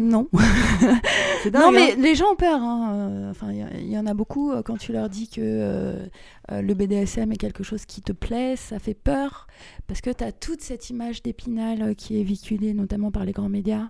[0.00, 0.28] Non.
[1.52, 1.96] Non, mais hein.
[1.98, 2.60] les gens ont peur.
[2.60, 2.92] hein.
[2.94, 6.06] Euh, Enfin, il y en a beaucoup euh, quand tu leur dis que euh,
[6.50, 9.46] le BDSM est quelque chose qui te plaît, ça fait peur
[9.86, 13.48] parce que tu as toute cette image d'épinal qui est véhiculée notamment par les grands
[13.48, 13.88] médias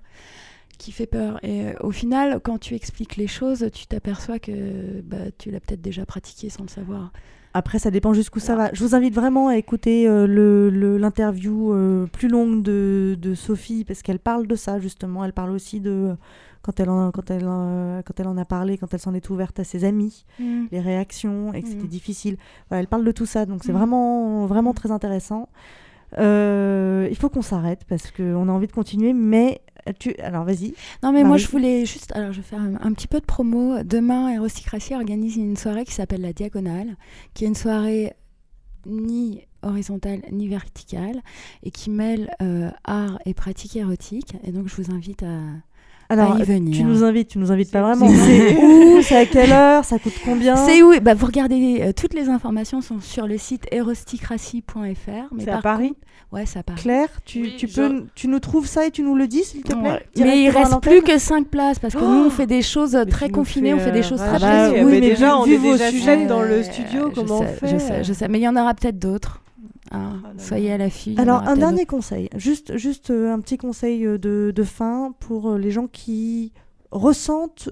[0.78, 1.42] qui fait peur.
[1.42, 5.80] Et au final, quand tu expliques les choses, tu t'aperçois que bah, tu l'as peut-être
[5.82, 7.12] déjà pratiqué sans le savoir.
[7.54, 8.70] Après, ça dépend jusqu'où ça va.
[8.72, 13.34] Je vous invite vraiment à écouter euh, le- le- l'interview euh, plus longue de, de
[13.34, 15.24] Sophie, parce qu'elle parle de ça, justement.
[15.24, 16.14] Elle parle aussi de
[16.62, 19.30] quand elle en, quand elle, en- quand elle en a parlé, quand elle s'en est
[19.30, 20.64] ouverte à ses amis, Mm.
[20.70, 21.88] les réactions, et que c'était Mm.
[21.88, 22.36] difficile.
[22.68, 23.76] Voilà, elle parle de tout ça, donc c'est Mm.
[23.76, 25.48] vraiment, vraiment très intéressant.
[26.18, 29.60] Euh, il faut qu'on s'arrête, parce qu'on a envie de continuer, mais
[29.92, 30.14] tu...
[30.16, 30.74] Alors, vas-y.
[31.02, 32.14] Non, mais moi, je voulais juste.
[32.14, 33.82] Alors, je vais faire un, un petit peu de promo.
[33.82, 36.96] Demain, Erosticratie organise une soirée qui s'appelle La Diagonale,
[37.34, 38.12] qui est une soirée
[38.86, 41.20] ni horizontale ni verticale
[41.62, 44.34] et qui mêle euh, art et pratique érotique.
[44.44, 45.40] Et donc, je vous invite à,
[46.10, 46.74] Alors, à y venir.
[46.74, 48.08] tu nous invites, tu nous invites pas vraiment.
[48.26, 50.56] c'est- où C'est à quelle heure Ça coûte combien?
[50.56, 55.34] C'est où bah, Vous regardez, euh, toutes les informations sont sur le site erosticratie.fr.
[55.38, 56.80] C'est à par Paris contre- Ouais, c'est à Paris.
[56.82, 59.72] Claire, tu, tu peux, tu nous trouves ça et tu nous le dis, s'il te
[59.72, 59.90] plaît?
[59.92, 60.06] Ouais.
[60.18, 63.28] Mais il reste plus que 5 places parce que nous on fait des choses très
[63.28, 64.84] nous confinées, on fait des euh, choses très Ah bah précises.
[64.84, 67.68] oui, mais déjà, on vu est vos déjà sujets- dans le studio, comment on fait
[67.68, 69.40] Je sais, je sais, mais il y en aura peut-être d'autres.
[69.90, 70.22] Hein.
[70.38, 71.14] Soyez à l'affût.
[71.18, 75.50] Alors, un dernier conseil, juste, juste euh, un petit conseil euh, de, de fin pour
[75.52, 76.52] euh, les gens qui
[76.90, 77.70] ressentent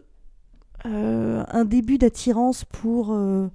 [0.85, 3.49] euh, un début d'attirance pour, euh,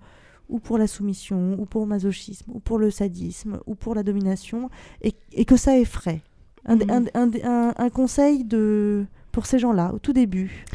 [0.50, 4.04] ou pour la soumission, ou pour le masochisme, ou pour le sadisme, ou pour la
[4.04, 4.70] domination,
[5.02, 6.22] et, et que ça effraie.
[6.66, 10.66] Un, un, un- un conseil de, pour ces gens-là, au tout début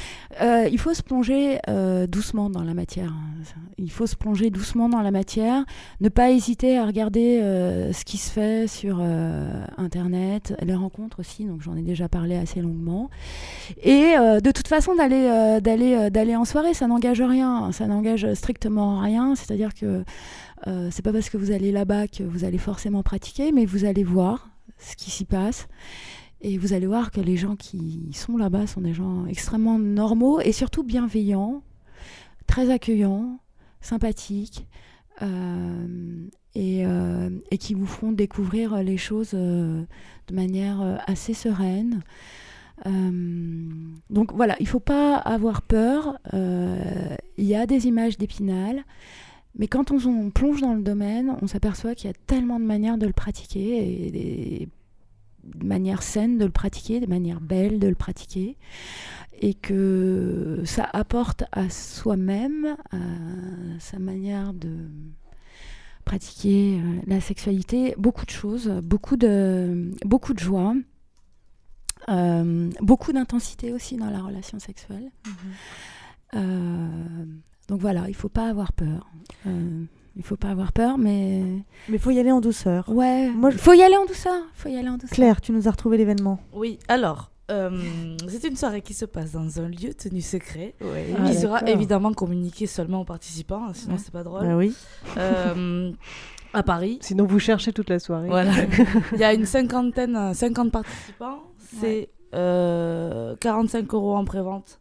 [0.42, 3.14] Euh, il faut se plonger euh, doucement dans la matière.
[3.78, 5.64] Il faut se plonger doucement dans la matière,
[6.00, 9.00] ne pas hésiter à regarder euh, ce qui se fait sur
[9.78, 13.08] Internet, les rencontres aussi, donc j'en ai déjà parlé assez longuement.
[13.82, 19.00] Et de toute façon, d'aller d'aller d'aller en soirée, ça n'engage rien, ça n'engage strictement
[19.00, 19.34] rien.
[19.34, 20.04] C'est-à-dire que
[20.90, 24.04] c'est pas parce que vous allez là-bas que vous allez forcément pratiquer, mais vous allez
[24.04, 25.68] voir ce qui s'y passe.
[26.40, 30.40] Et vous allez voir que les gens qui sont là-bas sont des gens extrêmement normaux
[30.40, 31.62] et surtout bienveillants,
[32.46, 33.40] très accueillants,
[33.80, 34.66] sympathiques,
[35.22, 39.82] euh, et, euh, et qui vous feront découvrir les choses euh,
[40.28, 42.02] de manière assez sereine.
[44.10, 46.18] Donc voilà, il ne faut pas avoir peur.
[46.32, 48.84] Il y a des images d'épinal.
[49.58, 52.64] Mais quand on, on plonge dans le domaine, on s'aperçoit qu'il y a tellement de
[52.64, 54.68] manières de le pratiquer et
[55.54, 58.56] de manière saine de le pratiquer, de manière belle de le pratiquer,
[59.40, 62.96] et que ça apporte à soi-même, à
[63.78, 64.88] sa manière de
[66.04, 70.74] pratiquer euh, la sexualité, beaucoup de choses, beaucoup de, beaucoup de joie,
[72.08, 75.10] euh, beaucoup d'intensité aussi dans la relation sexuelle.
[76.34, 77.24] Euh,
[77.68, 79.10] donc voilà, il faut pas avoir peur.
[79.46, 79.84] Euh,
[80.16, 81.42] il faut pas avoir peur, mais.
[81.88, 82.88] Mais il faut y aller en douceur.
[82.88, 83.28] Ouais.
[83.30, 84.42] Moi, je- Faut y aller en douceur.
[84.54, 85.10] Faut y aller en douceur.
[85.10, 86.38] Claire, tu nous as retrouvé l'événement.
[86.52, 91.26] Oui, alors, euh, c'est une soirée qui se passe dans un lieu tenu secret, Ah,
[91.26, 91.68] qui sera d'accord.
[91.76, 94.00] évidemment communiqué seulement aux participants, hein, sinon Ouais.
[94.02, 94.40] c'est pas drôle.
[94.46, 94.74] Bah oui.
[95.18, 95.92] Euh,
[96.54, 96.98] à Paris.
[97.02, 98.28] Sinon, vous cherchez toute la soirée.
[98.28, 98.52] Voilà.
[99.12, 101.42] Il y a une cinquantaine, euh, 50 participants.
[101.80, 104.80] C'est euh, 45 euros en prévente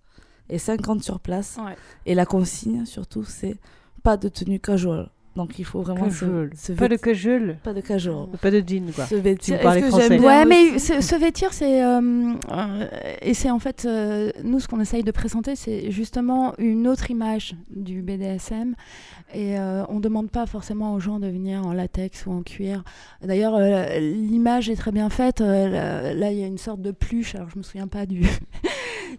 [0.50, 1.58] et 50 sur place.
[2.06, 3.58] Et la consigne, surtout, c'est
[4.04, 5.10] pas de tenue casual.
[5.36, 6.26] Donc il faut vraiment se,
[6.74, 7.58] Pas de casual.
[7.64, 8.28] Pas de casual.
[8.42, 9.06] Pas de jean, quoi.
[9.06, 9.58] Se vêtir.
[9.74, 10.20] Si vous français.
[10.26, 11.84] Ouais, mais se, se vêtir, c'est.
[11.84, 12.00] euh,
[12.52, 12.88] euh,
[13.22, 13.86] et c'est en fait.
[13.86, 18.76] euh, nous, ce qu'on essaye de présenter, c'est justement une autre image du BDSM.
[19.34, 22.42] Et euh, on ne demande pas forcément aux gens de venir en latex ou en
[22.42, 22.84] cuir.
[23.22, 25.42] D'ailleurs, euh, l'image est très bien faite.
[25.42, 27.36] Euh, là- là, il y a une sorte de pluche.
[27.36, 28.22] Alors, je me souviens pas du,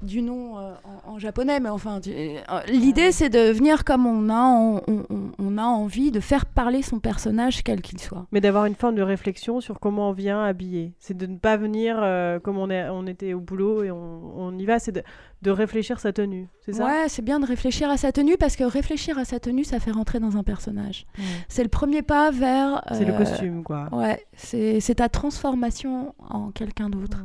[0.02, 0.72] du nom euh,
[1.06, 2.36] en, en japonais, mais enfin, tu- euh,
[2.68, 6.82] l'idée, c'est de venir comme on a, on, on- on a envie de faire parler
[6.82, 8.26] son personnage, quel qu'il soit.
[8.32, 10.92] Mais d'avoir une forme de réflexion sur comment on vient habillé.
[10.98, 14.32] C'est de ne pas venir euh, comme on, est, on était au boulot et on,
[14.38, 15.02] on y va, c'est de,
[15.42, 16.48] de réfléchir sa tenue.
[16.64, 16.84] C'est ça?
[16.84, 19.78] Ouais, c'est bien de réfléchir à sa tenue parce que réfléchir à sa tenue, ça
[19.80, 21.06] fait rentrer dans un personnage.
[21.48, 22.82] C'est le premier pas vers.
[22.92, 23.88] C'est le euh, costume, quoi.
[23.92, 27.18] Ouais, c'est c'est ta transformation en quelqu'un d'autre.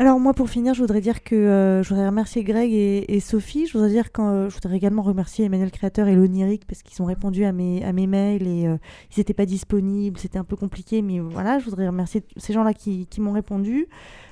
[0.00, 3.66] Alors moi pour finir, je voudrais dire que euh, je voudrais remercier Greg et, Sophie.
[3.66, 7.04] Je voudrais dire quand je voudrais également remercier Emmanuel Créateur et l'Onirique parce qu'ils ont
[7.04, 8.78] répondu à mes à mails et euh,
[9.14, 12.72] ils n'étaient pas disponibles, c'était un peu compliqué, mais voilà, je voudrais remercier ces gens-là
[12.72, 13.88] qui, qui m'ont répondu.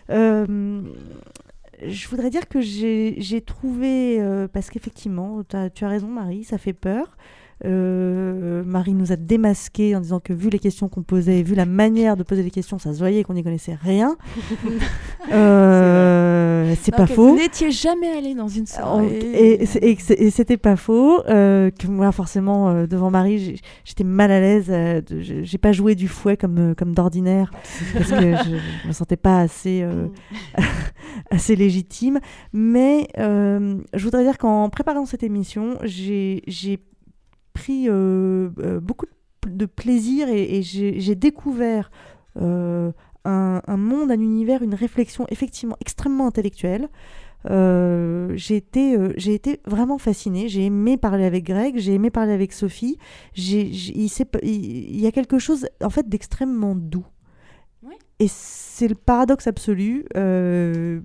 [0.08, 0.80] Euh,
[1.86, 6.72] je voudrais dire que j'ai trouvé, euh, parce qu'effectivement, tu as raison Marie, ça fait
[6.72, 7.18] peur.
[7.64, 11.66] Euh, Marie nous a démasqué en disant que vu les questions qu'on posait, vu la
[11.66, 14.16] manière de poser les questions, ça se voyait qu'on n'y connaissait rien.
[15.30, 17.28] Euh, c'est Donc, pas faux.
[17.30, 19.60] Vous n'étiez jamais allé dans une On- soirée.
[19.60, 21.22] Et, c'était pas faux.
[21.28, 24.66] euh, que moi, forcément, euh, devant Marie, j'étais mal à l'aise.
[24.70, 27.50] euh, j'ai pas joué du fouet comme, euh, comme d'ordinaire
[27.92, 30.06] parce que je, je me sentais pas assez, euh,
[31.30, 32.20] assez légitime.
[32.52, 36.42] Mais euh, je voudrais dire qu'en préparant cette émission, j'ai
[37.58, 39.06] pris euh, euh, beaucoup
[39.46, 41.90] de plaisir et, et j'ai découvert
[42.40, 42.92] euh,
[43.24, 46.88] un, un monde, un univers, une réflexion effectivement extrêmement intellectuelle.
[47.50, 50.48] Euh, j'ai été, euh, été vraiment fascinée.
[50.48, 52.96] J'ai aimé parler avec Greg, j'ai aimé parler avec Sophie.
[53.36, 57.06] Il, y a quelque chose en fait d'extrêmement doux.
[58.20, 60.04] Et c'est le paradoxe absolu.
[60.16, 61.00] Euh,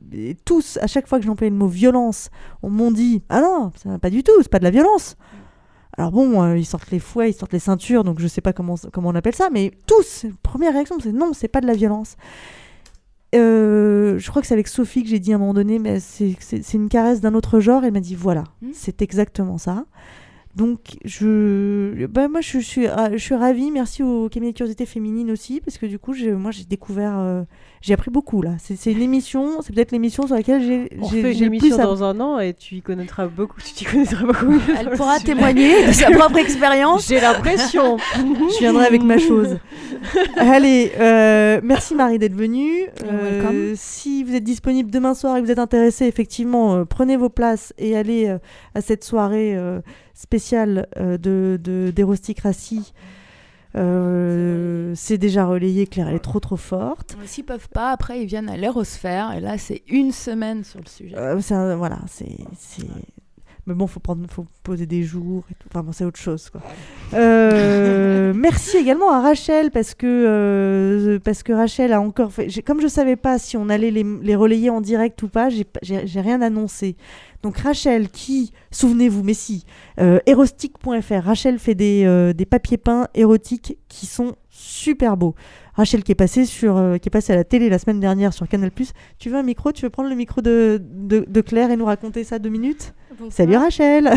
[0.46, 2.30] tous, à chaque fois que j'employais le mot violence,
[2.64, 5.16] on m'ont dit Ah non, ça, pas du tout, c'est pas de la violence.
[5.98, 8.52] Alors bon, euh, ils sortent les fouets, ils sortent les ceintures, donc je sais pas
[8.54, 11.74] comment, comment on appelle ça, mais tous, première réaction, c'est non, c'est pas de la
[11.74, 12.16] violence.
[13.36, 16.00] Euh, je crois que c'est avec Sophie que j'ai dit à un moment donné, mais
[16.00, 16.36] c'est
[16.74, 17.84] une caresse d'un autre genre.
[17.84, 18.44] Elle m'a dit voilà,
[18.74, 19.86] c'est exactement ça.
[20.56, 23.72] Donc, je, bah, moi, je, suis, ra- je suis ravie.
[23.72, 27.18] Merci au cabinet de curiosité féminine aussi, parce que du coup, j'ai- moi, j'ai découvert,
[27.18, 27.42] euh,
[27.86, 28.52] j'ai appris beaucoup là.
[28.60, 32.40] C'est une émission, c'est peut-être l'émission sur laquelle j'ai j'ai- le plus dans un an
[32.40, 33.60] et tu y connaîtras beaucoup.
[33.60, 34.62] Tu t'y connaîtras beaucoup mieux.
[34.80, 37.10] Elle pourra témoigner de sa propre expérience.
[37.10, 37.98] J'ai l'impression.
[38.16, 39.58] je viendrai avec ma chose.
[40.38, 42.88] Allez, euh, merci Marie d'être venue.
[43.06, 43.74] Euh, welcome.
[43.76, 47.28] si vous êtes disponible demain soir et que vous êtes intéressé, effectivement, euh, prenez vos
[47.30, 48.38] places et allez euh,
[48.76, 49.82] à cette soirée euh,
[50.14, 52.94] spéciale euh, de, de d'Hérosticratie.
[53.76, 57.18] Euh, c'est déjà relayé, Claire, elle est trop trop forte.
[57.26, 60.88] S'ils peuvent pas, après ils viennent à l'aérosphère et là c'est une semaine sur le
[60.88, 61.16] sujet.
[61.18, 62.38] Euh, voilà, c'est.
[63.66, 65.70] Mais bon, faut prendre, faut poser des jours et tout.
[65.72, 66.62] Enfin, bon, c'est autre chose, quoi.
[67.14, 72.62] Euh, merci également à Rachel parce que parce que Rachel a encore fait.
[72.62, 76.20] Comme je savais pas si on allait les, les relayer en direct ou pas, j'ai
[76.20, 76.98] rien annoncé.
[77.44, 79.66] Donc Rachel, qui, souvenez-vous, mais si,
[80.00, 81.24] euh, Erostic.fr.
[81.24, 85.36] Rachel fait des, euh, des papiers peints érotiques qui sont super beaux.
[85.74, 88.32] Rachel qui est passée sur, euh, qui est passée à la télé la semaine dernière
[88.34, 88.72] sur Canal+.
[89.20, 89.74] Tu veux un micro?
[89.74, 92.94] Tu veux prendre le micro de, de, de Claire et nous raconter ça deux minutes?
[93.12, 93.34] Bonsoir.
[93.34, 94.10] Salut Rachel.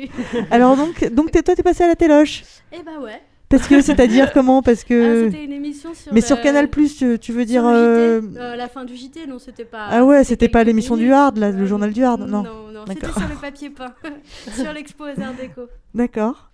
[0.50, 2.42] Alors donc, donc t'es, toi t'es passée à la téloche?
[2.70, 3.22] Eh bah ouais.
[3.56, 5.26] Parce que, c'est-à-dire comment Parce que.
[5.26, 7.64] Ah, c'était une émission sur Mais le- sur Canal+, tu, tu veux dire.
[7.66, 9.86] Euh, JT, euh, la fin du JT, non, c'était pas.
[9.90, 11.12] Ah ouais, c'était pas l'émission du.
[11.12, 12.42] Hard, là, le journal du Hard, non.
[12.42, 13.18] Non, non, c'était D'accord.
[13.22, 13.94] sur le papier peint,
[14.54, 15.62] sur l'expo aux Arts Déco.
[15.94, 16.50] D'accord.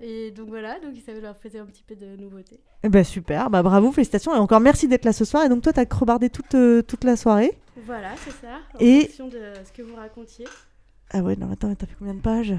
[0.00, 2.60] Et donc voilà, donc ça leur faisait un petit peu de nouveauté.
[2.84, 5.44] Eh ben super, bah bravo, félicitations et encore merci d'être là ce soir.
[5.44, 7.58] Et donc toi t'as crobardé toute, euh, toute la soirée.
[7.84, 8.58] Voilà, c'est ça.
[8.74, 10.44] En Et- fonction de ce que vous racontiez.
[11.10, 12.54] Ah ouais, non, attends, t'as fait combien de pages?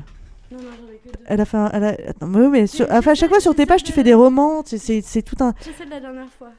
[0.51, 1.23] Non, non, j'en ai que deux.
[1.25, 1.69] Elle a fait un.
[1.73, 1.89] Elle a...
[2.09, 2.87] Attends, mais oui, mais sur...
[2.91, 5.35] enfin, à chaque fois sur tes pages, tu fais des romans, c'est- c'est c'est tout
[5.43, 5.53] un.
[5.63, 6.49] J'ai fait de la dernière fois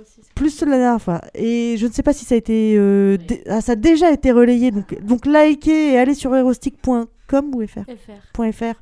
[0.00, 0.20] aussi.
[0.34, 1.20] Plus de la dernière fois.
[1.34, 2.74] Et je ne sais pas si ça a été.
[2.76, 4.70] euh, dé- ah, ça a déjà été relayé.
[4.70, 7.06] Donc, donc likez et allez sur erostick.com
[7.54, 7.80] ou fr.
[7.80, 8.52] FR.
[8.52, 8.74] .fr,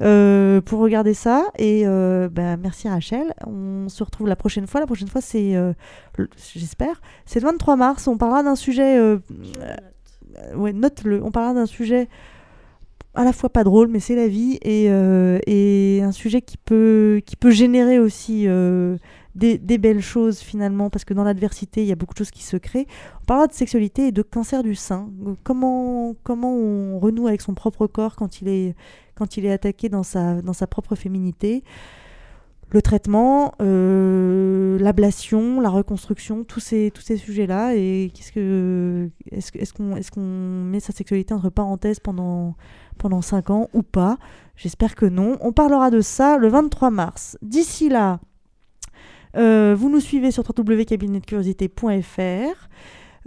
[0.00, 1.44] euh, pour regarder ça.
[1.58, 3.34] Et euh, bah, merci Rachel.
[3.46, 4.80] On se retrouve la prochaine fois.
[4.80, 5.54] La prochaine fois, c'est.
[5.54, 5.72] euh,
[6.54, 7.00] J'espère.
[7.26, 8.06] C'est le 23 mars.
[8.08, 8.98] On parlera d'un sujet.
[10.56, 11.22] ouais, note-le.
[11.22, 12.08] On parlera d'un sujet
[13.14, 16.56] à la fois pas drôle, mais c'est la vie, et, euh, et un sujet qui
[16.56, 18.96] peut, qui peut générer aussi euh,
[19.34, 22.30] des, des belles choses finalement, parce que dans l'adversité, il y a beaucoup de choses
[22.30, 22.86] qui se créent.
[23.22, 25.10] On parlera de sexualité et de cancer du sein.
[25.44, 28.74] Comment, comment on renoue avec son propre corps quand il est,
[29.14, 31.62] quand il est attaqué dans sa, dans sa propre féminité?
[32.74, 37.76] Le traitement, euh, l'ablation, la reconstruction, tous ces, sujets-là.
[37.76, 42.56] Et qu'est-ce que, est-ce qu'on met sa sexualité entre parenthèses pendant,
[42.98, 44.18] pendant 5 ans ou pas?
[44.56, 45.38] J'espère que non.
[45.40, 47.38] On parlera de ça le 23 mars.
[47.42, 48.18] D'ici là,
[49.36, 52.68] euh, vous nous suivez sur www.cabinetdecuriosité.fr.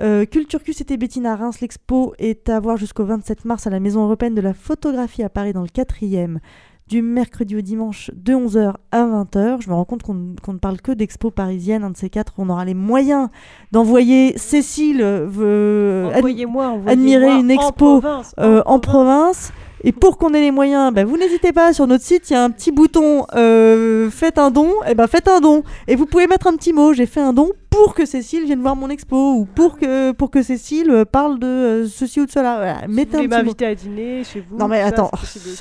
[0.02, 1.62] Euh, Culture Q, c'était Bettina Reims.
[1.62, 5.30] L'expo est à voir jusqu'au 27 mars à la Maison européenne de la photographie à
[5.30, 6.40] Paris dans le 4e,
[6.88, 9.62] du mercredi au dimanche de 11h à 20h.
[9.62, 12.34] Je me rends compte qu'on ne parle que d'expo parisienne, un de ces quatre.
[12.38, 13.30] On aura les moyens
[13.72, 18.02] d'envoyer Cécile euh, veut ad- envoyez-moi admirer une en expo en
[18.40, 19.52] euh, en province.
[19.84, 22.36] Et pour qu'on ait les moyens, bah, vous n'hésitez pas, sur notre site, il y
[22.36, 25.64] a un petit bouton euh, Faites un don, et ben faites un don.
[25.88, 28.62] Et vous pouvez mettre un petit mot, j'ai fait un don pour que Cécile vienne
[28.62, 32.26] voir mon expo, ou pour que, pour que Cécile euh, parle de euh, ceci ou
[32.26, 32.56] de cela.
[32.58, 33.36] Voilà, Si mettez vous un petit mot.
[33.36, 34.58] m'inviter à dîner chez vous.
[34.58, 35.12] Non mais ça, attends,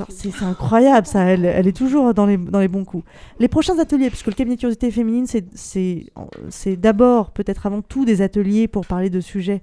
[0.08, 3.04] c'est incroyable ça, elle, elle est toujours dans les, dans les bons coups.
[3.38, 8.22] Les prochains ateliers, puisque le cabinet de curiosité féminine, c'est- d'abord, peut-être avant tout, des
[8.22, 9.60] ateliers pour parler de sujets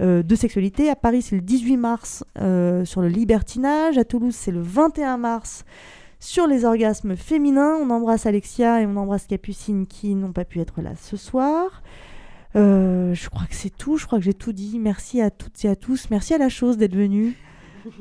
[0.00, 0.88] de sexualité.
[0.90, 3.98] À Paris, c'est le 18 mars euh, sur le libertinage.
[3.98, 5.64] À Toulouse, c'est le 21 mars
[6.18, 7.76] sur les orgasmes féminins.
[7.80, 11.82] On embrasse Alexia et on embrasse Capucine qui n'ont pas pu être là ce soir.
[12.56, 14.78] Euh, je crois que c'est tout, je crois que j'ai tout dit.
[14.78, 16.08] Merci à toutes et à tous.
[16.10, 17.34] Merci à la chose d'être venue.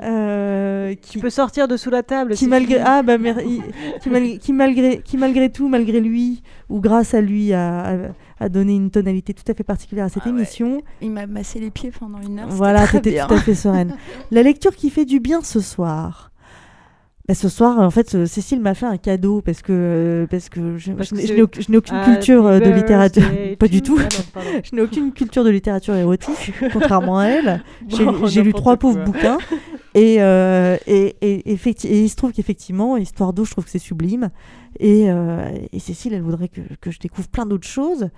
[0.04, 2.34] Euh, qui peut sortir de sous la table.
[2.36, 3.38] qui malgré ah bah mer-
[4.02, 7.96] qui malgré qui malgré tout malgré lui ou grâce à lui a, a,
[8.40, 11.72] a donné une tonalité tout à fait particulière à cette émission Il m'a massé les
[11.72, 12.46] pieds pendant une heure.
[12.46, 13.28] c'était voilà bien.
[13.28, 13.96] tout à fait sereine
[14.32, 16.32] la lecture qui fait du bien ce soir
[17.30, 20.50] Bah, ce soir, en fait, euh, Cécile m'a fait un cadeau parce que, euh, parce
[20.50, 22.46] que je, Parce je que n'ai- je c'est n'ai auc- je n'ai aucune Happy culture
[22.48, 23.22] euh, de littérature.
[23.60, 24.02] Pas du to- tout.
[24.36, 27.64] Ah non, je n'ai aucune culture de littérature érotique, contrairement à elle.
[27.88, 29.38] J'ai Bon, j'ai lu trois pauvres bouquins.
[29.96, 33.70] Et, euh, et, et, effecti- et il se trouve qu'effectivement, Histoire d'eau, je trouve que
[33.72, 34.30] c'est sublime.
[34.80, 38.10] Et, euh, et Cécile, elle voudrait que, que je découvre plein d'autres choses.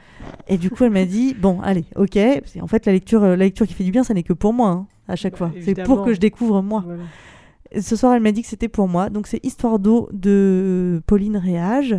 [0.47, 2.17] Et du coup, elle m'a dit Bon, allez, ok.
[2.57, 4.69] Qu'en fait, la lecture, la lecture qui fait du bien, ça n'est que pour moi,
[4.69, 5.51] hein, à chaque fois.
[5.65, 6.83] C'est pour que je découvre moi.
[6.85, 7.03] Voilà.
[7.79, 9.09] Ce soir, elle m'a dit que c'était pour moi.
[9.09, 11.95] Donc, c'est Histoire d'eau de Pauline Réage.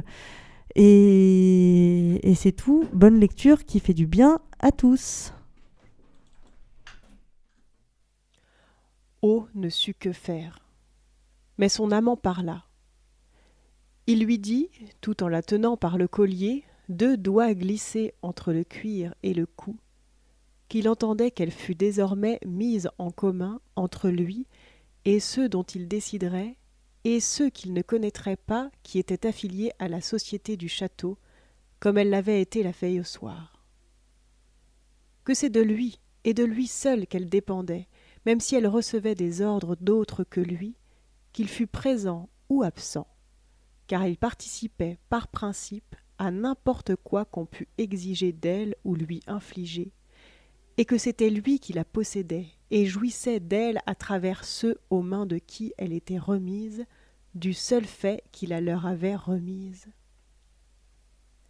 [0.75, 2.87] Et, et c'est tout.
[2.93, 5.33] Bonne lecture qui fait du bien à tous.
[9.23, 10.59] O ne sut que faire.
[11.59, 12.65] Mais son amant parla.
[14.07, 14.69] Il lui dit,
[15.01, 19.47] tout en la tenant par le collier, deux doigts glissés entre le cuir et le
[19.47, 19.77] cou,
[20.69, 24.47] qu'il entendait qu'elle fût désormais mise en commun entre lui
[25.05, 26.57] et ceux dont il déciderait,
[27.05, 31.19] et ceux qu'il ne connaîtrait pas qui étaient affiliés à la société du château,
[31.81, 33.65] comme elle l'avait été la veille au soir.
[35.25, 37.89] Que c'est de lui, et de lui seul qu'elle dépendait,
[38.25, 40.77] même si elle recevait des ordres d'autres que lui,
[41.33, 43.09] qu'il fût présent ou absent,
[43.89, 49.93] car il participait par principe à n'importe quoi qu'on pût exiger d'elle ou lui infliger,
[50.77, 55.27] et que c'était lui qui la possédait et jouissait d'elle à travers ceux aux mains
[55.27, 56.87] de qui elle était remise,
[57.35, 59.89] du seul fait qu'il la leur avait remise.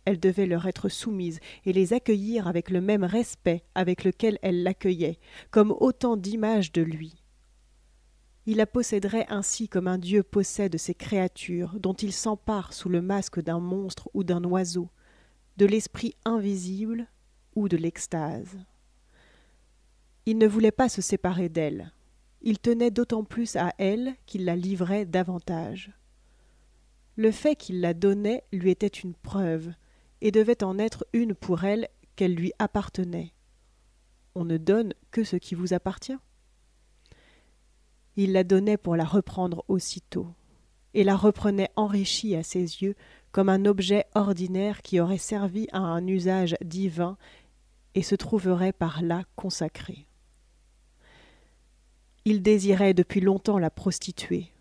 [0.05, 4.65] Elle devait leur être soumise et les accueillir avec le même respect avec lequel elle
[4.65, 5.21] l'accueillait,
[5.53, 7.23] comme autant d'images de lui.
[8.45, 13.01] Il la posséderait ainsi comme un Dieu possède ses créatures, dont il s'empare sous le
[13.01, 14.91] masque d'un monstre ou d'un oiseau,
[15.57, 17.07] de l'esprit invisible
[17.55, 18.59] ou de l'extase.
[20.25, 21.93] Il ne voulait pas se séparer d'elle.
[22.43, 25.91] Il tenait d'autant plus à elle qu'il la livrait davantage.
[27.17, 29.73] Le fait qu'il la donnait lui était une preuve,
[30.21, 33.33] et devait en être une pour elle qu'elle lui appartenait.
[34.35, 36.17] On ne donne que ce qui vous appartient.
[38.17, 40.29] Il la donnait pour la reprendre aussitôt,
[40.95, 42.95] et la reprenait enrichie à ses yeux
[43.33, 47.17] comme un objet ordinaire qui aurait servi à un usage divin
[47.95, 50.07] et se trouverait par là consacré.
[52.25, 54.53] Il désirait depuis longtemps la prostituer,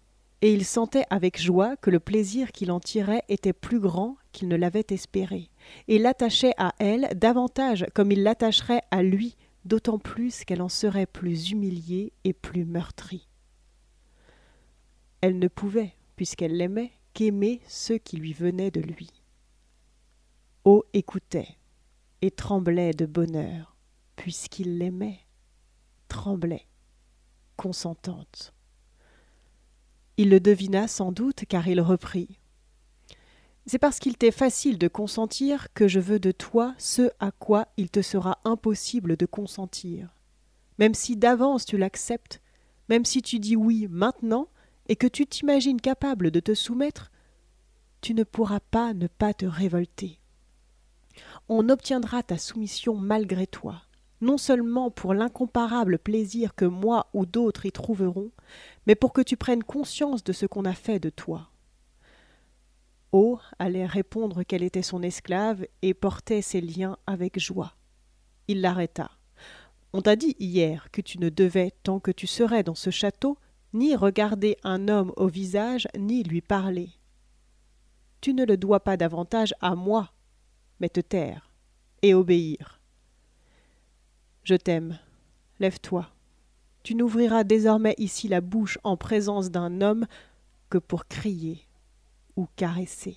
[0.41, 4.47] et il sentait avec joie que le plaisir qu'il en tirait était plus grand qu'il
[4.47, 5.49] ne l'avait espéré,
[5.87, 9.35] et l'attachait à elle davantage comme il l'attacherait à lui,
[9.65, 13.27] d'autant plus qu'elle en serait plus humiliée et plus meurtrie.
[15.21, 19.09] Elle ne pouvait, puisqu'elle l'aimait, qu'aimer ceux qui lui venaient de lui.
[20.65, 21.57] O écoutait
[22.23, 23.75] et tremblait de bonheur,
[24.15, 25.19] puisqu'il l'aimait,
[26.07, 26.65] tremblait,
[30.17, 32.39] Il le devina sans doute, car il reprit.
[33.65, 37.67] C'est parce qu'il t'est facile de consentir que je veux de toi ce à quoi
[37.77, 40.15] il te sera impossible de consentir.
[40.79, 42.41] Même si d'avance tu l'acceptes,
[42.89, 44.47] même si tu dis oui maintenant,
[44.87, 47.11] et que tu t'imagines capable de te soumettre,
[48.01, 50.19] tu ne pourras pas ne pas te révolter.
[51.47, 53.83] On obtiendra ta soumission malgré toi,
[54.21, 58.31] non seulement pour l'incomparable plaisir que moi ou d'autres y trouveront,
[58.87, 61.49] mais pour que tu prennes conscience de ce qu'on a fait de toi.
[63.11, 67.73] O allait répondre qu'elle était son esclave et portait ses liens avec joie.
[68.47, 69.11] Il l'arrêta.
[69.91, 73.37] On t'a dit hier que tu ne devais, tant que tu serais dans ce château,
[73.73, 76.89] ni regarder un homme au visage, ni lui parler.
[78.21, 80.11] Tu ne le dois pas davantage à moi,
[80.79, 81.51] mais te taire
[82.01, 82.80] et obéir.
[84.43, 84.97] Je t'aime.
[85.59, 86.09] Lève-toi.
[86.83, 90.07] Tu n'ouvriras désormais ici la bouche en présence d'un homme
[90.69, 91.67] que pour crier
[92.35, 93.15] ou caresser.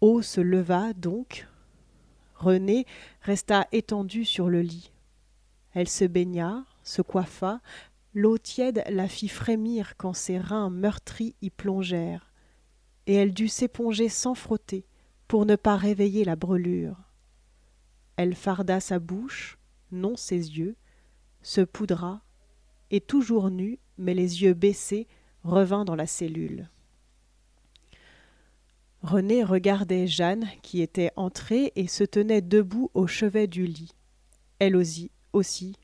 [0.00, 1.46] O se leva donc.
[2.34, 2.86] Renée
[3.20, 4.90] resta étendue sur le lit.
[5.72, 7.60] Elle se baigna, se coiffa,
[8.14, 12.32] l'eau tiède la fit frémir quand ses reins meurtris y plongèrent,
[13.06, 14.86] et elle dut s'éponger sans frotter
[15.28, 16.96] pour ne pas réveiller la brûlure.
[18.16, 19.58] Elle farda sa bouche,
[19.90, 20.76] non ses yeux,
[21.42, 22.22] se poudra,
[22.90, 25.06] et toujours nue, mais les yeux baissés,
[25.42, 26.68] revint dans la cellule.
[29.02, 33.92] René regardait Jeanne, qui était entrée et se tenait debout au chevet du lit.
[34.58, 35.76] Elle aussi, aussi,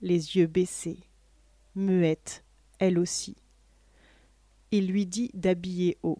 [0.00, 1.00] les yeux baissés,
[1.74, 2.44] muette,
[2.78, 3.36] elle aussi.
[4.70, 6.18] Il lui dit d'habiller haut.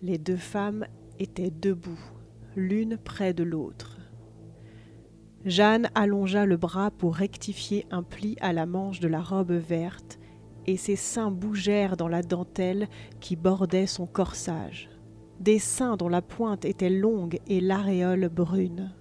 [0.00, 0.86] Les deux femmes
[1.18, 2.00] étaient debout,
[2.56, 3.98] l'une près de l'autre.
[5.44, 10.18] Jeanne allongea le bras pour rectifier un pli à la manche de la robe verte,
[10.66, 12.88] et ses seins bougèrent dans la dentelle
[13.20, 14.88] qui bordait son corsage,
[15.40, 18.92] des seins dont la pointe était longue et l'aréole brune.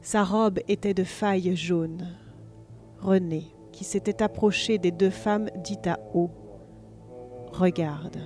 [0.00, 2.08] Sa robe était de faille jaune.
[3.00, 6.30] René, qui s'était approché des deux femmes, dit à haut
[7.52, 8.18] Regarde.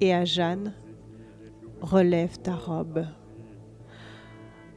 [0.00, 0.72] Et à Jeanne
[1.82, 3.04] Relève ta robe.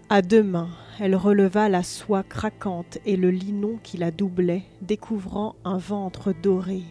[0.09, 0.69] À deux mains,
[0.99, 6.83] elle releva la soie craquante et le linon qui la doublait, découvrant un ventre doré,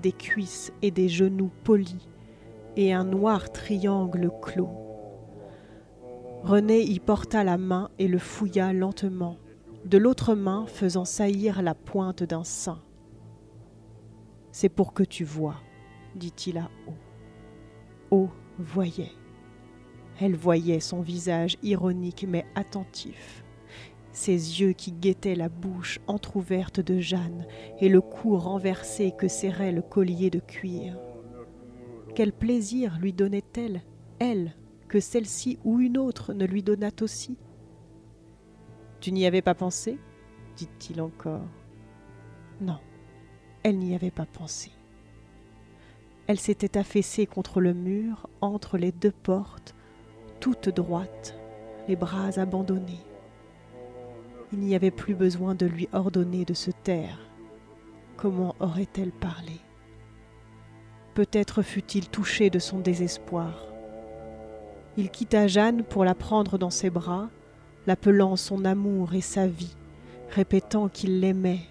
[0.00, 2.08] des cuisses et des genoux polis,
[2.76, 4.70] et un noir triangle clos.
[6.42, 9.36] René y porta la main et le fouilla lentement,
[9.84, 12.80] de l'autre main faisant saillir la pointe d'un sein.
[14.50, 15.56] C'est pour que tu vois,
[16.14, 18.16] dit-il à haut.
[18.16, 19.12] Haut voyait.
[20.20, 23.44] Elle voyait son visage ironique mais attentif,
[24.12, 27.46] ses yeux qui guettaient la bouche entr'ouverte de Jeanne
[27.80, 30.96] et le cou renversé que serrait le collier de cuir.
[32.14, 33.82] Quel plaisir lui donnait-elle,
[34.18, 34.56] elle,
[34.88, 37.36] que celle-ci ou une autre ne lui donnât aussi?
[39.00, 39.98] Tu n'y avais pas pensé?
[40.56, 41.46] dit-il encore.
[42.62, 42.78] Non,
[43.62, 44.72] elle n'y avait pas pensé.
[46.26, 49.75] Elle s'était affaissée contre le mur, entre les deux portes,
[50.40, 51.36] toute droite,
[51.88, 53.04] les bras abandonnés.
[54.52, 57.18] Il n'y avait plus besoin de lui ordonner de se taire.
[58.16, 59.60] Comment aurait-elle parlé?
[61.14, 63.66] Peut-être fut-il touché de son désespoir.
[64.96, 67.28] Il quitta Jeanne pour la prendre dans ses bras,
[67.86, 69.76] l'appelant son amour et sa vie,
[70.30, 71.66] répétant qu'il l'aimait.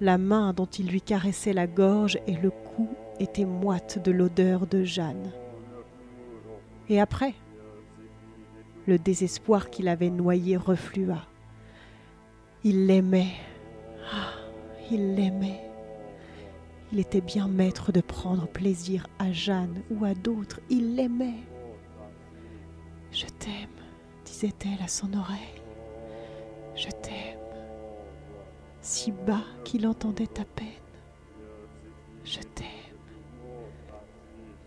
[0.00, 2.88] La main dont il lui caressait la gorge et le cou
[3.18, 5.32] était moite de l'odeur de Jeanne.
[6.88, 7.34] Et après?
[8.88, 11.26] Le désespoir qui l'avait noyé reflua.
[12.64, 13.34] Il l'aimait.
[14.10, 14.30] Ah,
[14.90, 15.60] il l'aimait.
[16.90, 20.60] Il était bien maître de prendre plaisir à Jeanne ou à d'autres.
[20.70, 21.44] Il l'aimait.
[23.12, 23.68] Je t'aime,
[24.24, 25.60] disait-elle à son oreille.
[26.74, 27.38] Je t'aime.
[28.80, 30.66] Si bas qu'il entendait à peine.
[32.24, 32.64] Je t'aime.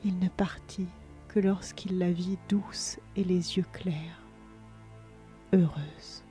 [0.05, 0.89] Il ne partit
[1.33, 4.21] que lorsqu'il la vit douce et les yeux clairs,
[5.53, 6.23] heureuse.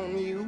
[0.00, 0.39] On you.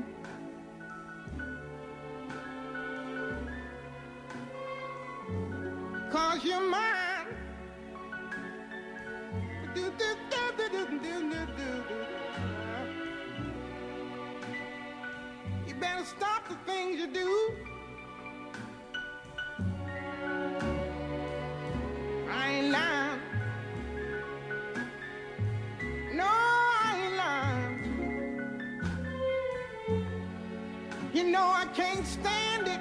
[31.74, 32.81] Can't stand it.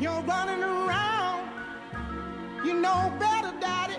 [0.00, 1.48] You're running around.
[2.64, 3.96] You know better, Daddy.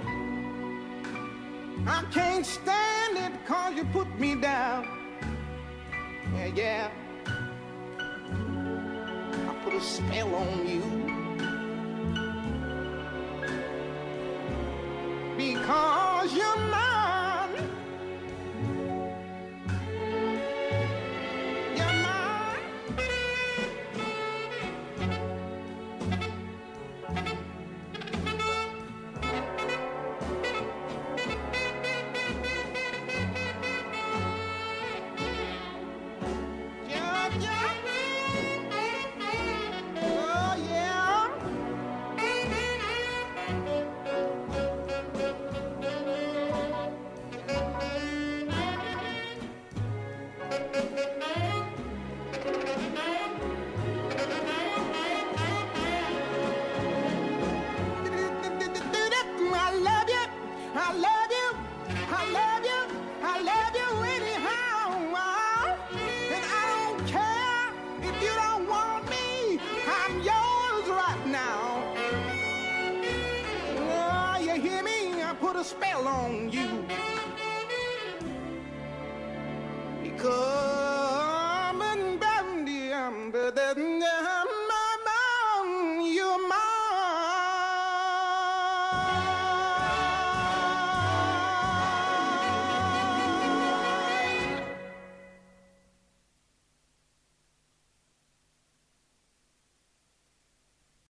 [1.87, 4.87] I can't stand it cause you put me down.
[6.33, 6.91] Yeah, yeah.
[9.47, 10.64] I put a spell on